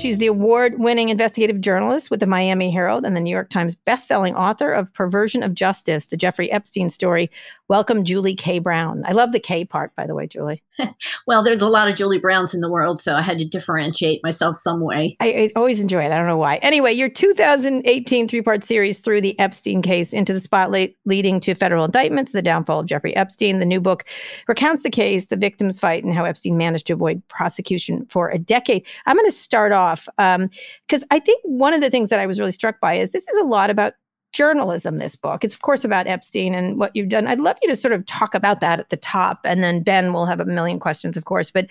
She's 0.05 0.19
the 0.19 0.27
award 0.27 0.77
winning 0.77 1.09
investigative 1.09 1.59
journalist 1.61 2.11
with 2.11 2.19
the 2.19 2.27
Miami 2.27 2.69
Herald 2.69 3.07
and 3.07 3.15
the 3.15 3.19
New 3.19 3.31
York 3.31 3.49
Times 3.49 3.75
bestselling 3.75 4.35
author 4.35 4.71
of 4.71 4.93
Perversion 4.93 5.41
of 5.41 5.55
Justice, 5.55 6.05
the 6.05 6.15
Jeffrey 6.15 6.51
Epstein 6.51 6.91
story. 6.91 7.31
Welcome, 7.67 8.03
Julie 8.03 8.35
K. 8.35 8.59
Brown. 8.59 9.01
I 9.07 9.13
love 9.13 9.31
the 9.31 9.39
K 9.39 9.65
part, 9.65 9.95
by 9.95 10.05
the 10.05 10.13
way, 10.13 10.27
Julie. 10.27 10.61
Well, 11.27 11.43
there's 11.43 11.61
a 11.61 11.69
lot 11.69 11.87
of 11.87 11.95
Julie 11.95 12.19
Browns 12.19 12.53
in 12.53 12.61
the 12.61 12.69
world, 12.69 12.99
so 12.99 13.15
I 13.15 13.21
had 13.21 13.39
to 13.39 13.45
differentiate 13.45 14.21
myself 14.23 14.55
some 14.57 14.81
way. 14.81 15.17
I, 15.19 15.27
I 15.27 15.49
always 15.55 15.79
enjoy 15.79 16.03
it. 16.03 16.11
I 16.11 16.17
don't 16.17 16.27
know 16.27 16.37
why. 16.37 16.57
Anyway, 16.57 16.93
your 16.93 17.09
2018 17.09 18.27
three 18.27 18.41
part 18.41 18.63
series 18.63 18.99
threw 18.99 19.21
the 19.21 19.37
Epstein 19.39 19.81
case 19.81 20.13
into 20.13 20.33
the 20.33 20.39
spotlight, 20.39 20.95
leading 21.05 21.39
to 21.39 21.55
federal 21.55 21.85
indictments, 21.85 22.31
the 22.31 22.43
downfall 22.43 22.81
of 22.81 22.85
Jeffrey 22.85 23.15
Epstein. 23.15 23.57
The 23.57 23.65
new 23.65 23.79
book 23.79 24.05
recounts 24.47 24.83
the 24.83 24.91
case, 24.91 25.27
the 25.27 25.37
victims' 25.37 25.79
fight, 25.79 26.03
and 26.03 26.13
how 26.13 26.25
Epstein 26.25 26.57
managed 26.57 26.85
to 26.87 26.93
avoid 26.93 27.27
prosecution 27.29 28.05
for 28.09 28.29
a 28.29 28.37
decade. 28.37 28.85
I'm 29.07 29.15
going 29.15 29.27
to 29.27 29.35
start 29.35 29.71
off 29.71 30.07
um, 30.19 30.49
because 30.85 31.03
I 31.09 31.19
think 31.19 31.41
one 31.43 31.73
of 31.73 31.81
the 31.81 31.89
things 31.89 32.09
that 32.09 32.19
I 32.19 32.27
was 32.27 32.39
really 32.39 32.51
struck 32.51 32.79
by 32.79 32.95
is 32.95 33.11
this 33.11 33.27
is 33.27 33.37
a 33.37 33.45
lot 33.45 33.71
about 33.71 33.93
journalism 34.35 34.97
this 34.97 35.15
book 35.15 35.43
it's 35.43 35.53
of 35.53 35.61
course 35.61 35.83
about 35.85 36.07
epstein 36.07 36.53
and 36.53 36.77
what 36.77 36.93
you've 36.93 37.09
done 37.09 37.25
i'd 37.27 37.39
love 37.39 37.57
you 37.63 37.69
to 37.69 37.75
sort 37.75 37.93
of 37.93 38.05
talk 38.05 38.35
about 38.35 38.59
that 38.59 38.79
at 38.79 38.89
the 38.89 38.97
top 38.97 39.39
and 39.45 39.63
then 39.63 39.81
ben 39.81 40.11
will 40.11 40.25
have 40.25 40.39
a 40.41 40.45
million 40.45 40.79
questions 40.79 41.15
of 41.15 41.23
course 41.25 41.49
but 41.49 41.67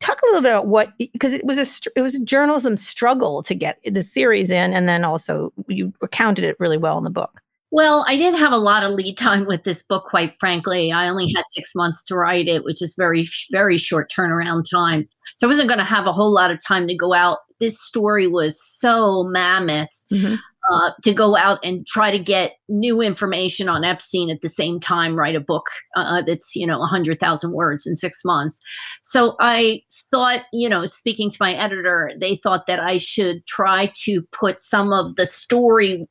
talk 0.00 0.20
a 0.22 0.26
little 0.26 0.40
bit 0.42 0.50
about 0.52 0.66
what 0.66 0.92
because 0.98 1.32
it 1.32 1.44
was 1.44 1.58
a 1.58 1.90
it 1.96 2.02
was 2.02 2.14
a 2.14 2.24
journalism 2.24 2.76
struggle 2.76 3.42
to 3.42 3.54
get 3.54 3.78
the 3.84 4.00
series 4.00 4.50
in 4.50 4.72
and 4.72 4.88
then 4.88 5.04
also 5.04 5.52
you 5.66 5.92
recounted 6.00 6.44
it 6.44 6.56
really 6.60 6.78
well 6.78 6.96
in 6.98 7.04
the 7.04 7.10
book 7.10 7.40
Well, 7.70 8.04
I 8.06 8.16
didn't 8.16 8.38
have 8.38 8.52
a 8.52 8.56
lot 8.70 8.84
of 8.84 8.92
lead 8.92 9.18
time 9.18 9.46
with 9.46 9.64
this 9.64 9.82
book, 9.82 10.04
quite 10.08 10.32
frankly. 10.38 10.92
I 10.92 11.08
only 11.08 11.32
had 11.34 11.44
six 11.48 11.74
months 11.74 12.04
to 12.04 12.14
write 12.14 12.46
it, 12.46 12.62
which 12.62 12.80
is 12.80 12.94
very, 12.96 13.26
very 13.50 13.76
short 13.78 14.12
turnaround 14.16 14.62
time. 14.70 15.08
So 15.34 15.48
I 15.48 15.50
wasn't 15.50 15.68
going 15.68 15.80
to 15.80 15.84
have 15.96 16.06
a 16.06 16.12
whole 16.12 16.32
lot 16.32 16.52
of 16.52 16.64
time 16.64 16.86
to 16.86 16.94
go 16.96 17.12
out. 17.12 17.38
This 17.58 17.80
story 17.80 18.28
was 18.28 18.62
so 18.62 19.24
mammoth 19.24 20.04
Mhm. 20.12 20.38
Uh, 20.72 20.90
to 21.02 21.12
go 21.12 21.36
out 21.36 21.58
and 21.64 21.86
try 21.86 22.10
to 22.10 22.18
get 22.18 22.56
new 22.68 23.00
information 23.00 23.68
on 23.68 23.84
Epstein 23.84 24.30
at 24.30 24.40
the 24.40 24.48
same 24.48 24.80
time, 24.80 25.16
write 25.16 25.36
a 25.36 25.40
book 25.40 25.66
uh, 25.96 26.22
that's, 26.22 26.56
you 26.56 26.66
know, 26.66 26.78
100,000 26.78 27.52
words 27.52 27.86
in 27.86 27.94
six 27.94 28.24
months. 28.24 28.60
So 29.02 29.36
I 29.40 29.82
thought, 30.10 30.40
you 30.52 30.68
know, 30.68 30.84
speaking 30.86 31.30
to 31.30 31.36
my 31.40 31.54
editor, 31.54 32.12
they 32.18 32.36
thought 32.36 32.66
that 32.66 32.80
I 32.80 32.98
should 32.98 33.46
try 33.46 33.92
to 34.04 34.22
put 34.32 34.60
some 34.60 34.92
of 34.92 35.16
the 35.16 35.26
story 35.26 36.06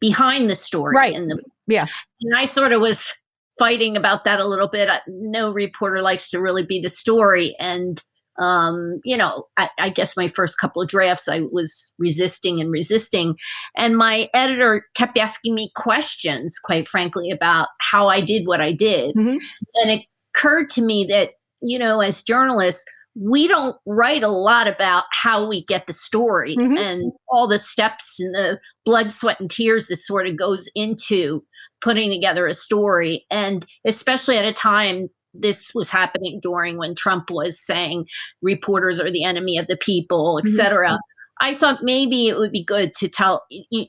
behind 0.00 0.50
the 0.50 0.56
story 0.56 0.94
Right. 0.96 1.14
in 1.14 1.28
the 1.28 1.42
Yeah. 1.66 1.86
and 2.20 2.36
i 2.36 2.44
sort 2.44 2.72
of 2.72 2.80
was 2.80 3.12
fighting 3.58 3.96
about 3.96 4.24
that 4.24 4.40
a 4.40 4.46
little 4.46 4.68
bit 4.68 4.88
no 5.08 5.52
reporter 5.52 6.00
likes 6.00 6.30
to 6.30 6.40
really 6.40 6.64
be 6.64 6.80
the 6.80 6.88
story 6.88 7.54
and 7.60 8.02
um 8.40 9.00
you 9.04 9.16
know 9.16 9.46
I, 9.56 9.68
I 9.78 9.88
guess 9.90 10.16
my 10.16 10.28
first 10.28 10.58
couple 10.58 10.80
of 10.82 10.88
drafts 10.88 11.28
i 11.28 11.40
was 11.52 11.92
resisting 11.98 12.60
and 12.60 12.70
resisting 12.70 13.36
and 13.76 13.96
my 13.96 14.28
editor 14.32 14.86
kept 14.94 15.18
asking 15.18 15.54
me 15.54 15.70
questions 15.76 16.58
quite 16.62 16.86
frankly 16.88 17.30
about 17.30 17.68
how 17.80 18.08
i 18.08 18.20
did 18.20 18.46
what 18.46 18.60
i 18.60 18.72
did 18.72 19.14
Mhm. 19.16 19.38
and 19.74 19.90
it 19.90 20.02
occurred 20.34 20.70
to 20.70 20.82
me 20.82 21.04
that 21.10 21.32
you 21.60 21.78
know 21.78 22.00
as 22.00 22.22
journalists 22.22 22.84
we 23.14 23.46
don't 23.46 23.76
write 23.86 24.22
a 24.22 24.28
lot 24.28 24.66
about 24.66 25.04
how 25.12 25.46
we 25.46 25.66
get 25.66 25.86
the 25.86 25.92
story 25.92 26.56
Mhm. 26.56 26.78
and 26.78 27.12
all 27.28 27.46
the 27.46 27.58
steps 27.58 28.16
and 28.18 28.34
the 28.34 28.58
blood, 28.86 29.12
sweat, 29.12 29.38
and 29.38 29.50
tears 29.50 29.88
that 29.88 29.98
sort 29.98 30.26
of 30.26 30.34
goes 30.38 30.70
into 30.74 31.44
putting 31.82 32.10
together 32.10 32.46
a 32.46 32.54
story. 32.54 33.26
And 33.30 33.66
especially 33.86 34.38
at 34.38 34.46
a 34.46 34.52
time 34.54 35.10
this 35.34 35.74
was 35.74 35.90
happening 35.90 36.40
during 36.42 36.76
when 36.76 36.94
Trump 36.94 37.30
was 37.30 37.58
saying 37.58 38.06
reporters 38.42 39.00
are 39.00 39.10
the 39.10 39.24
enemy 39.24 39.58
of 39.58 39.66
the 39.66 39.76
people, 39.76 40.38
et 40.42 40.48
Mhm. 40.48 40.98
I 41.40 41.54
thought 41.54 41.82
maybe 41.82 42.28
it 42.28 42.38
would 42.38 42.52
be 42.52 42.62
good 42.62 42.94
to 42.94 43.08
tell, 43.08 43.42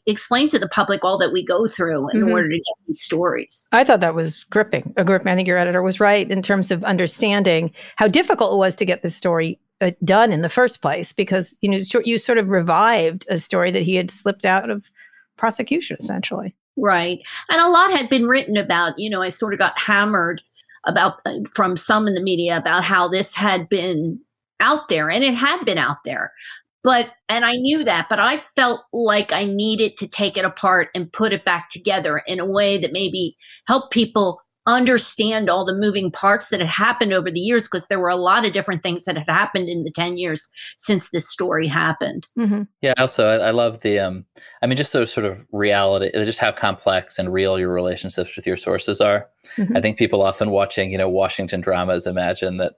explain 0.08 0.48
to 0.48 0.58
the 0.58 0.68
public 0.68 1.04
all 1.04 1.18
that 1.20 1.32
we 1.34 1.46
go 1.46 1.68
through 1.68 2.10
in 2.10 2.22
Mhm. 2.22 2.32
order 2.32 2.50
to 2.50 2.56
get 2.56 2.74
these 2.88 3.02
stories. 3.02 3.68
i 3.74 3.84
thought 3.84 4.00
that 4.00 4.16
was 4.16 4.46
gripping 4.46 4.92
a 4.98 5.04
grip 5.04 5.22
i 5.28 5.36
think 5.36 5.48
your 5.48 5.58
editor 5.58 5.82
was 5.84 6.00
right 6.00 6.32
in 6.32 6.42
terms 6.42 6.72
of 6.72 6.84
understanding 6.84 7.72
how 7.98 8.08
difficult 8.08 8.54
it 8.54 8.58
was 8.58 8.76
to 8.76 8.86
get 8.86 9.04
this 9.04 9.16
story 9.16 9.60
uh, 9.82 9.92
done 10.04 10.32
in 10.32 10.42
the 10.42 10.50
first 10.50 10.82
place 10.82 11.12
because 11.14 11.58
you 11.62 11.70
know 11.70 11.78
you 12.06 12.18
sort 12.18 12.38
of 12.40 12.50
revived 12.50 13.26
a 13.30 13.38
story 13.38 13.70
that 13.72 13.84
he 13.84 13.96
had 13.96 14.10
slipped 14.10 14.46
out 14.46 14.70
of 14.70 14.90
prosecution 15.38 15.98
essentially 16.00 16.56
Right. 16.76 17.20
And 17.52 17.62
a 17.62 17.70
lot 17.70 17.92
had 17.92 18.10
been 18.10 18.26
written 18.26 18.58
about, 18.58 18.98
you 18.98 19.08
know, 19.08 19.22
I 19.22 19.30
sort 19.30 19.54
of 19.54 19.60
got 19.60 19.78
hammered 19.78 20.42
about 20.86 21.20
uh, 21.26 21.40
from 21.54 21.78
some 21.78 22.08
in 22.08 22.16
the 22.16 22.22
media 22.22 22.58
about 22.58 22.84
how 22.84 23.08
this 23.08 23.36
had 23.36 23.70
been 23.70 24.20
out 24.60 24.90
there 24.90 25.10
and 25.10 25.24
it 25.24 25.36
had 25.36 25.66
been 25.66 25.78
out 25.78 25.98
there. 26.06 26.32
But 26.84 27.12
and 27.30 27.46
I 27.46 27.54
knew 27.54 27.84
that, 27.86 28.08
but 28.10 28.20
I 28.20 28.38
felt 28.38 28.82
like 28.92 29.32
I 29.32 29.46
needed 29.46 29.96
to 29.98 30.08
take 30.08 30.38
it 30.38 30.46
apart 30.46 30.90
and 30.94 31.12
put 31.12 31.32
it 31.32 31.46
back 31.46 31.70
together 31.70 32.22
in 32.28 32.40
a 32.40 32.46
way 32.46 32.78
that 32.78 32.92
maybe 32.92 33.38
helped 33.68 33.94
people 33.94 34.42
understand 34.66 35.50
all 35.50 35.66
the 35.66 35.76
moving 35.76 36.10
parts 36.10 36.50
that 36.50 36.62
had 36.62 36.70
happened 36.70 37.14
over 37.14 37.30
the 37.30 37.40
years 37.40 37.64
because 37.64 37.88
there 37.88 38.00
were 38.00 38.10
a 38.10 38.16
lot 38.16 38.46
of 38.46 38.54
different 38.54 38.82
things 38.82 39.04
that 39.06 39.18
had 39.18 39.30
happened 39.30 39.68
in 39.68 39.84
the 39.84 39.92
10 39.92 40.18
years 40.18 40.50
since 40.78 41.10
this 41.10 41.30
story 41.30 41.68
happened 41.68 42.28
mm-hmm. 42.38 42.64
yeah 42.82 42.94
also 42.98 43.28
I, 43.28 43.48
I, 43.48 43.52
love 43.52 43.82
the 43.82 44.00
um 44.00 44.26
i 44.62 44.68
mean 44.68 44.78
just 44.78 44.92
sort 44.92 45.04
of, 45.04 45.10
sort 45.10 45.26
of 45.26 45.46
reality 45.52 46.12
just 46.24 46.40
how 46.40 46.52
complex 46.52 47.20
and 47.20 47.34
real 47.34 47.60
your 47.60 47.74
relationships 47.74 48.36
with 48.36 48.48
your 48.48 48.58
sources 48.58 49.02
are 49.02 49.28
mm-hmm. 49.58 49.76
i 49.76 49.82
think 49.82 49.98
people 49.98 50.22
often 50.22 50.50
watching 50.50 50.92
you 50.92 50.98
know 50.98 51.10
washington 51.10 51.60
dramas 51.60 52.08
imagine 52.08 52.58
that 52.58 52.74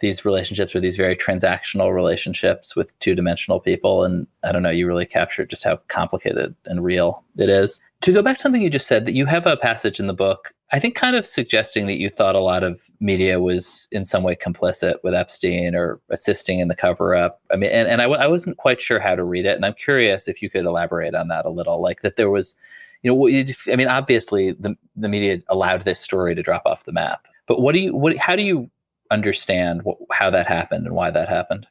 these 0.00 0.24
relationships 0.24 0.74
are 0.74 0.80
these 0.80 0.96
very 0.96 1.14
transactional 1.14 1.94
relationships 1.94 2.74
with 2.74 2.98
two-dimensional 2.98 3.60
people 3.60 4.02
and 4.02 4.26
i 4.42 4.50
don't 4.50 4.62
know 4.62 4.70
you 4.70 4.86
really 4.86 5.06
captured 5.06 5.48
just 5.48 5.62
how 5.62 5.76
complicated 5.86 6.56
and 6.66 6.82
real 6.82 7.22
it 7.36 7.48
is 7.48 7.80
to 8.00 8.12
go 8.12 8.22
back 8.22 8.38
to 8.38 8.42
something 8.42 8.62
you 8.62 8.70
just 8.70 8.88
said 8.88 9.06
that 9.06 9.14
you 9.14 9.26
have 9.26 9.46
a 9.46 9.56
passage 9.56 10.00
in 10.00 10.08
the 10.08 10.14
book 10.14 10.54
i 10.72 10.78
think 10.78 10.94
kind 10.94 11.16
of 11.16 11.26
suggesting 11.26 11.86
that 11.86 11.98
you 11.98 12.08
thought 12.08 12.34
a 12.34 12.40
lot 12.40 12.62
of 12.62 12.90
media 13.00 13.40
was 13.40 13.88
in 13.92 14.04
some 14.04 14.22
way 14.22 14.34
complicit 14.34 14.94
with 15.02 15.14
epstein 15.14 15.74
or 15.74 16.00
assisting 16.10 16.58
in 16.58 16.68
the 16.68 16.76
cover-up 16.76 17.40
i 17.52 17.56
mean 17.56 17.70
and, 17.70 17.88
and 17.88 18.00
I 18.00 18.04
w- 18.04 18.20
I 18.20 18.26
wasn't 18.26 18.56
quite 18.56 18.80
sure 18.80 19.00
how 19.00 19.14
to 19.14 19.24
read 19.24 19.46
it 19.46 19.56
and 19.56 19.64
i'm 19.64 19.74
curious 19.74 20.28
if 20.28 20.42
you 20.42 20.50
could 20.50 20.64
elaborate 20.64 21.14
on 21.14 21.28
that 21.28 21.46
a 21.46 21.50
little 21.50 21.80
like 21.80 22.02
that 22.02 22.16
there 22.16 22.30
was 22.30 22.56
you 23.02 23.10
know 23.10 23.28
i 23.72 23.76
mean 23.76 23.88
obviously 23.88 24.52
the, 24.52 24.76
the 24.96 25.08
media 25.08 25.40
allowed 25.48 25.82
this 25.82 26.00
story 26.00 26.34
to 26.34 26.42
drop 26.42 26.62
off 26.66 26.84
the 26.84 26.92
map 26.92 27.26
but 27.46 27.60
what 27.60 27.72
do 27.72 27.80
you 27.80 27.94
what 27.94 28.16
how 28.16 28.36
do 28.36 28.42
you 28.42 28.70
understand 29.10 29.82
how 30.12 30.30
that 30.30 30.46
happened 30.46 30.86
and 30.86 30.94
why 30.94 31.10
that 31.10 31.28
happened? 31.28 31.66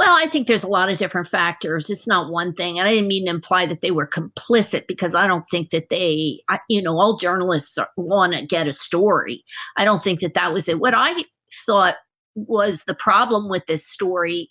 Well, 0.00 0.16
I 0.18 0.28
think 0.28 0.46
there's 0.48 0.64
a 0.64 0.66
lot 0.66 0.88
of 0.88 0.96
different 0.96 1.28
factors. 1.28 1.90
It's 1.90 2.06
not 2.06 2.32
one 2.32 2.54
thing. 2.54 2.78
And 2.78 2.88
I 2.88 2.92
didn't 2.92 3.08
mean 3.08 3.26
to 3.26 3.30
imply 3.30 3.66
that 3.66 3.82
they 3.82 3.90
were 3.90 4.08
complicit 4.08 4.86
because 4.88 5.14
I 5.14 5.26
don't 5.26 5.44
think 5.50 5.68
that 5.72 5.90
they, 5.90 6.40
you 6.70 6.80
know, 6.80 6.98
all 6.98 7.18
journalists 7.18 7.76
want 7.98 8.32
to 8.32 8.46
get 8.46 8.66
a 8.66 8.72
story. 8.72 9.44
I 9.76 9.84
don't 9.84 10.02
think 10.02 10.20
that 10.20 10.32
that 10.32 10.54
was 10.54 10.70
it. 10.70 10.80
What 10.80 10.94
I 10.96 11.22
thought 11.66 11.96
was 12.34 12.84
the 12.84 12.94
problem 12.94 13.50
with 13.50 13.66
this 13.66 13.86
story 13.86 14.48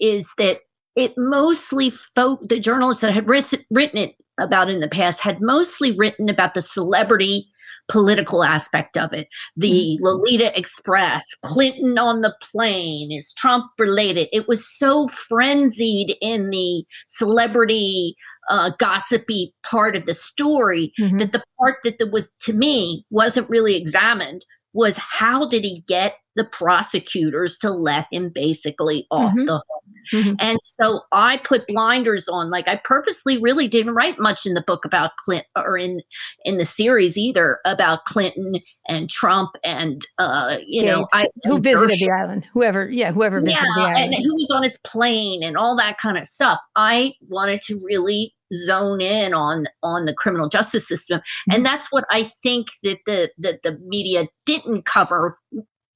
is 0.00 0.34
that 0.36 0.58
it 0.96 1.14
mostly 1.16 1.88
folk, 1.88 2.46
the 2.46 2.60
journalists 2.60 3.00
that 3.00 3.14
had 3.14 3.26
written 3.26 3.96
it 3.96 4.16
about 4.38 4.68
in 4.68 4.80
the 4.80 4.88
past 4.88 5.20
had 5.20 5.40
mostly 5.40 5.96
written 5.96 6.28
about 6.28 6.52
the 6.52 6.60
celebrity 6.60 7.46
political 7.90 8.44
aspect 8.44 8.96
of 8.96 9.12
it. 9.12 9.28
The 9.56 9.98
mm-hmm. 9.98 10.04
Lolita 10.04 10.56
Express, 10.58 11.26
Clinton 11.42 11.98
on 11.98 12.20
the 12.20 12.34
plane, 12.40 13.10
is 13.12 13.32
Trump 13.34 13.66
related? 13.78 14.28
It 14.32 14.48
was 14.48 14.66
so 14.66 15.08
frenzied 15.08 16.16
in 16.20 16.50
the 16.50 16.84
celebrity 17.08 18.14
uh, 18.48 18.70
gossipy 18.78 19.52
part 19.62 19.96
of 19.96 20.06
the 20.06 20.14
story 20.14 20.92
mm-hmm. 20.98 21.18
that 21.18 21.32
the 21.32 21.42
part 21.58 21.76
that 21.84 21.98
the, 21.98 22.06
was 22.06 22.32
to 22.40 22.52
me 22.52 23.04
wasn't 23.10 23.50
really 23.50 23.76
examined 23.76 24.44
was 24.72 24.96
how 24.96 25.48
did 25.48 25.64
he 25.64 25.82
get 25.86 26.14
the 26.36 26.44
prosecutors 26.44 27.58
to 27.58 27.70
let 27.70 28.06
him 28.12 28.30
basically 28.34 29.06
off 29.10 29.32
mm-hmm. 29.32 29.46
the 29.46 29.54
hook. 29.54 29.84
Mm-hmm. 30.12 30.34
And 30.40 30.58
so 30.62 31.02
I 31.12 31.38
put 31.38 31.66
blinders 31.66 32.28
on. 32.28 32.50
Like 32.50 32.68
I 32.68 32.80
purposely 32.82 33.38
really 33.38 33.68
didn't 33.68 33.94
write 33.94 34.18
much 34.18 34.46
in 34.46 34.54
the 34.54 34.62
book 34.62 34.84
about 34.84 35.12
Clinton 35.24 35.46
or 35.56 35.76
in 35.76 36.00
in 36.44 36.58
the 36.58 36.64
series 36.64 37.16
either 37.16 37.58
about 37.64 38.04
Clinton 38.04 38.56
and 38.88 39.08
Trump 39.08 39.50
and 39.64 40.04
uh 40.18 40.58
you 40.66 40.82
Gates, 40.82 40.92
know 40.92 41.06
I, 41.12 41.28
who 41.44 41.58
visited 41.58 41.98
the 41.98 42.10
island. 42.10 42.46
Whoever 42.52 42.88
yeah, 42.90 43.12
whoever 43.12 43.40
visited 43.40 43.62
yeah, 43.62 43.74
the 43.76 43.82
island. 43.82 44.14
And 44.14 44.24
who 44.24 44.34
was 44.34 44.50
on 44.50 44.62
his 44.62 44.78
plane 44.78 45.42
and 45.42 45.56
all 45.56 45.76
that 45.76 45.98
kind 45.98 46.16
of 46.16 46.26
stuff. 46.26 46.58
I 46.76 47.14
wanted 47.28 47.60
to 47.62 47.80
really 47.84 48.34
zone 48.52 49.00
in 49.00 49.32
on 49.32 49.66
on 49.82 50.06
the 50.06 50.14
criminal 50.14 50.48
justice 50.48 50.86
system 50.86 51.20
and 51.48 51.58
mm-hmm. 51.58 51.62
that's 51.62 51.86
what 51.92 52.04
i 52.10 52.24
think 52.42 52.66
that 52.82 52.98
the 53.06 53.30
that 53.38 53.62
the 53.62 53.78
media 53.86 54.26
didn't 54.44 54.84
cover 54.84 55.38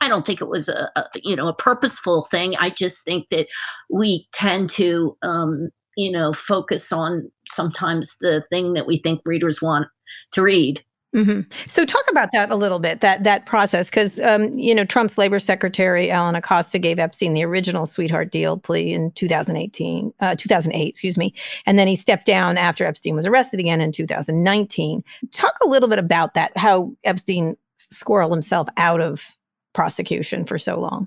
I 0.05 0.09
don't 0.09 0.27
think 0.27 0.43
it 0.43 0.49
was 0.49 0.69
a, 0.69 0.91
a, 0.97 1.05
you 1.23 1.35
know 1.35 1.49
a 1.49 1.55
purposeful 1.55 2.25
thing. 2.31 2.55
I 2.57 2.71
just 2.71 3.05
think 3.05 3.29
that 3.31 3.47
we 3.91 4.27
tend 4.33 4.69
to 4.71 5.17
um, 5.23 5.71
you 5.97 6.13
know 6.13 6.33
focus 6.33 6.93
on 6.93 7.31
sometimes 7.49 8.17
the 8.21 8.45
thing 8.51 8.75
that 8.75 8.87
we 8.87 8.99
think 8.99 9.23
readers 9.25 9.63
want 9.63 9.89
to 10.33 10.43
read. 10.43 10.85
Mm-hmm. 11.15 11.43
So 11.69 11.87
talk 11.87 12.05
about 12.11 12.31
that 12.33 12.51
a 12.51 12.57
little 12.57 12.81
bit 12.81 13.01
that 13.01 13.23
that 13.23 13.47
process 13.47 13.89
because 13.89 14.19
um, 14.21 14.59
you 14.59 14.75
know 14.75 14.85
Trump's 14.85 15.17
labor 15.17 15.39
secretary 15.39 16.11
Alex 16.11 16.39
Acosta 16.39 16.79
gave 16.79 16.99
Epstein 16.99 17.33
the 17.35 17.45
original 17.45 17.87
sweetheart 17.87 18.33
deal 18.33 18.59
plea 18.59 18.93
in 18.93 19.13
2018 19.13 20.13
uh, 20.19 20.35
2008 20.35 20.89
excuse 20.89 21.17
me 21.17 21.33
and 21.67 21.79
then 21.79 21.87
he 21.87 21.95
stepped 21.95 22.27
down 22.27 22.59
after 22.59 22.85
Epstein 22.85 23.15
was 23.15 23.27
arrested 23.27 23.61
again 23.61 23.81
in 23.81 23.93
2019. 23.93 25.05
Talk 25.31 25.55
a 25.63 25.69
little 25.69 25.89
bit 25.89 26.01
about 26.01 26.35
that 26.35 26.55
how 26.57 26.93
Epstein 27.05 27.57
squirreled 27.79 28.33
himself 28.33 28.67
out 28.77 29.01
of 29.01 29.37
prosecution 29.75 30.45
for 30.45 30.59
so 30.59 30.81
long? 30.81 31.07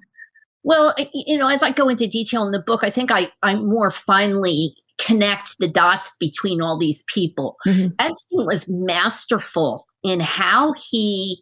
Well, 0.63 0.93
you 1.13 1.38
know, 1.38 1.47
as 1.47 1.63
I 1.63 1.71
go 1.71 1.88
into 1.88 2.08
detail 2.08 2.45
in 2.45 2.51
the 2.51 2.62
book, 2.62 2.84
I 2.84 2.89
think 2.89 3.10
I, 3.12 3.32
I 3.41 3.56
more 3.56 3.89
finally 3.89 4.75
connect 4.97 5.58
the 5.60 5.67
dots 5.67 6.15
between 6.19 6.62
all 6.62 6.77
these 6.77 7.03
people. 7.03 7.56
Mm-hmm. 7.65 7.93
Epstein 7.99 8.45
was 8.45 8.67
masterful 8.67 9.86
in 10.03 10.19
how 10.19 10.73
he 10.89 11.41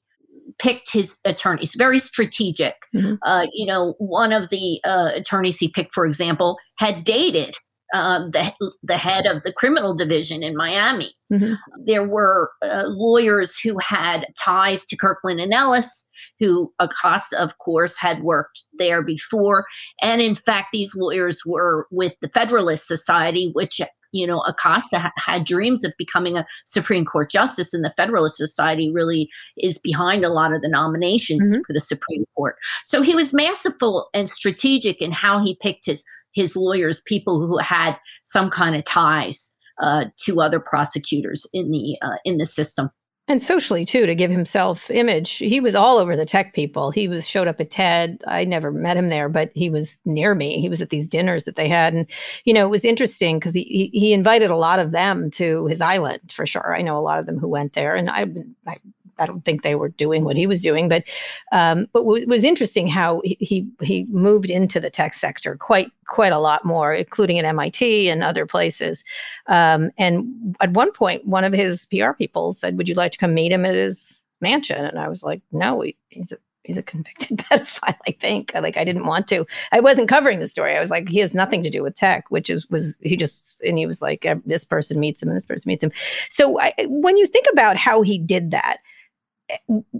picked 0.59 0.91
his 0.91 1.17
attorneys, 1.25 1.75
very 1.75 1.99
strategic. 1.99 2.75
Mm-hmm. 2.93 3.15
Uh, 3.23 3.47
you 3.53 3.65
know, 3.65 3.95
one 3.97 4.31
of 4.31 4.49
the 4.49 4.79
uh, 4.83 5.11
attorneys 5.15 5.57
he 5.57 5.69
picked, 5.69 5.93
for 5.93 6.05
example, 6.05 6.57
had 6.77 7.03
dated 7.03 7.55
uh, 7.93 8.25
the 8.29 8.53
the 8.83 8.97
head 8.97 9.25
of 9.25 9.43
the 9.43 9.53
criminal 9.53 9.93
division 9.95 10.43
in 10.43 10.57
Miami. 10.57 11.13
Mm-hmm. 11.31 11.53
There 11.85 12.07
were 12.07 12.51
uh, 12.61 12.83
lawyers 12.87 13.57
who 13.57 13.77
had 13.79 14.27
ties 14.37 14.85
to 14.85 14.97
Kirkland 14.97 15.39
and 15.39 15.53
Ellis, 15.53 16.09
who 16.39 16.73
Acosta, 16.79 17.41
of 17.41 17.57
course, 17.57 17.97
had 17.97 18.23
worked 18.23 18.63
there 18.77 19.01
before, 19.01 19.65
and 20.01 20.21
in 20.21 20.35
fact, 20.35 20.69
these 20.71 20.95
lawyers 20.95 21.41
were 21.45 21.87
with 21.91 22.15
the 22.21 22.29
Federalist 22.29 22.87
Society, 22.87 23.51
which 23.53 23.79
you 24.11 24.25
know 24.25 24.41
Acosta 24.41 24.99
ha- 24.99 25.11
had 25.17 25.45
dreams 25.45 25.83
of 25.83 25.93
becoming 25.97 26.37
a 26.37 26.45
Supreme 26.65 27.05
Court 27.05 27.29
justice, 27.29 27.73
and 27.73 27.83
the 27.83 27.93
Federalist 27.95 28.37
Society 28.37 28.91
really 28.91 29.29
is 29.57 29.77
behind 29.77 30.25
a 30.25 30.29
lot 30.29 30.53
of 30.53 30.61
the 30.61 30.69
nominations 30.69 31.51
mm-hmm. 31.51 31.61
for 31.65 31.73
the 31.73 31.79
Supreme 31.79 32.25
Court. 32.35 32.55
So 32.85 33.01
he 33.01 33.15
was 33.15 33.33
masterful 33.33 34.09
and 34.13 34.29
strategic 34.29 35.01
in 35.01 35.11
how 35.11 35.43
he 35.43 35.57
picked 35.61 35.85
his 35.85 36.03
his 36.35 36.55
lawyers, 36.55 37.01
people 37.01 37.45
who 37.45 37.57
had 37.57 37.97
some 38.23 38.49
kind 38.49 38.75
of 38.75 38.83
ties 38.83 39.53
uh, 39.81 40.05
to 40.17 40.41
other 40.41 40.59
prosecutors 40.59 41.47
in 41.53 41.71
the 41.71 41.97
uh, 42.01 42.17
in 42.23 42.37
the 42.37 42.45
system. 42.45 42.91
And 43.27 43.41
socially 43.41 43.85
too, 43.85 44.05
to 44.05 44.13
give 44.13 44.29
himself 44.29 44.91
image. 44.91 45.37
He 45.37 45.59
was 45.59 45.73
all 45.73 45.97
over 45.97 46.15
the 46.15 46.27
tech 46.27 46.53
people. 46.53 46.91
He 46.91 47.07
was 47.07 47.27
showed 47.27 47.47
up 47.47 47.59
at 47.59 47.71
TED. 47.71 48.21
I 48.27 48.45
never 48.45 48.71
met 48.71 48.97
him 48.97 49.09
there, 49.09 49.29
but 49.29 49.49
he 49.55 49.67
was 49.67 49.99
near 50.05 50.35
me. 50.35 50.61
He 50.61 50.69
was 50.69 50.79
at 50.79 50.91
these 50.91 51.07
dinners 51.07 51.45
that 51.45 51.55
they 51.55 51.67
had, 51.67 51.95
and 51.95 52.05
you 52.43 52.53
know 52.53 52.67
it 52.67 52.69
was 52.69 52.85
interesting 52.85 53.39
because 53.39 53.55
he 53.55 53.89
he 53.93 54.13
invited 54.13 54.51
a 54.51 54.57
lot 54.57 54.79
of 54.79 54.91
them 54.91 55.31
to 55.31 55.65
his 55.65 55.81
island 55.81 56.31
for 56.31 56.45
sure. 56.45 56.75
I 56.75 56.83
know 56.83 56.99
a 56.99 57.01
lot 57.01 57.17
of 57.17 57.25
them 57.25 57.39
who 57.39 57.47
went 57.47 57.73
there, 57.73 57.95
and 57.95 58.11
I 58.11 58.27
I 58.67 58.77
I 59.17 59.25
don't 59.25 59.43
think 59.45 59.61
they 59.61 59.75
were 59.75 59.89
doing 59.89 60.23
what 60.23 60.35
he 60.35 60.47
was 60.47 60.61
doing, 60.61 60.89
but 60.89 61.03
um, 61.51 61.87
but 61.93 62.01
w- 62.01 62.23
it 62.23 62.27
was 62.27 62.43
interesting 62.43 62.87
how 62.87 63.21
he 63.23 63.67
he 63.81 64.05
moved 64.09 64.49
into 64.49 64.79
the 64.79 64.89
tech 64.89 65.13
sector 65.13 65.55
quite 65.55 65.91
quite 66.07 66.33
a 66.33 66.39
lot 66.39 66.65
more, 66.65 66.93
including 66.93 67.39
at 67.39 67.45
MIT 67.45 68.09
and 68.09 68.23
other 68.23 68.45
places. 68.45 69.03
Um, 69.47 69.91
and 69.97 70.55
at 70.61 70.71
one 70.71 70.91
point, 70.91 71.25
one 71.25 71.43
of 71.43 71.53
his 71.53 71.85
PR 71.87 72.11
people 72.11 72.53
said, 72.53 72.77
"Would 72.77 72.89
you 72.89 72.95
like 72.95 73.11
to 73.13 73.17
come 73.17 73.33
meet 73.33 73.51
him 73.51 73.65
at 73.65 73.75
his 73.75 74.21
mansion?" 74.41 74.85
And 74.85 74.99
I 74.99 75.07
was 75.07 75.23
like, 75.23 75.41
"No, 75.51 75.81
he, 75.81 75.95
he's 76.09 76.31
a 76.31 76.37
he's 76.65 76.77
a 76.77 76.83
convicted 76.83 77.37
pedophile 77.37 77.95
i 78.07 78.11
think 78.11 78.51
like 78.55 78.77
i 78.77 78.83
didn't 78.83 79.05
want 79.05 79.27
to 79.27 79.45
i 79.71 79.79
wasn't 79.79 80.09
covering 80.09 80.39
the 80.39 80.47
story 80.47 80.75
i 80.75 80.79
was 80.79 80.89
like 80.89 81.07
he 81.07 81.19
has 81.19 81.33
nothing 81.33 81.63
to 81.63 81.69
do 81.69 81.83
with 81.83 81.95
tech 81.95 82.25
which 82.29 82.49
is 82.49 82.67
was 82.69 82.99
he 83.03 83.15
just 83.15 83.61
and 83.61 83.77
he 83.77 83.85
was 83.85 84.01
like 84.01 84.25
this 84.45 84.65
person 84.65 84.99
meets 84.99 85.21
him 85.21 85.29
and 85.29 85.35
this 85.35 85.45
person 85.45 85.67
meets 85.67 85.83
him 85.83 85.91
so 86.29 86.59
I, 86.59 86.73
when 86.87 87.17
you 87.17 87.27
think 87.27 87.45
about 87.51 87.77
how 87.77 88.01
he 88.01 88.17
did 88.17 88.51
that 88.51 88.77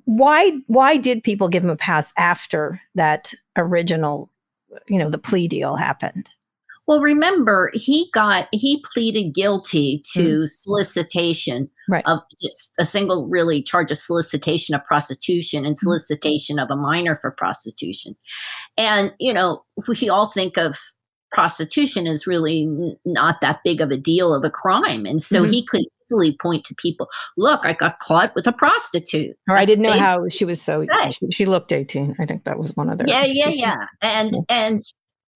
why 0.05 0.51
why 0.67 0.97
did 0.97 1.23
people 1.23 1.47
give 1.49 1.63
him 1.63 1.69
a 1.69 1.75
pass 1.75 2.13
after 2.17 2.81
that 2.95 3.33
original 3.57 4.29
you 4.87 4.97
know 4.97 5.09
the 5.09 5.17
plea 5.17 5.47
deal 5.47 5.75
happened 5.75 6.29
well 6.87 6.99
remember 6.99 7.71
he 7.73 8.09
got 8.13 8.47
he 8.51 8.83
pleaded 8.91 9.33
guilty 9.33 10.01
to 10.13 10.41
mm. 10.41 10.49
solicitation 10.49 11.69
right. 11.89 12.03
of 12.07 12.19
just 12.41 12.73
a 12.79 12.85
single 12.85 13.27
really 13.29 13.61
charge 13.61 13.91
of 13.91 13.97
solicitation 13.97 14.73
of 14.73 14.83
prostitution 14.83 15.65
and 15.65 15.75
mm. 15.75 15.79
solicitation 15.79 16.57
mm. 16.57 16.63
of 16.63 16.71
a 16.71 16.75
minor 16.75 17.15
for 17.15 17.31
prostitution 17.31 18.15
and 18.77 19.13
you 19.19 19.33
know 19.33 19.63
we 19.87 20.09
all 20.09 20.27
think 20.27 20.57
of 20.57 20.79
prostitution 21.31 22.07
is 22.07 22.25
really 22.25 22.67
not 23.03 23.41
that 23.41 23.59
big 23.63 23.81
of 23.81 23.91
a 23.91 23.97
deal 23.97 24.33
of 24.33 24.43
a 24.43 24.49
crime 24.49 25.05
and 25.05 25.21
so 25.21 25.41
mm-hmm. 25.41 25.51
he 25.51 25.65
could 25.65 25.83
easily 26.09 26.35
point 26.37 26.63
to 26.65 26.75
people. 26.75 27.07
Look, 27.37 27.61
I 27.65 27.73
got 27.73 27.99
caught 27.99 28.33
with 28.35 28.47
a 28.47 28.51
prostitute. 28.53 29.35
Or 29.49 29.57
I 29.57 29.65
didn't 29.65 29.83
know 29.83 29.99
how 29.99 30.27
she 30.27 30.45
was 30.45 30.61
so. 30.61 30.85
She, 31.11 31.31
she 31.31 31.45
looked 31.45 31.71
eighteen. 31.71 32.15
I 32.19 32.25
think 32.25 32.43
that 32.45 32.59
was 32.59 32.75
one 32.75 32.89
of 32.89 32.97
their. 32.97 33.07
yeah 33.07 33.25
yeah 33.25 33.49
yeah 33.49 33.85
and 34.01 34.35
and 34.49 34.81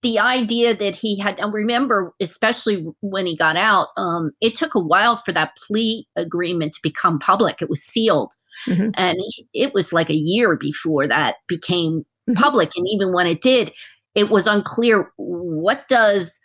the 0.02 0.18
idea 0.18 0.74
that 0.74 0.96
he 0.96 1.20
had 1.20 1.38
and 1.40 1.54
remember 1.54 2.14
especially 2.22 2.86
when 3.02 3.26
he 3.26 3.36
got 3.36 3.58
out 3.58 3.90
um 3.98 4.32
it 4.40 4.56
took 4.56 4.74
a 4.74 4.80
while 4.80 5.18
for 5.18 5.34
that 5.34 5.58
plea 5.58 6.08
agreement 6.16 6.72
to 6.72 6.80
become 6.82 7.20
public 7.20 7.62
it 7.62 7.70
was 7.70 7.84
sealed 7.84 8.32
Mhm. 8.66 8.92
and 8.96 9.18
he- 9.28 9.46
it 9.54 9.74
was 9.74 9.92
like 9.92 10.10
a 10.10 10.16
year 10.16 10.56
before 10.56 11.06
that 11.06 11.36
became 11.50 12.06
Mhm. 12.30 12.36
public 12.36 12.72
and 12.78 12.88
even 12.90 13.12
when 13.12 13.28
it 13.28 13.42
did 13.42 13.74
it 14.16 14.30
was 14.30 14.48
unclear 14.48 15.12
what 15.18 15.86
does 15.90 16.40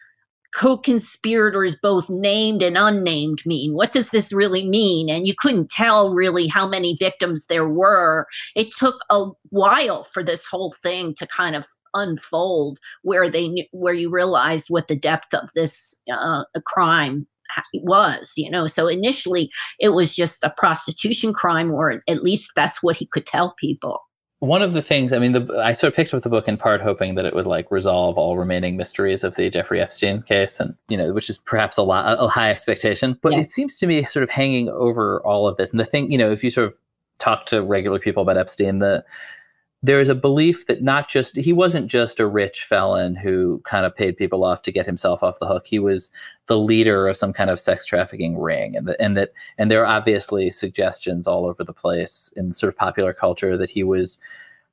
co-conspirators 0.55 1.75
both 1.75 2.09
named 2.09 2.63
and 2.63 2.79
unnamed 2.79 3.43
mean? 3.45 3.75
What 3.75 3.93
does 3.93 4.11
this 4.11 4.33
really 4.33 4.69
mean? 4.69 5.11
And 5.11 5.27
you 5.27 5.35
couldn't 5.37 5.71
tell 5.71 6.15
really 6.15 6.47
how 6.47 6.67
many 6.67 6.97
victims 6.99 7.47
there 7.47 7.69
were. 7.69 8.27
It 8.55 8.73
took 8.73 8.97
a 9.11 9.27
while 9.51 10.05
for 10.05 10.23
this 10.23 10.47
whole 10.47 10.73
thing 10.83 11.15
to 11.15 11.27
kind 11.27 11.57
of 11.57 11.67
unfold 11.95 12.79
where 13.03 13.29
they 13.29 13.49
knew 13.49 13.65
where 13.73 13.95
you 13.95 14.11
realized 14.11 14.67
what 14.69 14.89
the 14.89 14.97
depth 14.97 15.33
of 15.33 15.49
this 15.55 15.95
uh, 16.13 16.45
crime 16.65 17.27
was 17.75 18.33
you 18.37 18.51
know? 18.51 18.67
So 18.67 18.89
initially 18.89 19.51
it 19.79 19.91
was 19.91 20.15
just 20.15 20.43
a 20.43 20.55
prostitution 20.57 21.33
crime 21.33 21.71
or 21.71 22.03
at 22.09 22.23
least 22.23 22.51
that's 22.57 22.83
what 22.83 22.97
he 22.97 23.07
could 23.07 23.27
tell 23.27 23.55
people 23.61 24.01
One 24.45 24.63
of 24.63 24.73
the 24.75 24.83
things, 24.83 25.13
I 25.13 25.19
mean, 25.19 25.33
the, 25.33 25.63
I 25.65 25.73
sort 25.73 25.93
of 25.93 25.97
picked 25.97 26.13
up 26.13 26.23
the 26.23 26.29
book 26.29 26.49
in 26.49 26.57
part 26.57 26.81
hoping 26.83 27.15
that 27.15 27.25
it 27.25 27.35
would 27.35 27.47
like 27.47 27.71
resolve 27.71 28.19
all 28.19 28.37
remaining 28.37 28.77
mysteries 28.77 29.25
of 29.25 29.37
the 29.37 29.49
Jeffrey 29.49 29.81
Epstein 29.81 30.23
case, 30.23 30.61
and 30.61 30.75
you 30.89 30.97
know, 30.97 31.13
which 31.13 31.31
is 31.31 31.39
perhaps 31.39 31.79
a 31.79 31.83
lot 31.83 32.17
a 32.19 32.29
high 32.29 32.51
expectation. 32.51 33.19
But 33.23 33.33
Yeah. 33.33 33.41
it 33.41 33.51
seems 33.51 33.79
to 33.79 33.87
me 33.87 34.05
sort 34.05 34.23
of 34.23 34.31
hanging 34.31 34.69
over 34.69 35.21
all 35.23 35.49
of 35.49 35.57
this, 35.57 35.71
and 35.71 35.81
the 35.81 35.85
thing, 35.85 36.11
you 36.11 36.19
know, 36.19 36.31
if 36.31 36.45
you 36.45 36.51
sort 36.51 36.67
of 36.67 36.79
talk 37.19 37.47
to 37.47 37.63
regular 37.63 37.99
people 37.99 38.23
about 38.23 38.37
Epstein, 38.37 38.81
the 38.81 39.05
there 39.85 40.01
is 40.01 40.09
a 40.09 40.15
belief 40.15 40.67
that 40.67 40.83
not 40.83 41.11
just 41.11 41.37
he 41.37 41.53
wasn't 41.53 41.91
just 41.91 42.19
a 42.19 42.27
rich 42.27 42.65
felon 42.65 43.15
who 43.15 43.61
kind 43.67 43.85
of 43.85 43.95
paid 43.95 44.17
people 44.17 44.43
off 44.43 44.63
to 44.63 44.73
get 44.73 44.87
himself 44.87 45.23
off 45.23 45.39
the 45.41 45.47
hook. 45.47 45.67
He 45.67 45.79
was 45.79 46.11
the 46.47 46.59
leader 46.59 47.07
of 47.07 47.19
some 47.19 47.35
kind 47.35 47.51
of 47.51 47.61
sex 47.61 47.85
trafficking 47.85 48.39
ring, 48.39 48.77
and 48.77 48.89
that 48.89 48.97
and 48.99 49.15
that 49.15 49.33
and 49.59 49.71
there 49.71 49.83
are 49.83 49.95
obviously 49.95 50.49
suggestions 50.49 51.27
all 51.27 51.45
over 51.45 51.63
the 51.63 51.75
place 51.75 52.33
in 52.35 52.55
sort 52.55 52.73
of 52.73 52.79
popular 52.79 53.13
culture 53.13 53.59
that 53.59 53.69
he 53.69 53.85
was 53.85 54.19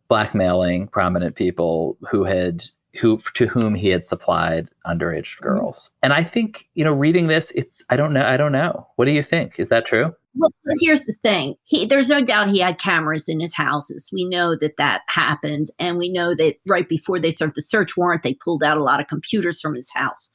blackmailing 0.08 0.88
prominent 0.88 1.36
people 1.36 1.98
who 2.10 2.24
had 2.24 2.64
who 2.98 3.18
to 3.34 3.48
whom 3.48 3.76
he 3.76 3.90
had 3.90 4.06
supplied 4.06 4.70
underage 4.86 5.36
mm-hmm. 5.36 5.46
girls. 5.46 5.92
And 6.02 6.14
I 6.14 6.24
think 6.24 6.70
you 6.74 6.86
know, 6.86 6.94
reading 6.94 7.28
this, 7.28 7.52
it's 7.52 7.84
I 7.90 7.98
don't 7.98 8.14
know, 8.14 8.26
I 8.26 8.38
don't 8.38 8.54
know. 8.54 8.88
What 8.96 9.06
do 9.06 9.12
you 9.12 9.24
think? 9.24 9.60
Is 9.60 9.68
that 9.68 9.86
true? 9.86 10.16
Well, 10.34 10.50
here's 10.80 11.06
the 11.06 11.14
thing. 11.24 11.56
He, 11.66 11.86
there's 11.86 12.10
no 12.10 12.24
doubt 12.24 12.50
he 12.50 12.60
had 12.60 12.80
cameras 12.80 13.28
in 13.28 13.42
his 13.42 13.54
houses. 13.54 14.10
We 14.14 14.26
know 14.26 14.56
that 14.56 14.78
that 14.78 15.02
happened, 15.08 15.68
and 15.78 15.98
we 15.98 16.10
know 16.10 16.34
that 16.36 16.56
right 16.66 16.88
before 16.88 17.20
they 17.20 17.32
served 17.32 17.56
the 17.56 17.62
search 17.62 17.98
warrant, 17.98 18.24
they 18.24 18.36
pulled 18.36 18.64
out 18.64 18.78
a 18.78 18.84
lot 18.84 19.02
of 19.02 19.08
computers 19.08 19.60
from 19.60 19.76
his 19.76 19.92
house. 19.94 20.30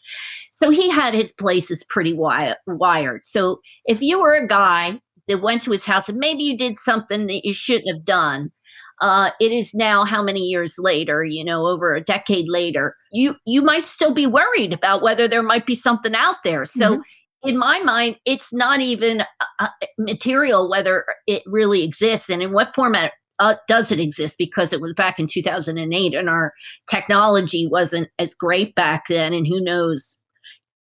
So 0.53 0.69
he 0.71 0.91
had 0.91 1.15
his 1.15 1.33
places 1.33 1.83
pretty 1.89 2.13
wi- 2.13 2.57
wired. 2.67 3.25
So 3.25 3.61
if 3.87 4.03
you 4.03 4.21
were 4.21 4.35
a 4.35 4.47
guy 4.47 5.01
that 5.29 5.41
went 5.43 5.63
to 5.63 5.71
his 5.73 5.87
house 5.87 6.09
and 6.09 6.19
maybe 6.19 6.43
you 6.45 6.59
did 6.59 6.77
something 6.79 7.27
that 7.27 7.45
you 7.45 7.55
shouldn't 7.55 7.95
have 7.95 8.05
done, 8.05 8.53
uh, 9.01 9.31
it 9.41 9.53
is 9.53 9.73
now 9.75 10.05
how 10.05 10.23
many 10.23 10.41
years 10.41 10.77
later? 10.79 11.25
You 11.25 11.45
know, 11.45 11.67
over 11.67 11.95
a 11.95 12.01
decade 12.03 12.47
later, 12.49 12.95
you 13.13 13.35
you 13.45 13.63
might 13.63 13.85
still 13.85 14.15
be 14.15 14.27
worried 14.27 14.73
about 14.73 15.03
whether 15.03 15.29
there 15.29 15.43
might 15.43 15.67
be 15.67 15.75
something 15.75 16.15
out 16.15 16.37
there. 16.45 16.65
So 16.65 16.99
in 17.47 17.59
my 17.59 17.79
mind, 17.81 18.17
it's 18.25 18.53
not 18.53 18.81
even 18.81 19.23
uh, 19.59 19.69
material 19.99 20.69
whether 20.69 21.05
it 21.27 21.43
really 21.47 21.85
exists 21.85 22.29
and 22.29 22.43
in 22.43 22.53
what 22.53 22.75
format 22.75 23.13
uh, 23.39 23.55
does 23.69 23.93
it 23.93 24.01
exist? 24.01 24.39
Because 24.39 24.73
it 24.73 24.81
was 24.81 24.95
back 24.95 25.19
in 25.19 25.27
2008 25.27 26.15
and 26.15 26.29
our 26.29 26.53
technology 26.89 27.69
wasn't 27.71 28.09
as 28.19 28.35
great 28.35 28.75
back 28.75 29.05
then 29.09 29.35
and 29.35 29.47
who 29.47 29.61
knows. 29.61 30.19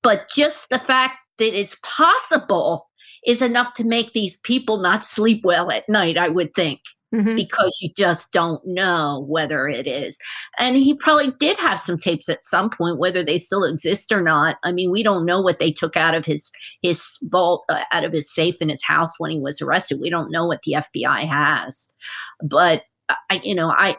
But 0.03 0.30
just 0.34 0.70
the 0.70 0.78
fact 0.78 1.18
that 1.39 1.57
it's 1.57 1.76
possible 1.82 2.88
is 3.26 3.41
enough 3.41 3.74
to 3.74 3.84
make 3.84 4.14
these 4.14 4.38
people 4.38 4.78
not 4.78 5.03
sleep 5.03 5.41
well 5.43 5.72
at 5.72 5.88
night 5.89 6.18
i 6.18 6.28
would 6.28 6.53
think 6.53 6.80
Mhm. 7.14 7.36
because 7.36 7.78
you 7.82 7.89
just 7.95 8.32
don't 8.32 8.66
know 8.66 9.24
whether 9.28 9.68
it 9.68 9.88
is. 9.88 10.18
And 10.57 10.76
he 10.76 10.95
probably 10.95 11.32
did 11.39 11.57
have 11.57 11.80
some 11.80 11.97
tapes 11.97 12.28
at 12.28 12.43
some 12.43 12.70
point, 12.70 12.97
whether 12.97 13.24
they 13.24 13.38
still 13.38 13.64
exist 13.64 14.11
or 14.11 14.22
not. 14.22 14.57
I 14.64 14.72
mean, 14.72 14.89
we 14.91 15.03
don't 15.03 15.26
know 15.26 15.39
what 15.41 15.59
they 15.59 15.72
took 15.72 15.95
out 15.95 16.16
of 16.16 16.26
his 16.26 16.51
his 16.82 17.03
vault, 17.24 17.66
uh, 17.70 17.84
out 17.91 18.03
of 18.03 18.14
his 18.14 18.34
safe 18.34 18.61
in 18.61 18.70
his 18.70 18.84
house 18.84 19.20
when 19.20 19.32
he 19.32 19.39
was 19.39 19.61
arrested. 19.61 19.99
We 20.01 20.09
don't 20.09 20.32
know 20.32 20.45
what 20.47 20.61
the 20.64 20.74
FBI 20.74 21.22
has, 21.28 21.93
but 22.43 22.84
I, 23.30 23.41
you 23.43 23.53
know, 23.55 23.70
I 23.72 23.97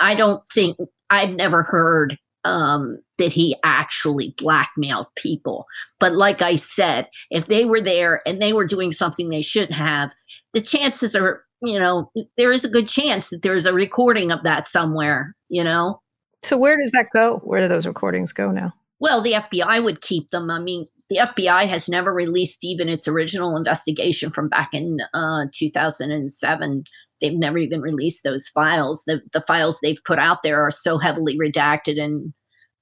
I 0.00 0.14
don't 0.14 0.42
think 0.52 0.76
I've 1.10 1.30
never 1.30 1.62
heard 1.62 2.18
um, 2.44 2.98
that 3.18 3.32
he 3.32 3.56
actually 3.64 4.34
blackmailed 4.36 5.06
people. 5.16 5.66
But 6.00 6.12
like 6.14 6.42
I 6.42 6.56
said, 6.56 7.08
if 7.30 7.46
they 7.46 7.64
were 7.64 7.80
there 7.80 8.20
and 8.26 8.42
they 8.42 8.52
were 8.52 8.66
doing 8.66 8.92
something 8.92 9.28
they 9.28 9.42
shouldn't 9.42 9.74
have, 9.74 10.12
the 10.52 10.60
chances 10.60 11.14
are 11.14 11.44
you 11.62 11.78
know, 11.78 12.10
there 12.36 12.52
is 12.52 12.64
a 12.64 12.68
good 12.68 12.88
chance 12.88 13.30
that 13.30 13.42
there's 13.42 13.66
a 13.66 13.72
recording 13.72 14.30
of 14.30 14.42
that 14.44 14.68
somewhere, 14.68 15.34
you 15.48 15.62
know? 15.62 16.00
So 16.42 16.58
where 16.58 16.76
does 16.76 16.90
that 16.92 17.06
go? 17.12 17.38
Where 17.44 17.60
do 17.60 17.68
those 17.68 17.86
recordings 17.86 18.32
go 18.32 18.50
now? 18.50 18.72
Well, 18.98 19.20
the 19.20 19.32
FBI 19.32 19.82
would 19.82 20.00
keep 20.00 20.30
them. 20.30 20.50
I 20.50 20.58
mean, 20.58 20.86
the 21.08 21.16
FBI 21.16 21.66
has 21.66 21.88
never 21.88 22.12
released 22.12 22.64
even 22.64 22.88
its 22.88 23.06
original 23.06 23.56
investigation 23.56 24.30
from 24.30 24.48
back 24.48 24.70
in 24.72 24.98
uh, 25.12 25.46
2007. 25.52 26.84
They've 27.20 27.32
never 27.34 27.58
even 27.58 27.80
released 27.80 28.24
those 28.24 28.48
files. 28.48 29.04
The, 29.06 29.20
the 29.32 29.40
files 29.40 29.78
they've 29.82 30.02
put 30.04 30.18
out 30.18 30.38
there 30.42 30.62
are 30.62 30.70
so 30.70 30.98
heavily 30.98 31.38
redacted 31.38 32.00
and 32.00 32.32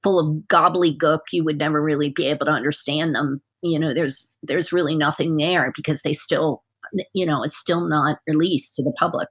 full 0.02 0.18
of 0.18 0.44
gobbledygook, 0.46 1.20
you 1.32 1.44
would 1.44 1.58
never 1.58 1.82
really 1.82 2.10
be 2.10 2.26
able 2.26 2.46
to 2.46 2.52
understand 2.52 3.14
them. 3.14 3.40
You 3.62 3.78
know, 3.78 3.92
there's 3.92 4.28
there's 4.42 4.72
really 4.72 4.96
nothing 4.96 5.36
there 5.36 5.72
because 5.76 6.02
they 6.02 6.12
still, 6.12 6.62
you 7.12 7.26
know, 7.26 7.42
it's 7.42 7.56
still 7.56 7.88
not 7.88 8.18
released 8.26 8.74
to 8.76 8.82
the 8.82 8.92
public. 8.98 9.28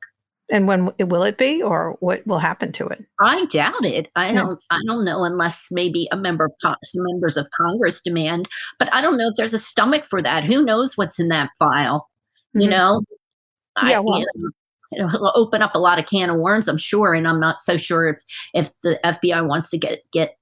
And 0.51 0.67
when 0.67 0.91
will 0.99 1.21
it 1.23 1.37
be, 1.37 1.61
or 1.61 1.95
what 1.99 2.25
will 2.25 2.39
happen 2.39 2.71
to 2.71 2.87
it? 2.87 3.05
I 3.21 3.45
doubt 3.45 3.85
it. 3.85 4.07
I 4.15 4.33
don't. 4.33 4.59
I 4.71 4.79
don't 4.87 5.05
know 5.05 5.23
unless 5.23 5.67
maybe 5.69 6.07
a 6.11 6.17
member 6.17 6.45
of 6.45 6.51
some 6.83 7.03
members 7.03 7.37
of 7.37 7.45
Congress 7.55 8.01
demand. 8.01 8.49
But 8.79 8.91
I 8.91 8.99
don't 9.01 9.17
know 9.17 9.27
if 9.27 9.35
there's 9.37 9.53
a 9.53 9.59
stomach 9.59 10.05
for 10.05 10.23
that. 10.23 10.43
Who 10.43 10.65
knows 10.65 10.97
what's 10.97 11.19
in 11.19 11.27
that 11.27 11.51
file? 11.59 12.09
You 12.53 12.67
Mhm. 12.67 12.71
know. 12.71 13.01
I, 13.75 13.91
Yeah, 13.91 13.99
well- 13.99 14.19
you 14.91 14.99
know, 15.03 15.07
it'll 15.13 15.31
open 15.35 15.61
up 15.61 15.75
a 15.75 15.79
lot 15.79 15.99
of 15.99 16.07
can 16.07 16.31
of 16.31 16.37
worms. 16.37 16.67
I'm 16.67 16.77
sure, 16.77 17.13
and 17.13 17.27
I'm 17.27 17.39
not 17.39 17.61
so 17.61 17.77
sure 17.77 18.09
if 18.09 18.17
if 18.55 18.71
the 18.81 18.99
FBI 19.05 19.45
wants 19.45 19.69
to 19.69 19.77
get 19.77 19.99
get 20.11 20.35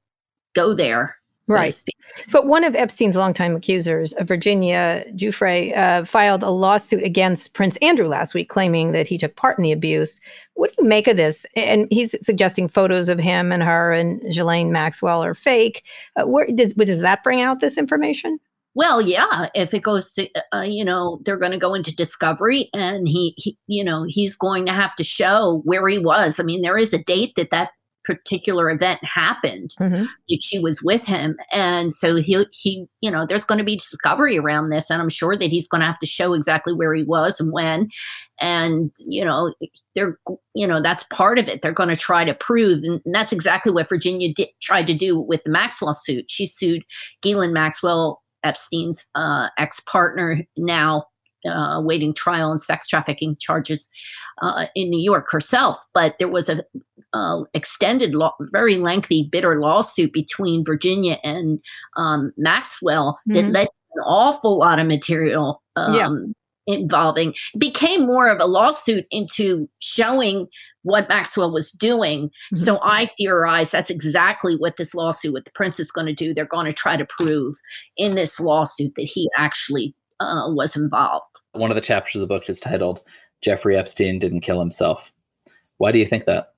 go 0.55 0.74
there. 0.74 1.18
So 1.43 1.53
to 1.55 1.59
Right. 1.59 1.84
But 2.32 2.47
one 2.47 2.63
of 2.63 2.76
Epstein's 2.76 3.15
longtime 3.15 3.55
accusers, 3.55 4.13
uh, 4.13 4.24
Virginia 4.24 5.03
Giuffre, 5.15 5.78
uh, 5.78 6.05
filed 6.05 6.43
a 6.43 6.49
lawsuit 6.49 7.03
against 7.03 7.53
Prince 7.53 7.78
Andrew 7.78 8.07
last 8.07 8.34
week, 8.34 8.49
claiming 8.49 8.91
that 8.91 9.07
he 9.07 9.18
took 9.18 9.36
part 9.36 9.57
in 9.57 9.63
the 9.63 9.72
abuse. 9.72 10.20
What 10.53 10.76
do 10.76 10.84
you 10.84 10.89
make 10.89 11.07
of 11.07 11.18
this? 11.18 11.45
And 11.55 11.88
he's 11.91 12.15
suggesting 12.26 12.68
photos 12.68 13.09
of 13.09 13.20
him 13.20 13.51
and 13.51 13.63
her 13.63 13.91
and 13.91 14.22
Ghislaine 14.22 14.72
Maxwell 14.72 15.24
are 15.24 15.36
fake. 15.36 15.84
Uh, 16.15 16.26
where 16.26 16.47
does, 16.47 16.74
does 16.74 17.01
that 17.01 17.24
bring 17.24 17.41
out 17.41 17.59
this 17.59 17.78
information? 17.78 18.39
Well, 18.76 19.01
yeah. 19.01 19.49
If 19.55 19.74
it 19.74 19.82
goes 19.82 20.13
to, 20.13 20.30
uh, 20.53 20.61
you 20.61 20.86
know, 20.86 21.20
they're 21.26 21.36
going 21.36 21.51
to 21.51 21.57
go 21.57 21.74
into 21.74 21.95
discovery, 21.95 22.70
and 22.76 23.07
he, 23.07 23.34
he, 23.36 23.57
you 23.65 23.84
know, 23.84 24.05
he's 24.07 24.36
going 24.36 24.68
to 24.68 24.72
have 24.72 24.95
to 24.97 25.03
show 25.03 25.63
where 25.65 25.88
he 25.88 25.97
was. 25.97 26.39
I 26.39 26.43
mean, 26.43 26.61
there 26.61 26.78
is 26.78 26.93
a 26.93 27.03
date 27.03 27.34
that 27.38 27.49
that 27.49 27.72
particular 28.07 28.69
event 28.71 28.99
happened 29.03 29.75
Mhm. 29.79 30.07
that 30.29 30.39
she 30.41 30.57
was 30.57 30.81
with 30.81 31.05
him. 31.05 31.37
And 31.51 31.93
so 31.93 32.15
he 32.15 32.45
he 32.51 32.87
you 33.01 33.11
know 33.11 33.25
there's 33.27 33.45
going 33.45 33.59
to 33.59 33.63
be 33.65 33.75
discovery 33.75 34.37
around 34.39 34.69
this 34.69 34.89
and 34.89 35.01
i'm 35.01 35.09
sure 35.09 35.35
that 35.37 35.51
he's 35.51 35.67
going 35.67 35.81
to 35.81 35.85
have 35.87 35.99
to 35.99 36.05
show 36.07 36.33
exactly 36.33 36.73
where 36.73 36.93
he 36.95 37.03
was 37.03 37.39
and 37.39 37.51
when. 37.51 37.89
And 38.39 38.91
you 38.99 39.25
know 39.25 39.53
they're 39.95 40.17
you 40.55 40.65
know 40.67 40.81
that's 40.81 41.03
part 41.05 41.37
of 41.37 41.47
it. 41.49 41.61
They're 41.61 41.71
going 41.73 41.89
to 41.89 41.95
try 41.97 42.23
to 42.23 42.33
prove 42.33 42.81
and 42.83 43.01
that's 43.13 43.33
exactly 43.33 43.71
what 43.71 43.89
virginia 43.89 44.33
did, 44.33 44.47
tried 44.61 44.87
to 44.87 44.93
do 44.93 45.19
with 45.19 45.43
the 45.43 45.51
maxwell 45.51 45.93
suit. 45.93 46.25
She 46.29 46.47
sued 46.47 46.83
Ghislaine 47.21 47.53
maxwell 47.53 48.23
epstein's 48.43 49.07
uh, 49.15 49.49
ex-partner 49.57 50.37
now 50.55 51.03
uh, 51.45 51.81
waiting 51.83 52.13
trial 52.13 52.51
and 52.51 52.59
sex 52.61 52.88
trafficking 52.88 53.35
charges 53.39 53.89
uh, 54.41 54.65
in 54.75 54.89
New 54.89 55.01
York 55.01 55.27
herself. 55.29 55.77
But 55.93 56.15
there 56.19 56.29
was 56.29 56.49
a 56.49 56.63
uh, 57.13 57.43
extended, 57.53 58.13
law, 58.13 58.33
very 58.51 58.75
lengthy, 58.77 59.29
bitter 59.31 59.59
lawsuit 59.59 60.11
between 60.11 60.65
Virginia 60.65 61.17
and 61.23 61.59
um, 61.95 62.33
Maxwell 62.38 63.17
that 63.27 63.45
Mhm. 63.45 63.53
led 63.53 63.65
to 63.65 63.71
an 63.95 64.03
awful 64.05 64.57
lot 64.59 64.77
of 64.79 64.88
material 64.88 65.61
um, 65.77 65.93
Yeah. 65.95 66.09
involving. 66.75 67.33
Became 67.57 68.05
more 68.05 68.27
of 68.27 68.39
a 68.41 68.45
lawsuit 68.45 69.05
into 69.09 69.69
showing 69.79 70.47
what 70.83 71.07
Maxwell 71.07 71.51
was 71.51 71.71
doing. 71.71 72.29
Mhm. 72.53 72.57
So 72.57 72.79
I 72.83 73.05
theorize 73.05 73.71
that's 73.71 73.89
exactly 73.89 74.55
what 74.57 74.75
this 74.75 74.93
lawsuit 74.93 75.33
with 75.33 75.45
the 75.45 75.51
prince 75.51 75.79
is 75.79 75.91
going 75.91 76.07
to 76.07 76.13
do. 76.13 76.33
They're 76.33 76.45
going 76.45 76.65
to 76.65 76.73
try 76.73 76.97
to 76.97 77.05
prove 77.05 77.55
in 77.95 78.15
this 78.15 78.38
lawsuit 78.39 78.95
that 78.95 79.03
he 79.03 79.29
actually 79.38 79.95
uh, 80.20 80.49
was 80.49 80.76
involved. 80.76 81.41
One 81.53 81.72
of 81.72 81.76
the 81.76 81.82
chapters 81.82 82.15
of 82.15 82.22
the 82.22 82.34
book 82.34 82.49
is 82.49 82.59
titled 82.59 82.99
"Jeffrey 83.41 83.78
Epstein 83.78 84.20
Didn't 84.20 84.41
Kill 84.41 84.59
Himself." 84.59 85.11
Why 85.78 85.91
do 85.91 85.99
you 85.99 86.05
think 86.05 86.26
that? 86.26 86.53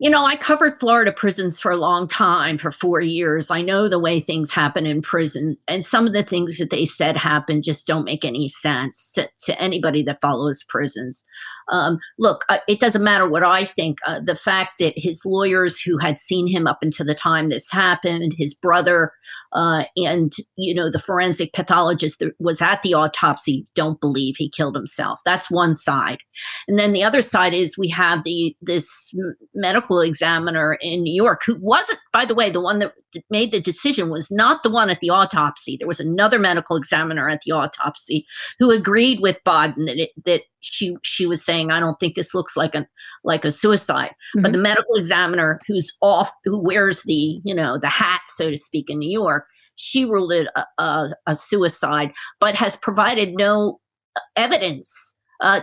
You 0.00 0.08
know, 0.08 0.24
I 0.24 0.36
covered 0.36 0.80
Florida 0.80 1.12
prisons 1.12 1.60
for 1.60 1.70
a 1.70 1.76
long 1.76 2.08
time, 2.08 2.56
for 2.56 2.70
four 2.70 3.02
years. 3.02 3.50
I 3.50 3.60
know 3.60 3.86
the 3.86 3.98
way 3.98 4.18
things 4.18 4.50
happen 4.50 4.86
in 4.86 5.02
prison, 5.02 5.58
and 5.68 5.84
some 5.84 6.06
of 6.06 6.14
the 6.14 6.22
things 6.22 6.56
that 6.56 6.70
they 6.70 6.86
said 6.86 7.18
happen 7.18 7.60
just 7.60 7.86
don't 7.86 8.06
make 8.06 8.24
any 8.24 8.48
sense 8.48 9.12
to, 9.12 9.28
to 9.40 9.60
anybody 9.60 10.02
that 10.04 10.22
follows 10.22 10.64
prisons. 10.66 11.26
Um, 11.70 11.98
look, 12.18 12.46
uh, 12.48 12.58
it 12.66 12.80
doesn't 12.80 13.04
matter 13.04 13.28
what 13.28 13.42
I 13.42 13.64
think. 13.64 13.98
Uh, 14.06 14.20
the 14.20 14.34
fact 14.34 14.78
that 14.78 14.94
his 14.96 15.24
lawyers, 15.26 15.78
who 15.80 15.98
had 15.98 16.18
seen 16.18 16.46
him 16.46 16.66
up 16.66 16.78
until 16.80 17.04
the 17.04 17.14
time 17.14 17.50
this 17.50 17.70
happened, 17.70 18.34
his 18.36 18.54
brother, 18.54 19.12
uh, 19.52 19.84
and 19.96 20.32
you 20.56 20.74
know 20.74 20.90
the 20.90 20.98
forensic 20.98 21.52
pathologist 21.52 22.20
that 22.20 22.32
was 22.40 22.62
at 22.62 22.82
the 22.82 22.94
autopsy, 22.94 23.66
don't 23.74 24.00
believe 24.00 24.36
he 24.36 24.48
killed 24.48 24.74
himself. 24.74 25.20
That's 25.26 25.50
one 25.50 25.74
side, 25.74 26.20
and 26.66 26.78
then 26.78 26.94
the 26.94 27.04
other 27.04 27.20
side 27.20 27.52
is 27.52 27.76
we 27.76 27.88
have 27.88 28.24
the 28.24 28.56
this 28.62 29.14
medical 29.54 29.89
examiner 29.98 30.78
in 30.80 31.02
New 31.02 31.12
York 31.12 31.42
who 31.44 31.56
wasn't, 31.60 31.98
by 32.12 32.24
the 32.24 32.34
way, 32.34 32.50
the 32.50 32.60
one 32.60 32.78
that 32.78 32.94
made 33.28 33.50
the 33.50 33.60
decision 33.60 34.08
was 34.08 34.30
not 34.30 34.62
the 34.62 34.70
one 34.70 34.88
at 34.88 35.00
the 35.00 35.10
autopsy. 35.10 35.76
There 35.76 35.88
was 35.88 35.98
another 35.98 36.38
medical 36.38 36.76
examiner 36.76 37.28
at 37.28 37.40
the 37.44 37.50
autopsy 37.52 38.24
who 38.60 38.70
agreed 38.70 39.20
with 39.20 39.42
Baden 39.44 39.86
that 39.86 39.98
it, 39.98 40.10
that 40.24 40.42
she 40.60 40.96
she 41.02 41.26
was 41.26 41.44
saying, 41.44 41.72
I 41.72 41.80
don't 41.80 41.98
think 41.98 42.14
this 42.14 42.34
looks 42.34 42.56
like 42.56 42.74
a 42.76 42.86
like 43.24 43.44
a 43.44 43.50
suicide. 43.50 44.10
Mm-hmm. 44.10 44.42
But 44.42 44.52
the 44.52 44.58
medical 44.58 44.94
examiner 44.94 45.60
who's 45.66 45.92
off, 46.00 46.30
who 46.44 46.58
wears 46.58 47.02
the 47.02 47.40
you 47.42 47.54
know 47.54 47.78
the 47.78 47.88
hat, 47.88 48.20
so 48.28 48.50
to 48.50 48.56
speak, 48.56 48.88
in 48.88 49.00
New 49.00 49.10
York, 49.10 49.46
she 49.76 50.04
ruled 50.04 50.32
it 50.32 50.48
a, 50.54 50.64
a, 50.78 51.08
a 51.26 51.34
suicide, 51.34 52.12
but 52.38 52.54
has 52.54 52.76
provided 52.76 53.34
no 53.34 53.80
evidence. 54.36 55.16
Uh, 55.40 55.62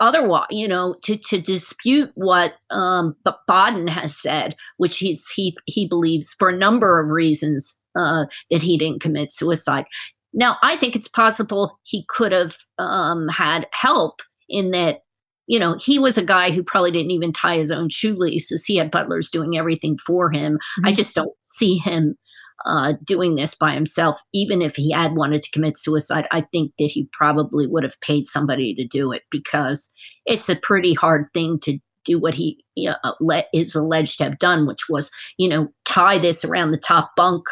otherwise, 0.00 0.46
you 0.50 0.68
know, 0.68 0.96
to, 1.02 1.16
to 1.16 1.40
dispute 1.40 2.10
what 2.14 2.54
um, 2.70 3.16
Baden 3.46 3.88
has 3.88 4.16
said, 4.16 4.56
which 4.76 4.98
he's, 4.98 5.28
he 5.28 5.56
he 5.66 5.88
believes 5.88 6.34
for 6.38 6.48
a 6.48 6.56
number 6.56 7.00
of 7.00 7.08
reasons 7.08 7.78
uh, 7.98 8.26
that 8.50 8.62
he 8.62 8.78
didn't 8.78 9.02
commit 9.02 9.32
suicide. 9.32 9.84
Now, 10.32 10.56
I 10.62 10.76
think 10.76 10.94
it's 10.94 11.08
possible 11.08 11.78
he 11.82 12.04
could 12.08 12.32
have 12.32 12.56
um, 12.78 13.28
had 13.28 13.66
help 13.72 14.20
in 14.48 14.70
that, 14.72 15.00
you 15.46 15.58
know, 15.58 15.76
he 15.80 15.98
was 15.98 16.18
a 16.18 16.24
guy 16.24 16.50
who 16.50 16.62
probably 16.62 16.90
didn't 16.90 17.10
even 17.10 17.32
tie 17.32 17.56
his 17.56 17.70
own 17.70 17.88
shoelaces. 17.88 18.64
He 18.64 18.76
had 18.76 18.90
butlers 18.90 19.30
doing 19.30 19.56
everything 19.56 19.96
for 20.06 20.30
him. 20.30 20.54
Mm-hmm. 20.54 20.86
I 20.86 20.92
just 20.92 21.14
don't 21.14 21.34
see 21.44 21.78
him 21.78 22.16
uh, 22.64 22.94
doing 23.04 23.34
this 23.34 23.54
by 23.54 23.72
himself. 23.72 24.20
Even 24.32 24.62
if 24.62 24.76
he 24.76 24.90
had 24.90 25.16
wanted 25.16 25.42
to 25.42 25.50
commit 25.50 25.76
suicide, 25.76 26.26
I 26.30 26.42
think 26.52 26.72
that 26.78 26.90
he 26.90 27.08
probably 27.12 27.66
would 27.66 27.84
have 27.84 28.00
paid 28.00 28.26
somebody 28.26 28.74
to 28.74 28.86
do 28.86 29.12
it 29.12 29.22
because 29.30 29.92
it's 30.26 30.48
a 30.48 30.56
pretty 30.56 30.94
hard 30.94 31.26
thing 31.32 31.58
to 31.60 31.78
do 32.04 32.18
what 32.18 32.34
he 32.34 32.62
know, 32.76 33.42
is 33.52 33.74
alleged 33.74 34.18
to 34.18 34.24
have 34.24 34.38
done, 34.38 34.66
which 34.66 34.88
was, 34.88 35.10
you 35.36 35.48
know, 35.48 35.68
tie 35.84 36.18
this 36.18 36.44
around 36.44 36.70
the 36.70 36.78
top 36.78 37.12
bunk 37.16 37.44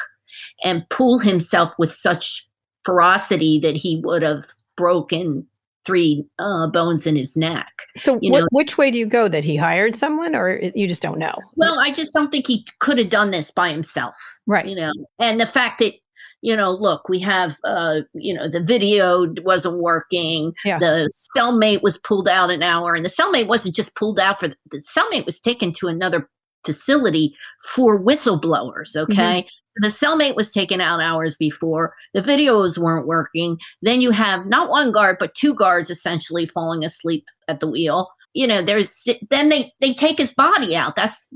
and 0.64 0.88
pull 0.88 1.18
himself 1.18 1.74
with 1.78 1.92
such 1.92 2.46
ferocity 2.84 3.60
that 3.60 3.76
he 3.76 4.00
would 4.04 4.22
have 4.22 4.44
broken 4.76 5.46
three 5.86 6.26
uh, 6.38 6.66
bones 6.66 7.06
in 7.06 7.16
his 7.16 7.36
neck. 7.36 7.70
So, 7.96 8.18
what, 8.22 8.44
which 8.50 8.76
way 8.76 8.90
do 8.90 8.98
you 8.98 9.06
go? 9.06 9.28
That 9.28 9.44
he 9.44 9.56
hired 9.56 9.96
someone, 9.96 10.34
or 10.34 10.60
you 10.74 10.88
just 10.88 11.02
don't 11.02 11.18
know? 11.18 11.34
Well, 11.54 11.78
I 11.78 11.92
just 11.92 12.12
don't 12.12 12.30
think 12.30 12.46
he 12.46 12.66
could 12.80 12.98
have 12.98 13.10
done 13.10 13.30
this 13.30 13.50
by 13.50 13.70
himself. 13.70 14.14
Right. 14.46 14.66
You 14.66 14.76
know, 14.76 14.92
and 15.18 15.40
the 15.40 15.46
fact 15.46 15.78
that 15.78 15.94
you 16.42 16.54
know, 16.54 16.70
look, 16.70 17.08
we 17.08 17.18
have, 17.20 17.56
uh, 17.64 18.02
you 18.14 18.32
know, 18.32 18.48
the 18.48 18.60
video 18.60 19.26
wasn't 19.42 19.78
working. 19.78 20.52
Yeah. 20.64 20.78
The 20.78 21.10
cellmate 21.36 21.82
was 21.82 21.98
pulled 21.98 22.28
out 22.28 22.50
an 22.50 22.62
hour, 22.62 22.94
and 22.94 23.04
the 23.04 23.10
cellmate 23.10 23.48
wasn't 23.48 23.74
just 23.74 23.96
pulled 23.96 24.20
out 24.20 24.38
for 24.38 24.48
the, 24.48 24.56
the 24.70 24.78
cellmate 24.78 25.26
was 25.26 25.40
taken 25.40 25.72
to 25.72 25.88
another 25.88 26.28
facility 26.66 27.34
for 27.72 28.02
whistleblowers. 28.02 28.94
Mm-hmm. 28.94 29.12
Okay. 29.12 29.40
Mm-hmm. 29.42 29.46
The 29.78 29.88
cellmate 29.88 30.36
was 30.36 30.52
taken 30.52 30.80
out 30.80 31.02
hours 31.02 31.36
before. 31.36 31.94
The 32.14 32.20
videos 32.20 32.78
weren't 32.78 33.06
working. 33.06 33.58
Then 33.82 34.00
you 34.00 34.10
have 34.10 34.46
not 34.46 34.70
one 34.70 34.90
guard, 34.90 35.16
but 35.20 35.34
two 35.34 35.54
guards 35.54 35.90
essentially 35.90 36.46
falling 36.46 36.82
asleep 36.82 37.24
at 37.48 37.60
the 37.60 37.70
wheel. 37.70 38.08
You 38.32 38.46
know, 38.46 38.62
there's 38.62 39.06
then 39.30 39.48
they 39.50 39.72
they 39.80 39.94
take 39.94 40.18
his 40.18 40.32
body 40.32 40.76
out. 40.76 40.96
That's 40.96 41.28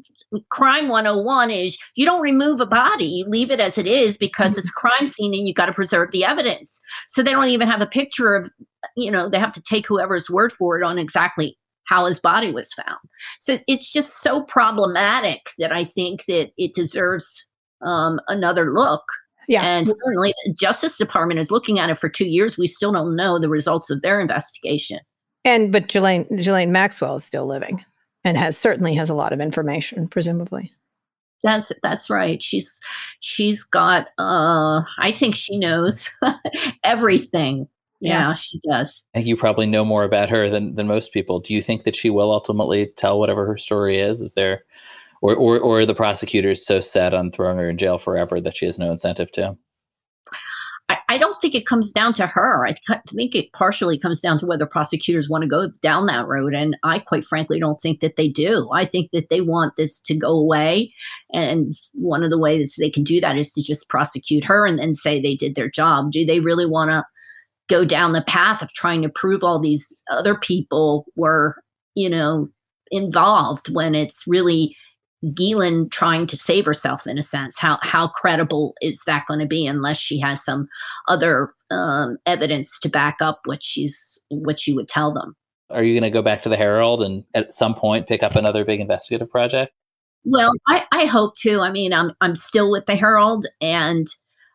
crime 0.51 0.89
101 0.89 1.51
is 1.51 1.79
you 1.97 2.07
don't 2.07 2.21
remove 2.21 2.61
a 2.61 2.67
body, 2.67 3.07
you 3.07 3.25
leave 3.27 3.51
it 3.51 3.61
as 3.61 3.79
it 3.79 3.87
is 3.87 4.17
because 4.17 4.57
it's 4.57 4.69
a 4.69 4.73
crime 4.73 5.07
scene 5.07 5.35
and 5.35 5.47
you 5.47 5.55
got 5.55 5.67
to 5.67 5.73
preserve 5.73 6.11
the 6.13 6.25
evidence. 6.25 6.81
So 7.09 7.23
they 7.23 7.33
don't 7.33 7.49
even 7.49 7.69
have 7.69 7.81
a 7.81 7.87
picture 7.87 8.35
of, 8.35 8.51
you 8.97 9.11
know, 9.11 9.29
they 9.29 9.39
have 9.39 9.53
to 9.53 9.63
take 9.63 9.87
whoever's 9.87 10.31
word 10.31 10.53
for 10.53 10.79
it 10.79 10.85
on 10.85 10.99
exactly 10.99 11.59
how 11.91 12.07
his 12.07 12.21
body 12.21 12.53
was 12.53 12.73
found. 12.73 12.99
So 13.41 13.59
it's 13.67 13.93
just 13.93 14.23
so 14.23 14.43
problematic 14.45 15.41
that 15.59 15.73
I 15.73 15.83
think 15.83 16.25
that 16.27 16.53
it 16.57 16.73
deserves 16.73 17.47
um, 17.83 18.21
another 18.29 18.71
look. 18.73 19.03
Yeah. 19.49 19.65
And 19.65 19.89
certainly 19.89 20.33
the 20.47 20.55
Justice 20.55 20.97
Department 20.97 21.41
is 21.41 21.51
looking 21.51 21.81
at 21.81 21.91
it 21.91 21.99
for 21.99 22.09
two 22.09 22.29
years. 22.29 22.57
We 22.57 22.69
still 22.69 22.93
don't 22.93 23.17
know 23.17 23.41
the 23.41 23.49
results 23.49 23.91
of 23.91 24.03
their 24.03 24.21
investigation. 24.21 25.01
And 25.45 25.73
but 25.73 25.89
Ghislaine, 25.89 26.27
Ghislaine 26.29 26.71
Maxwell 26.71 27.17
is 27.17 27.25
still 27.25 27.47
living 27.47 27.85
and 28.23 28.37
has 28.37 28.57
certainly 28.57 28.95
has 28.95 29.11
a 29.11 29.15
lot 29.15 29.33
of 29.33 29.41
information, 29.41 30.07
presumably. 30.07 30.71
That's 31.43 31.73
that's 31.83 32.09
right. 32.09 32.41
She's 32.41 32.81
she's 33.19 33.65
got 33.65 34.09
uh 34.19 34.83
I 34.99 35.11
think 35.11 35.35
she 35.35 35.59
knows 35.59 36.09
everything. 36.85 37.67
Yeah, 38.01 38.29
yeah, 38.29 38.35
she 38.35 38.59
does. 38.61 39.05
I 39.15 39.19
think 39.19 39.29
you 39.29 39.37
probably 39.37 39.67
know 39.67 39.85
more 39.85 40.05
about 40.05 40.31
her 40.31 40.49
than 40.49 40.75
than 40.75 40.87
most 40.87 41.13
people. 41.13 41.39
Do 41.39 41.55
you 41.55 41.63
think 41.63 41.85
that 41.85 41.97
she 41.97 42.11
will 42.11 42.33
ultimately 42.33 42.93
tell 42.97 43.19
whatever 43.19 43.47
her 43.47 43.59
story 43.59 43.99
is? 43.99 44.21
Is 44.23 44.35
there 44.35 44.65
or, 45.23 45.35
or, 45.35 45.59
or 45.59 45.81
are 45.81 45.87
the 45.87 45.95
prosecutors 45.95 46.65
so 46.65 46.81
set 46.81 47.15
on 47.15 47.31
throwing 47.31 47.59
her 47.59 47.69
in 47.69 47.79
jail 47.79 47.99
forever 47.99 48.41
that 48.41 48.57
she 48.57 48.67
has 48.67 48.79
no 48.79 48.91
incentive 48.91 49.31
to? 49.33 49.57
I, 50.89 50.99
I 51.11 51.19
don't 51.19 51.37
think 51.41 51.55
it 51.55 51.67
comes 51.67 51.93
down 51.93 52.15
to 52.15 52.27
her. 52.27 52.67
I 52.67 52.75
th- 52.87 53.01
think 53.09 53.35
it 53.35 53.53
partially 53.53 53.99
comes 53.99 54.21
down 54.21 54.39
to 54.39 54.47
whether 54.47 54.67
prosecutors 54.67 55.29
want 55.29 55.43
to 55.43 55.49
go 55.49 55.69
down 55.83 56.07
that 56.07 56.27
road. 56.27 56.55
And 56.55 56.77
I, 56.83 57.01
quite 57.01 57.25
frankly, 57.25 57.61
don't 57.61 57.81
think 57.81 58.01
that 58.01 58.17
they 58.17 58.29
do. 58.29 58.69
I 58.73 58.85
think 58.85 59.11
that 59.13 59.29
they 59.29 59.41
want 59.41 59.77
this 59.77 60.01
to 60.01 60.17
go 60.17 60.31
away. 60.31 60.93
And 61.33 61.75
one 61.95 62.25
of 62.25 62.31
the 62.31 62.39
ways 62.39 62.77
they 62.79 62.91
can 62.91 63.05
do 63.05 63.21
that 63.21 63.37
is 63.37 63.53
to 63.53 63.63
just 63.63 63.89
prosecute 63.89 64.45
her 64.45 64.67
and 64.67 64.79
then 64.79 64.95
say 64.95 65.21
they 65.21 65.37
did 65.37 65.55
their 65.55 65.71
job. 65.71 66.13
Do 66.13 66.25
they 66.25 66.41
really 66.41 66.67
want 66.67 66.91
to 66.91 67.05
go 67.71 67.85
down 67.85 68.13
the 68.13 68.25
path 68.27 68.61
of 68.61 68.73
trying 68.75 69.01
to 69.03 69.09
prove 69.09 69.43
all 69.43 69.61
these 69.61 70.03
other 70.11 70.37
people 70.37 71.07
were, 71.17 71.55
you 71.95 72.11
know, 72.11 72.49
involved 72.91 73.73
when 73.73 73.95
it's 73.95 74.25
really 74.27 74.77
Ghislaine 75.35 75.89
trying 75.91 76.27
to 76.27 76.37
save 76.37 76.67
herself 76.67 77.07
in 77.07 77.19
a 77.19 77.23
sense. 77.23 77.59
How 77.59 77.79
how 77.83 78.09
credible 78.09 78.75
is 78.81 79.05
that 79.07 79.27
going 79.29 79.41
to 79.41 79.47
be 79.47 79.67
unless 79.67 79.99
she 79.99 80.19
has 80.21 80.45
some 80.45 80.67
other 81.09 81.53
um, 81.71 82.17
evidence 82.27 82.79
to 82.81 82.89
back 82.89 83.19
up 83.21 83.41
what 83.45 83.63
she's 83.63 84.19
what 84.29 84.59
she 84.59 84.73
would 84.73 84.89
tell 84.89 85.13
them? 85.13 85.37
Are 85.71 85.85
you 85.85 85.95
going 85.95 86.11
to 86.11 86.11
go 86.11 86.23
back 86.23 86.43
to 86.43 86.49
the 86.49 86.57
Herald 86.57 87.01
and 87.01 87.25
at 87.33 87.55
some 87.55 87.75
point 87.75 88.09
pick 88.09 88.23
up 88.23 88.35
another 88.35 88.65
big 88.65 88.81
investigative 88.81 89.31
project? 89.31 89.73
Well, 90.25 90.53
I, 90.69 90.85
I 90.91 91.05
hope 91.05 91.35
to. 91.43 91.61
I 91.61 91.71
mean, 91.71 91.93
I'm 91.93 92.13
I'm 92.21 92.35
still 92.35 92.71
with 92.71 92.87
the 92.87 92.97
Herald, 92.97 93.47
and 93.61 94.07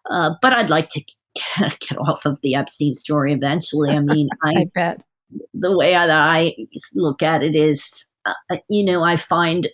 uh, 0.10 0.32
but 0.42 0.52
I'd 0.52 0.70
like 0.70 0.90
to 0.90 1.04
get 1.80 1.98
off 1.98 2.26
of 2.26 2.40
the 2.42 2.56
Epstein 2.56 2.94
story 2.94 3.34
eventually. 3.34 3.92
I 3.92 4.00
mean, 4.00 4.30
I, 4.44 4.50
I 4.50 4.66
bet 4.74 5.02
the 5.54 5.76
way 5.78 5.94
that 5.94 6.10
I 6.10 6.56
look 6.94 7.22
at 7.22 7.44
it 7.44 7.56
is, 7.56 8.06
uh, 8.26 8.58
you 8.70 8.84
know, 8.84 9.04
I 9.04 9.16
find 9.16 9.68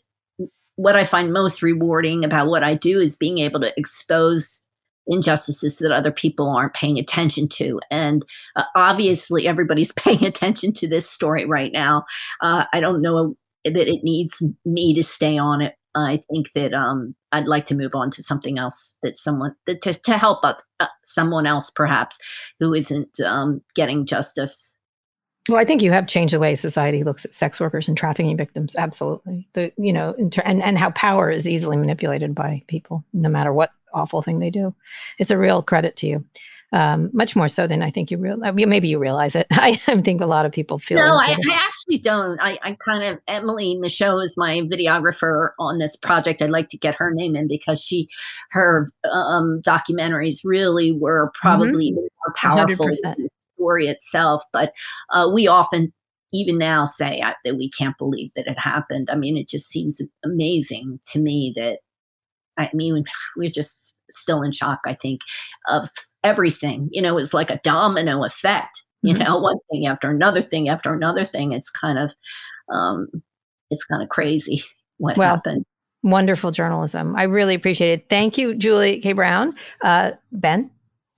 what 0.76 0.96
I 0.96 1.04
find 1.04 1.34
most 1.34 1.62
rewarding 1.62 2.24
about 2.24 2.48
what 2.48 2.64
I 2.64 2.76
do 2.76 3.00
is 3.00 3.16
being 3.16 3.38
able 3.40 3.60
to 3.60 3.74
expose 3.78 4.66
injustices 5.08 5.80
that 5.80 5.92
other 5.92 6.12
people 6.12 6.50
aren't 6.50 6.74
paying 6.74 6.98
attention 6.98 7.48
to. 7.50 7.80
And 7.92 8.26
uh, 8.56 8.64
obviously, 8.76 9.48
everybody's 9.48 9.92
paying 9.98 10.24
attention 10.24 10.74
to 10.74 10.88
this 10.88 11.10
story 11.10 11.46
right 11.46 11.72
now. 11.72 12.06
Uh, 12.42 12.66
I 12.74 12.80
don't 12.80 13.02
know 13.02 13.36
that 13.66 13.88
it 13.88 14.04
needs 14.04 14.42
me 14.66 14.96
to 14.96 15.04
stay 15.04 15.38
on 15.38 15.62
it. 15.62 15.76
I 15.96 16.22
think 16.32 16.52
that 16.54 16.74
um, 16.74 17.16
I'd 17.32 17.48
like 17.48 17.66
to 17.68 17.76
move 17.76 17.96
on 17.96 18.12
to 18.12 18.24
something 18.24 18.58
else 18.58 18.96
that 19.04 19.18
someone 19.18 19.56
that 19.68 19.82
to, 19.84 19.94
to 19.94 20.18
help 20.18 20.44
up, 20.44 20.62
uh, 20.80 20.88
someone 21.06 21.46
else 21.46 21.70
perhaps 21.70 22.18
who 22.60 22.74
isn't 22.74 23.20
um, 23.20 23.62
getting 23.76 24.06
justice 24.06 24.78
well, 25.50 25.60
I 25.60 25.66
think 25.66 25.82
you 25.82 25.92
have 25.92 26.06
changed 26.06 26.34
the 26.34 26.40
way 26.40 26.54
society 26.54 27.04
looks 27.04 27.26
at 27.26 27.34
sex 27.34 27.60
workers 27.60 27.88
and 27.88 27.98
trafficking 27.98 28.38
victims. 28.38 28.76
Absolutely, 28.76 29.48
the 29.54 29.72
you 29.76 29.92
know, 29.92 30.14
and 30.46 30.62
and 30.62 30.78
how 30.78 30.92
power 30.92 31.32
is 31.32 31.50
easily 31.50 31.78
manipulated 31.78 32.36
by 32.36 32.62
people, 32.68 33.04
no 33.12 33.28
matter 33.28 33.52
what 33.52 33.72
awful 33.94 34.22
thing 34.22 34.40
they 34.40 34.52
do. 34.52 34.74
It's 35.18 35.32
a 35.32 35.38
real 35.38 35.64
credit 35.64 35.96
to 35.98 36.08
you, 36.08 36.24
um, 36.74 37.10
much 37.14 37.36
more 37.36 37.48
so 37.48 37.68
than 37.68 37.82
I 37.82 37.92
think 37.92 38.12
you 38.12 38.18
realize. 38.18 38.54
Maybe 38.54 38.88
you 38.88 38.98
realize 38.98 39.36
it. 39.36 39.48
I, 39.52 39.76
think 39.76 40.22
a 40.22 40.26
lot 40.26 40.46
of 40.46 40.52
people 40.52 40.80
feel. 40.80 40.98
No, 40.98 41.16
I, 41.16 41.36
I, 41.50 41.54
actually 41.54 41.98
don't. 41.98 42.40
I, 42.40 42.58
I 42.64 42.78
kind 42.84 43.04
of 43.04 43.20
Emily 43.28 43.76
Michot 43.76 44.24
is 44.24 44.38
my 44.38 44.62
videographer 44.62 45.50
on 45.60 45.80
this 45.80 45.96
project. 45.96 46.42
I'd 46.42 46.50
like 46.50 46.70
to 46.70 46.78
get 46.78 46.96
her 46.96 47.12
name 47.14 47.36
in 47.36 47.48
because 47.48 47.82
she, 47.82 48.08
her 48.52 48.88
um, 49.12 49.62
documentaries 49.64 50.40
really 50.46 50.92
were 50.92 51.28
mm-hmm. 51.28 51.48
probably 51.48 51.92
mm-hmm. 51.92 51.96
more 51.96 52.34
powerful. 52.36 52.88
100%. 52.88 53.28
story 53.56 53.88
itself. 53.88 54.44
But 54.54 54.72
uh, 55.12 55.30
we 55.34 55.48
often, 55.48 55.92
even 56.34 56.58
now, 56.58 56.86
say 56.86 57.20
uh, 57.20 57.34
that 57.44 57.58
we 57.58 57.70
can't 57.70 57.98
believe 57.98 58.32
that 58.36 58.48
it 58.48 58.58
happened. 58.58 59.10
I 59.12 59.16
mean, 59.16 59.36
it 59.38 59.48
just 59.48 59.68
seems 59.68 60.02
amazing 60.24 61.00
to 61.08 61.20
me 61.20 61.54
that. 61.58 61.80
I 62.58 62.70
mean, 62.74 63.04
we're 63.38 63.50
just 63.50 64.02
still 64.12 64.42
in 64.42 64.52
shock. 64.52 64.80
I 64.86 64.94
think 64.94 65.22
of 65.68 65.90
everything. 66.24 66.90
You 66.92 67.02
know, 67.02 67.18
it's 67.18 67.34
like 67.34 67.50
a 67.50 67.60
domino 67.64 68.24
effect. 68.24 68.86
You 69.02 69.16
Mhm. 69.16 69.26
know, 69.26 69.38
one 69.40 69.58
thing 69.72 69.88
after 69.88 70.10
another 70.10 70.42
thing 70.42 70.70
after 70.70 70.94
another 70.94 71.24
thing. 71.24 71.52
It's 71.52 71.70
kind 71.70 71.98
of, 72.00 72.14
um, 72.72 73.08
it's 73.70 73.84
kind 73.84 74.04
of 74.04 74.10
crazy 74.10 74.64
what 74.98 75.18
Well, 75.18 75.36
happened. 75.36 75.66
Wonderful 76.04 76.52
journalism. 76.52 77.16
I 77.16 77.24
really 77.24 77.54
appreciate 77.54 77.92
it. 78.00 78.10
Thank 78.10 78.38
you, 78.38 78.56
Julie 78.56 79.00
K. 79.00 79.14
Brown. 79.14 79.56
Uh, 79.84 80.12
ben? 80.32 80.72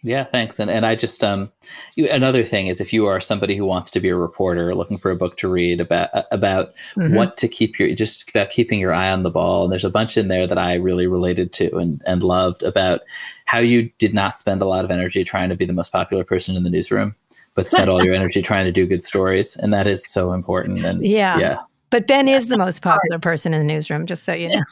Yeah, 0.05 0.25
thanks. 0.25 0.59
And 0.59 0.69
and 0.69 0.85
I 0.85 0.95
just 0.95 1.23
um 1.23 1.49
you, 1.95 2.09
another 2.09 2.43
thing 2.43 2.67
is 2.67 2.81
if 2.81 2.91
you 2.91 3.05
are 3.07 3.21
somebody 3.21 3.55
who 3.55 3.65
wants 3.65 3.89
to 3.91 4.01
be 4.01 4.09
a 4.09 4.15
reporter 4.15 4.75
looking 4.75 4.97
for 4.97 5.09
a 5.11 5.15
book 5.15 5.37
to 5.37 5.47
read 5.47 5.79
about 5.79 6.09
about 6.31 6.73
Mhm. 6.97 7.15
what 7.15 7.37
to 7.37 7.47
keep 7.47 7.79
your 7.79 7.93
just 7.95 8.29
about 8.29 8.49
keeping 8.49 8.79
your 8.79 8.93
eye 8.93 9.09
on 9.09 9.23
the 9.23 9.31
ball 9.31 9.63
and 9.63 9.71
there's 9.71 9.85
a 9.85 9.89
bunch 9.89 10.17
in 10.17 10.27
there 10.27 10.45
that 10.45 10.57
I 10.57 10.73
really 10.75 11.07
related 11.07 11.53
to 11.53 11.77
and 11.77 12.01
and 12.05 12.21
loved 12.21 12.63
about 12.63 12.99
how 13.45 13.59
you 13.59 13.89
did 13.97 14.13
not 14.13 14.37
spend 14.37 14.61
a 14.61 14.65
lot 14.65 14.83
of 14.83 14.91
energy 14.91 15.23
trying 15.23 15.47
to 15.49 15.55
be 15.55 15.65
the 15.65 15.73
most 15.73 15.91
popular 15.93 16.25
person 16.25 16.57
in 16.57 16.63
the 16.63 16.69
newsroom 16.69 17.15
but 17.55 17.69
spent 17.69 17.89
all 17.89 18.03
your 18.03 18.13
energy 18.21 18.41
trying 18.41 18.65
to 18.65 18.71
do 18.73 18.85
good 18.85 19.03
stories 19.03 19.55
and 19.55 19.73
that 19.73 19.87
is 19.87 20.05
so 20.05 20.33
important 20.33 20.83
and 20.85 21.05
Yeah. 21.05 21.39
yeah 21.39 21.57
But 21.91 22.07
Ben 22.07 22.27
is 22.27 22.49
the 22.49 22.57
most 22.57 22.81
popular 22.81 23.19
person 23.19 23.53
in 23.53 23.65
the 23.65 23.73
newsroom, 23.73 24.05
just 24.05 24.23
so 24.23 24.33
you 24.33 24.49
know. 24.49 24.63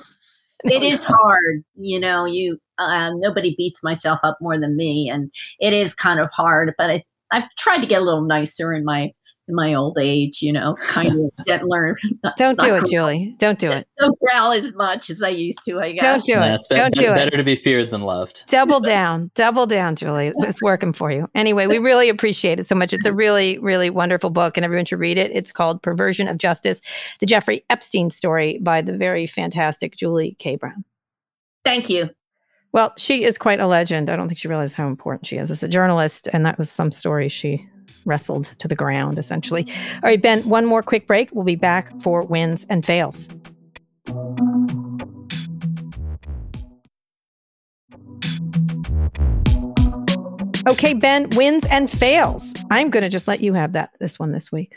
it 0.65 0.83
is 0.83 1.03
hard 1.03 1.63
you 1.75 1.99
know 1.99 2.25
you 2.25 2.57
um, 2.77 3.19
nobody 3.19 3.55
beats 3.57 3.83
myself 3.83 4.19
up 4.23 4.37
more 4.41 4.59
than 4.59 4.75
me 4.75 5.09
and 5.11 5.31
it 5.59 5.73
is 5.73 5.93
kind 5.93 6.19
of 6.19 6.29
hard 6.31 6.73
but 6.77 6.89
I, 6.89 7.03
i've 7.31 7.49
tried 7.57 7.79
to 7.79 7.87
get 7.87 8.01
a 8.01 8.05
little 8.05 8.23
nicer 8.23 8.73
in 8.73 8.83
my 8.83 9.11
in 9.51 9.55
my 9.55 9.73
old 9.73 9.97
age 9.99 10.41
you 10.41 10.51
know 10.51 10.73
kind 10.87 11.09
of 11.11 11.31
gentler 11.47 11.97
Not, 12.23 12.39
learn. 12.39 12.55
Don't 12.55 12.59
do 12.59 12.73
it, 12.75 12.79
growl- 12.79 12.89
Julie. 12.91 13.35
Don't 13.37 13.59
do 13.59 13.69
it. 13.69 13.87
don't 13.99 14.17
growl 14.19 14.51
as 14.53 14.73
much 14.75 15.09
as 15.09 15.21
i 15.21 15.27
used 15.29 15.63
to 15.65 15.79
i 15.79 15.91
guess 15.91 16.01
Don't 16.01 16.25
do 16.25 16.35
No, 16.39 16.45
it. 16.47 16.55
it's 16.55 16.67
be- 16.67 16.75
Don't 16.75 16.93
be- 16.93 16.99
do 17.01 17.11
it. 17.11 17.15
better 17.15 17.37
to 17.37 17.43
be 17.43 17.55
feared 17.55 17.89
than 17.91 18.01
loved 18.01 18.43
Double 18.47 18.79
down. 18.79 19.29
Double 19.35 19.65
down, 19.65 19.95
Julie. 19.95 20.31
It's 20.39 20.61
working 20.61 20.93
for 20.93 21.11
you. 21.11 21.29
Anyway, 21.35 21.67
we 21.67 21.77
really 21.77 22.09
appreciate 22.09 22.59
it 22.59 22.65
so 22.65 22.75
much. 22.75 22.91
It's 22.93 23.05
a 23.05 23.13
really, 23.13 23.57
really 23.59 23.89
wonderful 23.89 24.29
book, 24.29 24.57
and 24.57 24.63
everyone 24.65 24.85
should 24.85 24.99
read 24.99 25.17
it. 25.17 25.31
It's 25.33 25.51
called 25.51 25.81
Perversion 25.81 26.27
of 26.27 26.37
Justice 26.37 26.81
The 27.19 27.25
Jeffrey 27.25 27.63
Epstein 27.69 28.09
Story 28.09 28.59
by 28.61 28.81
the 28.81 28.93
very 28.97 29.27
fantastic 29.27 29.95
Julie 29.95 30.35
K. 30.39 30.55
Brown. 30.55 30.83
thank 31.65 31.89
you 31.89 32.09
Well, 32.73 32.93
she 32.97 33.23
is 33.23 33.37
quite 33.37 33.59
a 33.59 33.67
legend. 33.67 34.09
I 34.09 34.15
don't 34.15 34.29
think 34.29 34.39
she 34.39 34.47
realized 34.47 34.75
how 34.75 34.87
important 34.87 35.27
she 35.27 35.37
is 35.37 35.51
as 35.51 35.61
a 35.61 35.67
journalist. 35.67 36.29
And 36.31 36.45
that 36.45 36.57
was 36.57 36.69
some 36.69 36.91
story 36.91 37.27
she 37.27 37.67
wrestled 38.05 38.45
to 38.59 38.67
the 38.67 38.75
ground, 38.75 39.17
essentially. 39.17 39.67
All 39.95 40.09
right, 40.09 40.21
Ben, 40.21 40.41
one 40.47 40.65
more 40.65 40.81
quick 40.81 41.05
break. 41.05 41.29
We'll 41.33 41.43
be 41.43 41.55
back 41.55 41.91
for 42.01 42.25
wins 42.25 42.65
and 42.69 42.85
fails. 42.85 43.27
Okay, 50.67 50.93
Ben, 50.93 51.27
wins 51.31 51.65
and 51.71 51.89
fails. 51.89 52.53
I'm 52.69 52.89
going 52.89 53.03
to 53.03 53.09
just 53.09 53.27
let 53.27 53.41
you 53.41 53.53
have 53.53 53.73
that 53.73 53.91
this 53.99 54.19
one 54.19 54.31
this 54.31 54.51
week. 54.51 54.75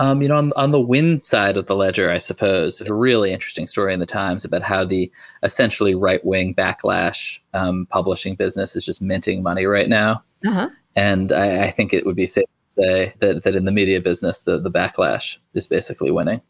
Um, 0.00 0.22
you 0.22 0.28
know, 0.28 0.36
on, 0.36 0.52
on 0.56 0.72
the 0.72 0.80
win 0.80 1.22
side 1.22 1.56
of 1.56 1.66
the 1.66 1.76
ledger, 1.76 2.10
I 2.10 2.18
suppose, 2.18 2.80
a 2.80 2.92
really 2.92 3.32
interesting 3.32 3.68
story 3.68 3.94
in 3.94 4.00
the 4.00 4.06
Times 4.06 4.44
about 4.44 4.62
how 4.62 4.84
the 4.84 5.10
essentially 5.44 5.94
right 5.94 6.24
wing 6.24 6.52
backlash 6.52 7.38
um, 7.52 7.86
publishing 7.90 8.34
business 8.34 8.74
is 8.74 8.84
just 8.84 9.00
minting 9.00 9.42
money 9.42 9.66
right 9.66 9.88
now. 9.88 10.22
Uh-huh. 10.44 10.68
And 10.96 11.30
I, 11.30 11.66
I 11.66 11.70
think 11.70 11.92
it 11.92 12.04
would 12.06 12.16
be 12.16 12.26
safe 12.26 12.44
to 12.44 12.72
say 12.72 13.14
that, 13.20 13.44
that 13.44 13.54
in 13.54 13.66
the 13.66 13.72
media 13.72 14.00
business, 14.00 14.40
the, 14.40 14.58
the 14.58 14.70
backlash 14.70 15.36
is 15.54 15.68
basically 15.68 16.10
winning. 16.10 16.40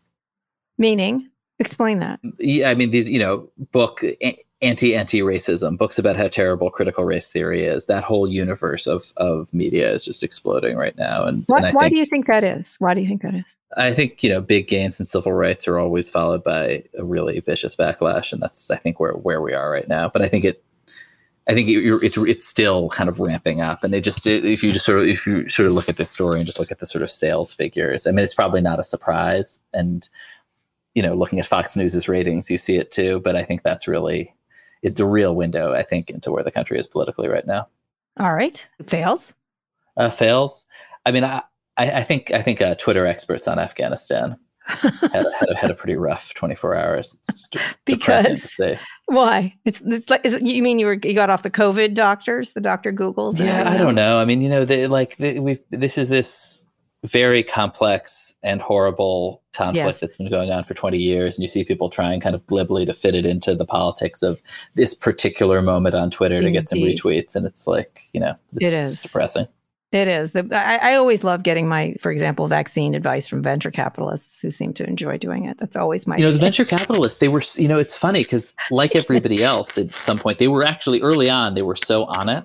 Meaning, 0.79 1.29
explain 1.59 1.99
that. 1.99 2.21
Yeah, 2.39 2.71
I 2.71 2.75
mean, 2.75 2.91
these, 2.91 3.11
you 3.11 3.19
know, 3.19 3.51
book 3.73 4.01
anti 4.65 4.97
anti 4.97 5.21
racism, 5.21 5.77
books 5.79 5.99
about 5.99 6.17
how 6.17 6.29
terrible 6.29 6.71
critical 6.71 7.05
race 7.05 7.31
theory 7.31 7.65
is, 7.65 7.87
that 7.87 8.05
whole 8.05 8.29
universe 8.29 8.87
of, 8.87 9.12
of 9.17 9.53
media 9.53 9.91
is 9.91 10.05
just 10.05 10.23
exploding 10.23 10.77
right 10.77 10.97
now. 10.97 11.25
And, 11.25 11.45
Why, 11.47 11.59
and 11.59 11.67
I 11.67 11.73
why 11.73 11.83
think, 11.83 11.95
do 11.95 11.99
you 12.01 12.07
think 12.07 12.27
that 12.27 12.45
is? 12.45 12.77
Why 12.79 12.95
do 12.95 13.01
you 13.01 13.09
think 13.09 13.23
that 13.23 13.35
is? 13.35 13.45
I 13.77 13.93
think 13.93 14.23
you 14.23 14.31
know 14.31 14.41
big 14.41 14.69
gains 14.69 14.99
in 14.99 15.07
civil 15.07 15.33
rights 15.33 15.67
are 15.67 15.79
always 15.79 16.11
followed 16.11 16.45
by 16.45 16.85
a 16.97 17.05
really 17.05 17.41
vicious 17.41 17.77
backlash, 17.77 18.33
and 18.33 18.41
that's 18.41 18.71
I 18.71 18.77
think 18.77 19.01
where 19.01 19.12
where 19.12 19.41
we 19.41 19.53
are 19.53 19.71
right 19.71 19.89
now. 19.89 20.09
But 20.09 20.23
I 20.23 20.29
think 20.29 20.45
it, 20.45 20.65
I 21.49 21.55
think 21.55 21.69
it, 21.69 21.83
it's 22.03 22.17
it's 22.17 22.47
still 22.47 22.89
kind 22.91 23.09
of 23.09 23.21
ramping 23.21 23.61
up, 23.61 23.83
and 23.83 23.93
they 23.93 24.01
just 24.01 24.27
if 24.27 24.62
you 24.62 24.73
just 24.73 24.87
sort 24.87 25.01
of 25.01 25.07
if 25.07 25.27
you 25.27 25.49
sort 25.49 25.67
of 25.67 25.73
look 25.73 25.89
at 25.89 25.97
this 25.97 26.11
story 26.11 26.39
and 26.39 26.47
just 26.47 26.59
look 26.59 26.71
at 26.71 26.79
the 26.79 26.87
sort 26.87 27.03
of 27.03 27.11
sales 27.11 27.53
figures, 27.53 28.07
I 28.07 28.12
mean 28.12 28.25
it's 28.25 28.35
probably 28.35 28.61
not 28.61 28.79
a 28.79 28.85
surprise, 28.85 29.59
and 29.73 30.09
you 30.95 31.03
know 31.03 31.15
looking 31.15 31.41
at 31.41 31.47
Fox 31.47 31.77
News's 31.77 32.09
ratings, 32.09 32.51
you 32.51 32.59
see 32.59 32.77
it 32.77 32.91
too. 32.91 33.21
But 33.21 33.37
I 33.37 33.43
think 33.43 33.62
that's 33.62 33.89
really 33.89 34.33
it's 34.85 35.01
a 35.01 35.07
real 35.07 35.35
window 35.35 35.72
I 35.74 35.82
think 35.82 36.11
into 36.11 36.30
where 36.30 36.45
the 36.45 36.53
country 36.53 36.78
is 36.78 36.87
politically 36.87 37.26
right 37.28 37.47
now. 37.47 37.66
All 38.20 38.35
right. 38.35 38.64
Fails. 38.87 39.35
Uh, 39.97 40.11
fails. 40.11 40.66
I 41.05 41.11
mean 41.11 41.24
I. 41.24 41.43
I 41.76 42.05
think 42.05 42.30
I 42.30 42.41
think 42.41 42.62
uh, 42.62 42.76
Twitter 42.76 43.05
experts 43.05 43.49
on 43.49 43.59
Afghanistan 43.59 44.37
had, 44.66 44.93
a- 45.26 45.32
had, 45.32 45.49
had 45.57 45.70
a 45.72 45.74
pretty 45.74 45.97
rough 45.97 46.32
24 46.35 46.76
hours. 46.76 47.14
It's 47.18 47.32
just 47.32 47.51
de- 47.51 47.59
depressing 47.97 48.37
to 48.37 48.37
Because- 48.37 48.55
say. 48.55 48.78
Why? 49.07 49.53
It's, 49.64 49.80
it's 49.85 50.09
like, 50.09 50.20
is 50.24 50.35
it, 50.35 50.43
you 50.43 50.62
mean 50.62 50.78
you 50.78 50.87
were, 50.87 50.93
you 50.93 51.14
got 51.14 51.30
off 51.30 51.43
the 51.43 51.51
COVID 51.51 51.95
doctors, 51.95 52.53
the 52.53 52.61
Dr. 52.61 52.93
Googles? 52.93 53.41
Yeah, 53.45 53.68
I 53.68 53.76
don't 53.76 53.97
know. 53.97 54.18
I 54.18 54.24
mean, 54.24 54.41
you 54.41 54.49
know, 54.49 54.64
they, 54.64 54.87
like 54.87 55.16
they, 55.16 55.41
we 55.41 55.59
this 55.70 55.99
is 55.99 56.09
this 56.09 56.64
very 57.05 57.43
complex 57.43 58.35
and 58.43 58.61
horrible 58.61 59.43
conflict 59.53 59.87
Yes. 59.87 60.01
that's 60.01 60.17
been 60.17 60.31
going 60.31 60.51
on 60.51 60.65
for 60.65 60.75
20 60.75 60.99
years 60.99 61.37
and 61.37 61.43
you 61.43 61.49
see 61.49 61.65
people 61.65 61.89
trying 61.89 62.19
kind 62.21 62.35
of 62.35 62.47
glibly 62.47 62.85
to 62.87 62.93
fit 62.93 63.15
it 63.15 63.27
into 63.27 63.55
the 63.55 63.67
politics 63.67 64.23
of 64.23 64.41
this 64.75 64.95
particular 64.95 65.61
moment 65.63 65.95
on 65.95 66.11
Twitter 66.11 66.41
to 66.41 66.51
get 66.51 66.67
some 66.69 66.79
retweets 66.81 67.37
and 67.37 67.47
it's 67.47 67.67
like, 67.67 68.01
you 68.13 68.21
know, 68.21 68.35
it's 68.55 68.73
It 68.73 68.85
is. 68.85 69.01
depressing. 69.01 69.47
It 69.93 70.09
is. 70.09 70.33
The, 70.33 70.49
I, 70.51 70.93
I 70.93 70.95
always 70.97 71.23
love 71.23 71.45
getting 71.45 71.69
my, 71.69 71.95
for 72.01 72.11
example, 72.11 72.49
vaccine 72.49 72.97
advice 72.97 73.29
from 73.29 73.43
venture 73.43 73.71
capitalists 73.71 74.41
who 74.43 74.51
seem 74.51 74.75
to 74.75 74.85
enjoy 74.89 75.19
doing 75.19 75.45
it. 75.45 75.57
That's 75.59 75.77
always 75.77 76.07
my. 76.09 76.17
you 76.17 76.25
know 76.25 76.33
the 76.33 76.39
venture 76.39 76.65
capitalists 76.65 77.21
they 77.21 77.29
were 77.29 77.43
you 77.55 77.69
know 77.69 77.79
it's 77.79 77.97
funny 77.97 78.25
because 78.25 78.55
like 78.73 78.97
everybody 78.97 79.45
else 79.45 79.79
at 79.79 79.95
some 79.95 80.19
point 80.19 80.39
they 80.39 80.49
were 80.49 80.65
actually 80.65 81.01
early 81.01 81.31
on 81.31 81.55
they 81.55 81.63
were 81.63 81.77
so 81.77 82.07
on 82.07 82.29
it 82.29 82.45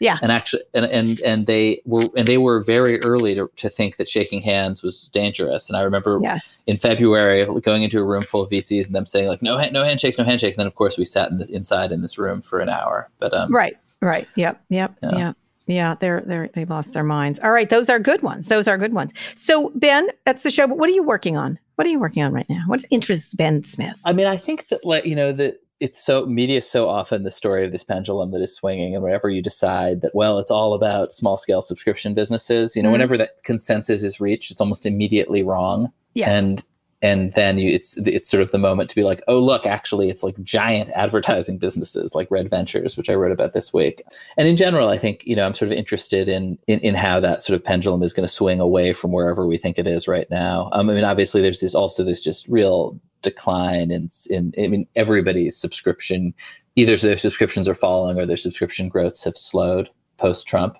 Yeah. 0.00 0.18
and 0.22 0.32
actually 0.32 0.62
and 0.74 0.86
and, 0.86 1.20
and 1.20 1.46
they 1.46 1.80
were 1.84 2.08
and 2.16 2.26
they 2.26 2.38
were 2.38 2.60
very 2.60 3.00
early 3.02 3.34
to, 3.36 3.50
to 3.56 3.68
think 3.68 3.96
that 3.98 4.08
shaking 4.08 4.40
hands 4.42 4.82
was 4.82 5.08
dangerous 5.10 5.68
and 5.68 5.76
i 5.76 5.82
remember 5.82 6.18
Yeah. 6.22 6.38
in 6.66 6.76
february 6.76 7.44
going 7.60 7.82
into 7.82 8.00
a 8.00 8.04
room 8.04 8.24
full 8.24 8.40
of 8.42 8.50
vcs 8.50 8.86
and 8.86 8.94
them 8.94 9.06
saying 9.06 9.28
like 9.28 9.42
no 9.42 9.56
no 9.70 9.84
handshakes 9.84 10.16
no 10.18 10.24
handshakes 10.24 10.56
and 10.56 10.60
then 10.62 10.66
of 10.66 10.74
course 10.74 10.96
we 10.98 11.04
sat 11.04 11.30
in 11.30 11.36
the, 11.38 11.48
inside 11.54 11.92
in 11.92 12.00
this 12.02 12.18
room 12.18 12.40
for 12.40 12.60
an 12.60 12.68
hour 12.68 13.08
but 13.18 13.32
um 13.34 13.52
Right. 13.54 13.76
Right. 14.00 14.26
Yep. 14.36 14.60
Yep. 14.70 14.94
Yeah. 15.02 15.10
Yeah. 15.18 15.32
Yeah. 15.66 15.94
They're 16.00 16.22
they're 16.26 16.48
they 16.54 16.64
lost 16.64 16.94
their 16.94 17.04
minds. 17.04 17.38
All 17.40 17.50
right. 17.52 17.68
Those 17.68 17.90
are 17.90 17.98
good 17.98 18.22
ones. 18.22 18.48
Those 18.48 18.66
are 18.66 18.78
good 18.78 18.94
ones. 18.94 19.12
So 19.34 19.70
Ben, 19.74 20.08
that's 20.24 20.42
the 20.42 20.50
show. 20.50 20.66
But 20.66 20.78
what 20.78 20.88
are 20.88 20.92
you 20.92 21.02
working 21.02 21.36
on? 21.36 21.58
What 21.76 21.86
are 21.86 21.90
you 21.90 21.98
working 22.00 22.22
on 22.22 22.32
right 22.32 22.48
now? 22.48 22.62
What 22.66 22.84
interests 22.90 23.34
Ben 23.34 23.62
Smith? 23.64 23.96
I 24.06 24.14
mean, 24.14 24.26
I 24.26 24.36
think 24.38 24.68
that 24.68 24.84
like 24.86 25.04
you 25.04 25.14
know 25.14 25.32
that 25.32 25.60
it's 25.80 25.98
so 26.02 26.26
media 26.26 26.58
is 26.58 26.68
so 26.70 26.88
often 26.88 27.22
the 27.22 27.30
story 27.30 27.64
of 27.64 27.72
this 27.72 27.84
pendulum 27.84 28.30
that 28.32 28.42
is 28.42 28.54
swinging, 28.54 28.94
and 28.94 29.02
whenever 29.02 29.28
you 29.30 29.42
decide 29.42 30.02
that 30.02 30.14
well, 30.14 30.38
it's 30.38 30.50
all 30.50 30.74
about 30.74 31.12
small 31.12 31.36
scale 31.36 31.62
subscription 31.62 32.14
businesses, 32.14 32.76
you 32.76 32.82
know, 32.82 32.88
Mhm. 32.90 32.92
whenever 32.92 33.18
that 33.18 33.42
consensus 33.44 34.02
is 34.04 34.20
reached, 34.20 34.50
it's 34.50 34.60
almost 34.60 34.86
immediately 34.86 35.42
wrong, 35.42 35.90
Yes. 36.14 36.28
and 36.30 36.62
and 37.02 37.32
then 37.32 37.56
you 37.56 37.70
it's 37.70 37.96
it's 37.96 38.28
sort 38.28 38.42
of 38.42 38.50
the 38.50 38.58
moment 38.58 38.90
to 38.90 38.94
be 38.94 39.04
like, 39.04 39.22
oh 39.26 39.38
look, 39.38 39.64
actually, 39.64 40.10
it's 40.10 40.22
like 40.22 40.38
giant 40.42 40.90
advertising 40.94 41.56
businesses 41.56 42.14
like 42.14 42.30
Red 42.30 42.50
Ventures, 42.50 42.94
which 42.98 43.08
I 43.08 43.14
wrote 43.14 43.32
about 43.32 43.54
this 43.54 43.72
week, 43.72 44.02
and 44.36 44.46
in 44.46 44.54
general, 44.56 44.88
I 44.88 44.98
think 44.98 45.24
you 45.26 45.34
know 45.34 45.46
I'm 45.46 45.54
sort 45.54 45.72
of 45.72 45.78
interested 45.78 46.28
in 46.28 46.58
in, 46.66 46.78
in 46.80 46.94
how 46.94 47.18
that 47.20 47.42
sort 47.42 47.54
of 47.58 47.64
pendulum 47.64 48.02
is 48.02 48.12
going 48.12 48.26
to 48.26 48.32
swing 48.32 48.60
away 48.60 48.92
from 48.92 49.12
wherever 49.12 49.46
we 49.46 49.56
think 49.56 49.78
it 49.78 49.86
is 49.86 50.06
right 50.06 50.28
now. 50.30 50.68
Um, 50.72 50.90
I 50.90 50.94
mean, 50.94 51.04
obviously, 51.04 51.40
there's 51.40 51.60
this 51.60 51.74
also 51.74 52.04
this 52.04 52.22
just 52.22 52.46
real 52.48 53.00
decline 53.22 53.90
in 53.90 54.08
in 54.30 54.52
I 54.58 54.68
mean 54.68 54.86
everybody's 54.96 55.56
subscription 55.56 56.34
either 56.76 56.96
their 56.96 57.16
subscriptions 57.16 57.68
are 57.68 57.74
falling 57.74 58.18
or 58.18 58.26
their 58.26 58.36
subscription 58.36 58.88
growths 58.88 59.24
have 59.24 59.36
slowed 59.36 59.90
post 60.18 60.46
Trump. 60.46 60.76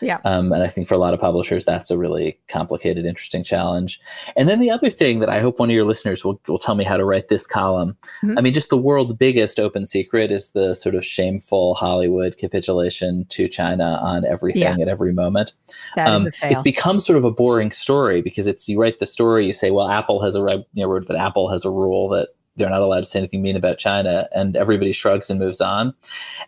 Yeah. 0.00 0.18
Um, 0.24 0.52
and 0.52 0.62
I 0.62 0.66
think 0.66 0.86
for 0.88 0.94
a 0.94 0.98
lot 0.98 1.14
of 1.14 1.20
publishers, 1.20 1.64
that's 1.64 1.90
a 1.90 1.98
really 1.98 2.38
complicated, 2.48 3.06
interesting 3.06 3.42
challenge. 3.42 4.00
And 4.36 4.48
then 4.48 4.60
the 4.60 4.70
other 4.70 4.90
thing 4.90 5.20
that 5.20 5.28
I 5.28 5.40
hope 5.40 5.58
one 5.58 5.70
of 5.70 5.74
your 5.74 5.84
listeners 5.84 6.24
will, 6.24 6.40
will 6.48 6.58
tell 6.58 6.74
me 6.74 6.84
how 6.84 6.96
to 6.96 7.04
write 7.04 7.28
this 7.28 7.46
column. 7.46 7.96
Mhm. 8.22 8.34
I 8.38 8.40
mean, 8.40 8.52
just 8.54 8.70
the 8.70 8.76
world's 8.76 9.12
biggest 9.12 9.58
open 9.58 9.86
secret 9.86 10.30
is 10.30 10.50
the 10.50 10.74
sort 10.74 10.94
of 10.94 11.04
shameful 11.04 11.74
Hollywood 11.74 12.36
capitulation 12.36 13.24
to 13.30 13.48
China 13.48 13.98
on 14.02 14.24
everything 14.24 14.62
Yeah. 14.62 14.76
at 14.80 14.88
every 14.88 15.12
moment 15.12 15.52
That 15.96 16.08
is 16.08 16.20
um, 16.20 16.26
a 16.26 16.30
fail. 16.30 16.52
it's 16.52 16.62
become 16.62 17.00
sort 17.00 17.16
of 17.16 17.24
a 17.24 17.30
boring 17.30 17.70
story 17.70 18.20
because 18.20 18.46
it's 18.46 18.68
you 18.68 18.80
write 18.80 18.98
the 18.98 19.06
story, 19.06 19.46
you 19.46 19.52
say, 19.52 19.70
well, 19.70 19.88
Apple 19.88 20.20
has 20.22 20.36
a 20.36 20.64
you 20.74 20.86
know 20.86 21.00
that 21.00 21.16
Apple 21.16 21.48
has 21.48 21.64
a 21.64 21.70
rule 21.70 22.08
that 22.10 22.28
they're 22.56 22.70
not 22.70 22.82
allowed 22.82 23.00
to 23.00 23.06
say 23.06 23.18
anything 23.18 23.42
mean 23.42 23.56
about 23.56 23.78
China, 23.78 24.28
and 24.34 24.56
everybody 24.56 24.92
shrugs 24.92 25.30
and 25.30 25.38
moves 25.40 25.60
on. 25.60 25.94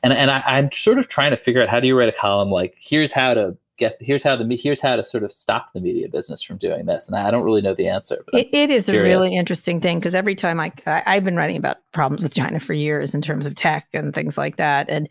And 0.02 0.12
and 0.12 0.30
I, 0.30 0.42
I'm 0.46 0.70
sort 0.72 0.98
of 0.98 1.08
trying 1.08 1.30
to 1.30 1.36
figure 1.36 1.62
out 1.62 1.68
how 1.68 1.80
do 1.80 1.86
you 1.86 1.98
write 1.98 2.08
a 2.08 2.12
column 2.12 2.50
like 2.50 2.76
here's 2.78 3.12
how 3.12 3.34
to 3.34 3.56
get 3.76 3.96
here's 4.00 4.22
how 4.22 4.36
the 4.36 4.56
here's 4.56 4.80
how 4.80 4.96
to 4.96 5.04
sort 5.04 5.22
of 5.24 5.30
stop 5.30 5.72
the 5.72 5.80
media 5.80 6.08
business 6.08 6.42
from 6.42 6.56
doing 6.56 6.86
this, 6.86 7.06
and 7.08 7.16
I 7.16 7.30
don't 7.30 7.44
really 7.44 7.62
know 7.62 7.74
the 7.74 7.88
answer. 7.88 8.24
But 8.30 8.40
it, 8.40 8.48
it 8.52 8.70
is 8.70 8.86
curious. 8.86 9.00
a 9.00 9.02
really 9.02 9.36
interesting 9.36 9.80
thing 9.80 9.98
because 9.98 10.14
every 10.14 10.34
time 10.34 10.60
I, 10.60 10.72
I 10.86 11.14
have 11.14 11.24
been 11.24 11.36
writing 11.36 11.56
about 11.56 11.78
problems 11.92 12.22
with 12.22 12.34
China 12.34 12.60
for 12.60 12.72
years 12.72 13.14
in 13.14 13.22
terms 13.22 13.46
of 13.46 13.54
tech 13.54 13.86
and 13.92 14.14
things 14.14 14.38
like 14.38 14.56
that, 14.56 14.88
and 14.88 15.08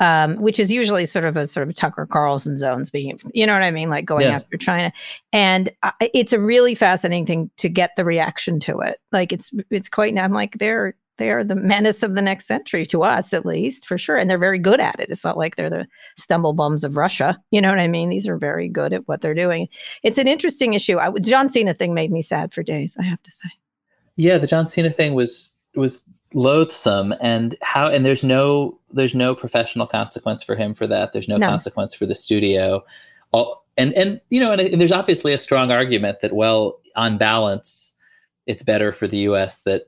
um, 0.00 0.36
which 0.36 0.58
is 0.58 0.72
usually 0.72 1.04
sort 1.04 1.24
of 1.24 1.36
a 1.36 1.46
sort 1.46 1.68
of 1.68 1.74
Tucker 1.74 2.06
Carlson 2.06 2.58
zones 2.58 2.90
being, 2.90 3.18
you 3.34 3.46
know 3.46 3.52
what 3.52 3.62
I 3.62 3.70
mean, 3.70 3.90
like 3.90 4.04
going 4.04 4.22
Yeah. 4.22 4.36
after 4.36 4.56
China, 4.56 4.92
and 5.32 5.70
I, 5.82 5.92
it's 6.00 6.32
a 6.32 6.40
really 6.40 6.74
fascinating 6.74 7.26
thing 7.26 7.50
to 7.58 7.68
get 7.68 7.96
the 7.96 8.04
reaction 8.04 8.60
to 8.60 8.80
it. 8.80 9.00
Like 9.12 9.32
it's 9.32 9.52
it's 9.70 9.88
quite. 9.88 10.18
I'm 10.18 10.32
like 10.32 10.58
they're 10.58 10.94
they 11.18 11.30
are 11.30 11.44
the 11.44 11.54
menace 11.54 12.02
of 12.02 12.14
the 12.14 12.22
next 12.22 12.46
century 12.46 12.86
to 12.86 13.02
us 13.02 13.32
at 13.32 13.44
least 13.44 13.86
for 13.86 13.98
sure 13.98 14.16
and 14.16 14.30
they're 14.30 14.38
very 14.38 14.58
good 14.58 14.80
at 14.80 14.98
it 14.98 15.10
it's 15.10 15.24
not 15.24 15.36
like 15.36 15.56
they're 15.56 15.70
the 15.70 15.86
stumble 16.16 16.52
bums 16.52 16.84
of 16.84 16.96
russia 16.96 17.38
you 17.50 17.60
know 17.60 17.68
what 17.70 17.78
i 17.78 17.88
mean 17.88 18.08
these 18.08 18.26
are 18.26 18.38
very 18.38 18.68
good 18.68 18.92
at 18.92 19.06
what 19.06 19.20
they're 19.20 19.34
doing 19.34 19.68
it's 20.02 20.18
an 20.18 20.26
interesting 20.28 20.74
issue 20.74 20.98
I, 20.98 21.10
john 21.20 21.48
cena 21.48 21.74
thing 21.74 21.92
made 21.94 22.10
me 22.10 22.22
sad 22.22 22.52
for 22.54 22.62
days 22.62 22.96
i 22.98 23.02
have 23.02 23.22
to 23.22 23.30
say 23.32 23.50
Yeah, 24.16 24.38
the 24.38 24.48
John 24.48 24.66
Cena 24.66 24.90
thing 24.90 25.14
was 25.14 25.52
was 25.76 26.02
loathsome, 26.34 27.14
and 27.20 27.56
how 27.62 27.88
and 27.88 28.04
there's 28.04 28.24
no 28.24 28.76
there's 28.92 29.14
no 29.14 29.34
professional 29.34 29.86
consequence 29.86 30.42
for 30.42 30.56
him 30.56 30.74
for 30.74 30.88
that. 30.88 31.12
There's 31.12 31.28
no, 31.28 31.36
No. 31.36 31.46
consequence 31.46 31.94
for 31.94 32.04
the 32.04 32.16
studio. 32.16 32.82
All, 33.32 33.64
and 33.76 33.92
and 33.94 34.20
you 34.30 34.40
know, 34.40 34.50
and, 34.50 34.60
and 34.60 34.80
there's 34.80 34.92
obviously 34.92 35.32
a 35.32 35.38
strong 35.38 35.70
argument 35.70 36.20
that 36.20 36.32
well, 36.32 36.80
on 36.96 37.16
balance, 37.16 37.94
it's 38.46 38.64
better 38.64 38.90
for 38.90 39.06
the 39.06 39.18
U.S. 39.30 39.60
that 39.62 39.82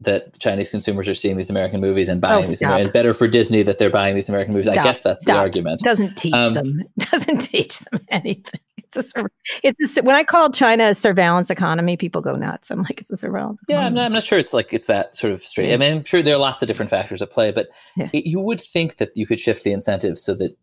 that 0.00 0.38
Chinese 0.38 0.70
consumers 0.70 1.08
are 1.08 1.14
seeing 1.14 1.36
these 1.36 1.50
American 1.50 1.80
movies 1.80 2.08
and 2.08 2.20
buying 2.20 2.44
Oh, 2.44 2.48
these. 2.48 2.58
stop. 2.58 2.74
Amer- 2.74 2.84
It's 2.84 2.92
better 2.92 3.12
for 3.12 3.26
Disney 3.26 3.62
that 3.64 3.78
they're 3.78 3.90
buying 3.90 4.14
these 4.14 4.28
American 4.28 4.54
movies. 4.54 4.68
I 4.68 4.74
guess 4.74 5.02
that's 5.02 5.24
the 5.24 5.32
argument. 5.32 5.80
doesn't 5.80 6.16
teach 6.16 6.34
Um, 6.34 6.54
them 6.54 6.82
doesn't 7.10 7.38
teach 7.38 7.80
them 7.80 8.00
anything 8.08 8.60
it's 8.78 8.96
a 9.14 9.24
it's 9.62 9.98
a, 9.98 10.02
when 10.02 10.16
i 10.16 10.24
call 10.24 10.50
china 10.50 10.84
a 10.84 10.94
surveillance 10.94 11.50
economy 11.50 11.94
people 11.94 12.22
go 12.22 12.36
nuts 12.36 12.70
i'm 12.70 12.80
like 12.84 12.98
it's 13.02 13.10
a 13.10 13.16
surveillance 13.18 13.60
Yeah, 13.68 13.80
I'm 13.84 13.92
not, 13.92 14.06
I'm 14.06 14.12
not 14.14 14.24
sure 14.24 14.38
it's 14.38 14.54
like 14.54 14.72
it's 14.72 14.86
that 14.86 15.14
sort 15.14 15.34
of 15.34 15.42
straight. 15.42 15.74
I 15.74 15.76
mean, 15.76 15.98
I'm 15.98 16.04
sure 16.04 16.22
there 16.22 16.34
are 16.34 16.38
lots 16.38 16.62
of 16.62 16.68
different 16.68 16.90
factors 16.90 17.20
at 17.20 17.30
play, 17.30 17.50
but 17.52 17.68
Yeah. 17.96 18.08
it- 18.14 18.24
you 18.24 18.40
would 18.40 18.62
think 18.62 18.96
that 18.96 19.10
you 19.14 19.26
could 19.26 19.40
shift 19.40 19.62
the 19.62 19.72
incentives 19.72 20.22
so 20.22 20.34
that 20.36 20.56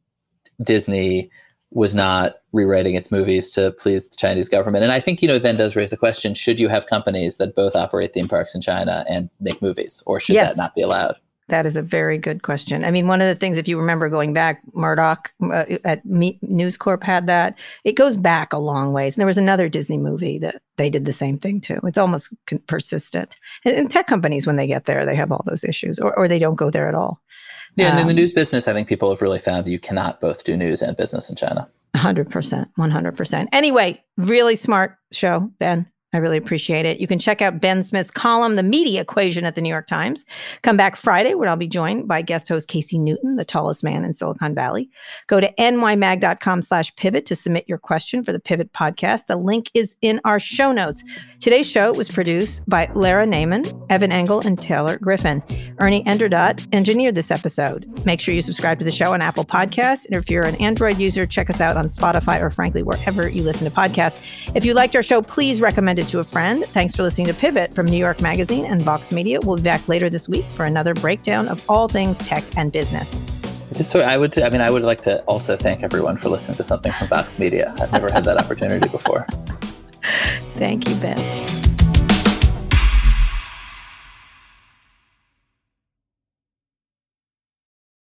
Disney 0.64 1.30
was 1.72 1.94
not 1.94 2.36
rewriting 2.54 2.96
its 2.96 3.12
movies 3.12 3.50
to 3.50 3.72
please 3.72 4.08
the 4.08 4.16
Chinese 4.16 4.48
government. 4.48 4.84
And 4.84 4.92
I 4.92 5.00
think, 5.00 5.22
you 5.22 5.28
know, 5.28 5.40
then 5.40 5.58
does 5.58 5.76
raise 5.76 5.90
the 5.90 5.98
question, 5.98 6.34
should 6.34 6.60
you 6.60 6.70
have 6.70 6.88
companies 6.88 7.38
that 7.38 7.56
both 7.56 7.76
operate 7.76 8.14
theme 8.14 8.28
parks 8.28 8.56
in 8.56 8.62
China 8.62 9.04
and 9.10 9.30
make 9.40 9.62
movies, 9.62 10.02
or 10.06 10.20
should 10.20 10.36
Yes. 10.36 10.52
that 10.56 10.62
not 10.62 10.76
be 10.76 10.82
allowed? 10.82 11.18
That 11.48 11.68
is 11.68 11.78
a 11.78 11.84
very 11.84 12.18
good 12.18 12.42
question. 12.42 12.84
I 12.84 12.90
mean, 12.90 13.08
one 13.08 13.22
of 13.22 13.28
the 13.28 13.36
things, 13.36 13.60
if 13.60 13.68
you 13.68 13.78
remember 13.80 14.10
going 14.10 14.34
back, 14.34 14.62
Murdoch 14.74 15.32
uh, 15.44 15.66
at 15.84 16.04
Me- 16.04 16.40
News 16.42 16.76
Corp 16.76 17.04
had 17.04 17.28
that. 17.28 17.56
It 17.84 17.94
goes 17.94 18.18
back 18.18 18.52
a 18.52 18.58
long 18.58 18.94
ways. 18.94 19.14
And 19.16 19.20
there 19.20 19.28
was 19.28 19.38
another 19.38 19.70
Disney 19.70 19.98
movie 19.98 20.40
that 20.40 20.64
they 20.78 20.90
did 20.90 21.06
the 21.06 21.14
same 21.14 21.38
thing 21.38 21.62
too. 21.62 21.80
It's 21.84 22.00
almost 22.00 22.34
con- 22.48 22.64
persistent. 22.66 23.38
And, 23.64 23.76
and 23.76 23.92
tech 23.92 24.08
companies, 24.08 24.48
when 24.48 24.56
they 24.56 24.66
get 24.66 24.86
there, 24.86 25.06
they 25.06 25.16
have 25.16 25.32
all 25.32 25.44
those 25.46 25.64
issues, 25.64 26.00
or, 26.00 26.18
or 26.18 26.28
they 26.28 26.40
don't 26.40 26.56
go 26.56 26.72
there 26.72 26.88
at 26.88 26.96
all. 26.96 27.22
Yeah, 27.76 27.90
and 27.92 28.00
in 28.00 28.08
the 28.08 28.14
Um, 28.14 28.18
news 28.18 28.32
business, 28.32 28.68
I 28.68 28.74
think 28.74 28.88
people 28.88 29.10
have 29.10 29.22
really 29.22 29.40
found 29.40 29.66
that 29.66 29.72
you 29.72 29.80
cannot 29.80 30.22
both 30.22 30.44
do 30.44 30.56
news 30.56 30.82
and 30.82 30.96
business 30.96 31.30
in 31.30 31.36
China. 31.36 31.68
100%. 31.96 32.68
100%. 32.78 33.48
Anyway, 33.52 34.04
really 34.18 34.56
smart 34.56 34.98
show, 35.12 35.52
Ben. 35.60 35.88
I 36.16 36.20
really 36.20 36.38
appreciate 36.38 36.86
it. 36.86 37.02
You 37.02 37.08
can 37.08 37.20
check 37.20 37.42
out 37.42 37.60
Ben 37.60 37.84
Smith's 37.84 38.10
column, 38.10 38.56
The 38.56 38.64
Media 38.64 39.02
Equation, 39.02 39.44
at 39.44 39.54
the 39.54 39.62
New 39.62 39.68
York 39.68 39.86
Times. 39.86 40.24
Come 40.62 40.78
back 40.78 40.96
Friday, 40.96 41.36
where 41.36 41.50
I'll 41.50 41.58
be 41.58 41.68
joined 41.68 42.08
by 42.08 42.22
guest 42.22 42.48
host 42.48 42.70
Casey 42.70 42.98
Newton, 42.98 43.36
the 43.36 43.44
tallest 43.44 43.84
man 43.84 44.06
in 44.06 44.14
Silicon 44.14 44.56
Valley. 44.56 44.90
Go 45.28 45.42
to 45.42 45.54
nymag.com 45.60 46.62
slash 46.62 46.96
pivot 46.96 47.26
to 47.26 47.36
submit 47.36 47.66
your 47.68 47.78
question 47.78 48.24
for 48.24 48.32
the 48.32 48.40
Pivot 48.40 48.72
podcast. 48.72 49.26
The 49.26 49.36
link 49.36 49.70
is 49.74 49.98
in 50.02 50.22
our 50.24 50.40
show 50.40 50.72
notes. 50.72 51.04
Today's 51.42 51.70
show 51.70 51.92
was 51.92 52.08
produced 52.08 52.68
by 52.70 52.90
Lara 52.96 53.26
Naaman, 53.26 53.66
Evan 53.90 54.14
Engel, 54.14 54.40
and 54.40 54.60
Taylor 54.60 54.98
Griffin. 54.98 55.44
Ernie 55.80 56.04
Indradat 56.06 56.66
engineered 56.74 57.16
this 57.16 57.30
episode. 57.30 58.04
Make 58.06 58.22
sure 58.22 58.34
you 58.34 58.42
subscribe 58.42 58.80
to 58.80 58.86
the 58.86 58.90
show 58.90 59.14
on 59.14 59.22
Apple 59.22 59.44
Podcasts. 59.44 60.06
And 60.06 60.16
if 60.16 60.30
you're 60.30 60.46
an 60.46 60.56
Android 60.56 60.98
user, 60.98 61.26
check 61.26 61.50
us 61.50 61.60
out 61.60 61.76
on 61.76 61.88
Spotify 61.88 62.42
or 62.42 62.50
frankly, 62.50 62.84
wherever 62.84 63.28
you 63.28 63.44
listen 63.44 63.70
to 63.70 63.76
podcasts. 63.76 64.20
If 64.56 64.64
you 64.64 64.74
liked 64.74 64.96
our 64.96 65.04
show, 65.04 65.22
please 65.22 65.60
recommend 65.62 66.00
it 66.00 66.05
to 66.08 66.20
a 66.20 66.24
friend. 66.24 66.66
Thanks 66.66 66.96
for 66.96 67.04
listening 67.04 67.28
to 67.28 67.34
Pivot 67.34 67.74
from 67.74 67.86
New 67.86 67.98
York 67.98 68.22
Magazine 68.22 68.66
and 68.66 68.82
Vox 68.82 69.12
Media. 69.12 69.40
We'll 69.44 69.58
be 69.58 69.64
back 69.64 69.88
later 69.88 70.10
this 70.10 70.30
week 70.30 70.46
for 70.56 70.66
another 70.66 70.94
breakdown 70.94 71.48
of 71.48 71.64
all 71.70 71.88
things 71.88 72.20
tech 72.20 72.44
and 72.58 72.72
business. 72.72 73.20
Just 73.74 73.92
so 73.92 74.02
I 74.02 74.18
would, 74.18 74.38
I 74.40 74.50
mean, 74.50 74.62
I 74.62 74.70
would 74.70 74.84
like 74.84 75.02
to 75.02 75.22
also 75.24 75.58
thank 75.58 75.84
everyone 75.84 76.18
for 76.18 76.30
listening 76.30 76.58
to 76.58 76.64
something 76.64 76.92
from 76.94 77.08
Vox 77.08 77.40
Media. 77.40 77.74
I've 77.80 77.92
never 77.92 78.10
had 78.10 78.24
that 78.26 78.38
opportunity 78.38 78.88
before. 78.88 79.28
Thank 80.54 80.88
you, 80.88 80.96
Ben. 80.96 81.65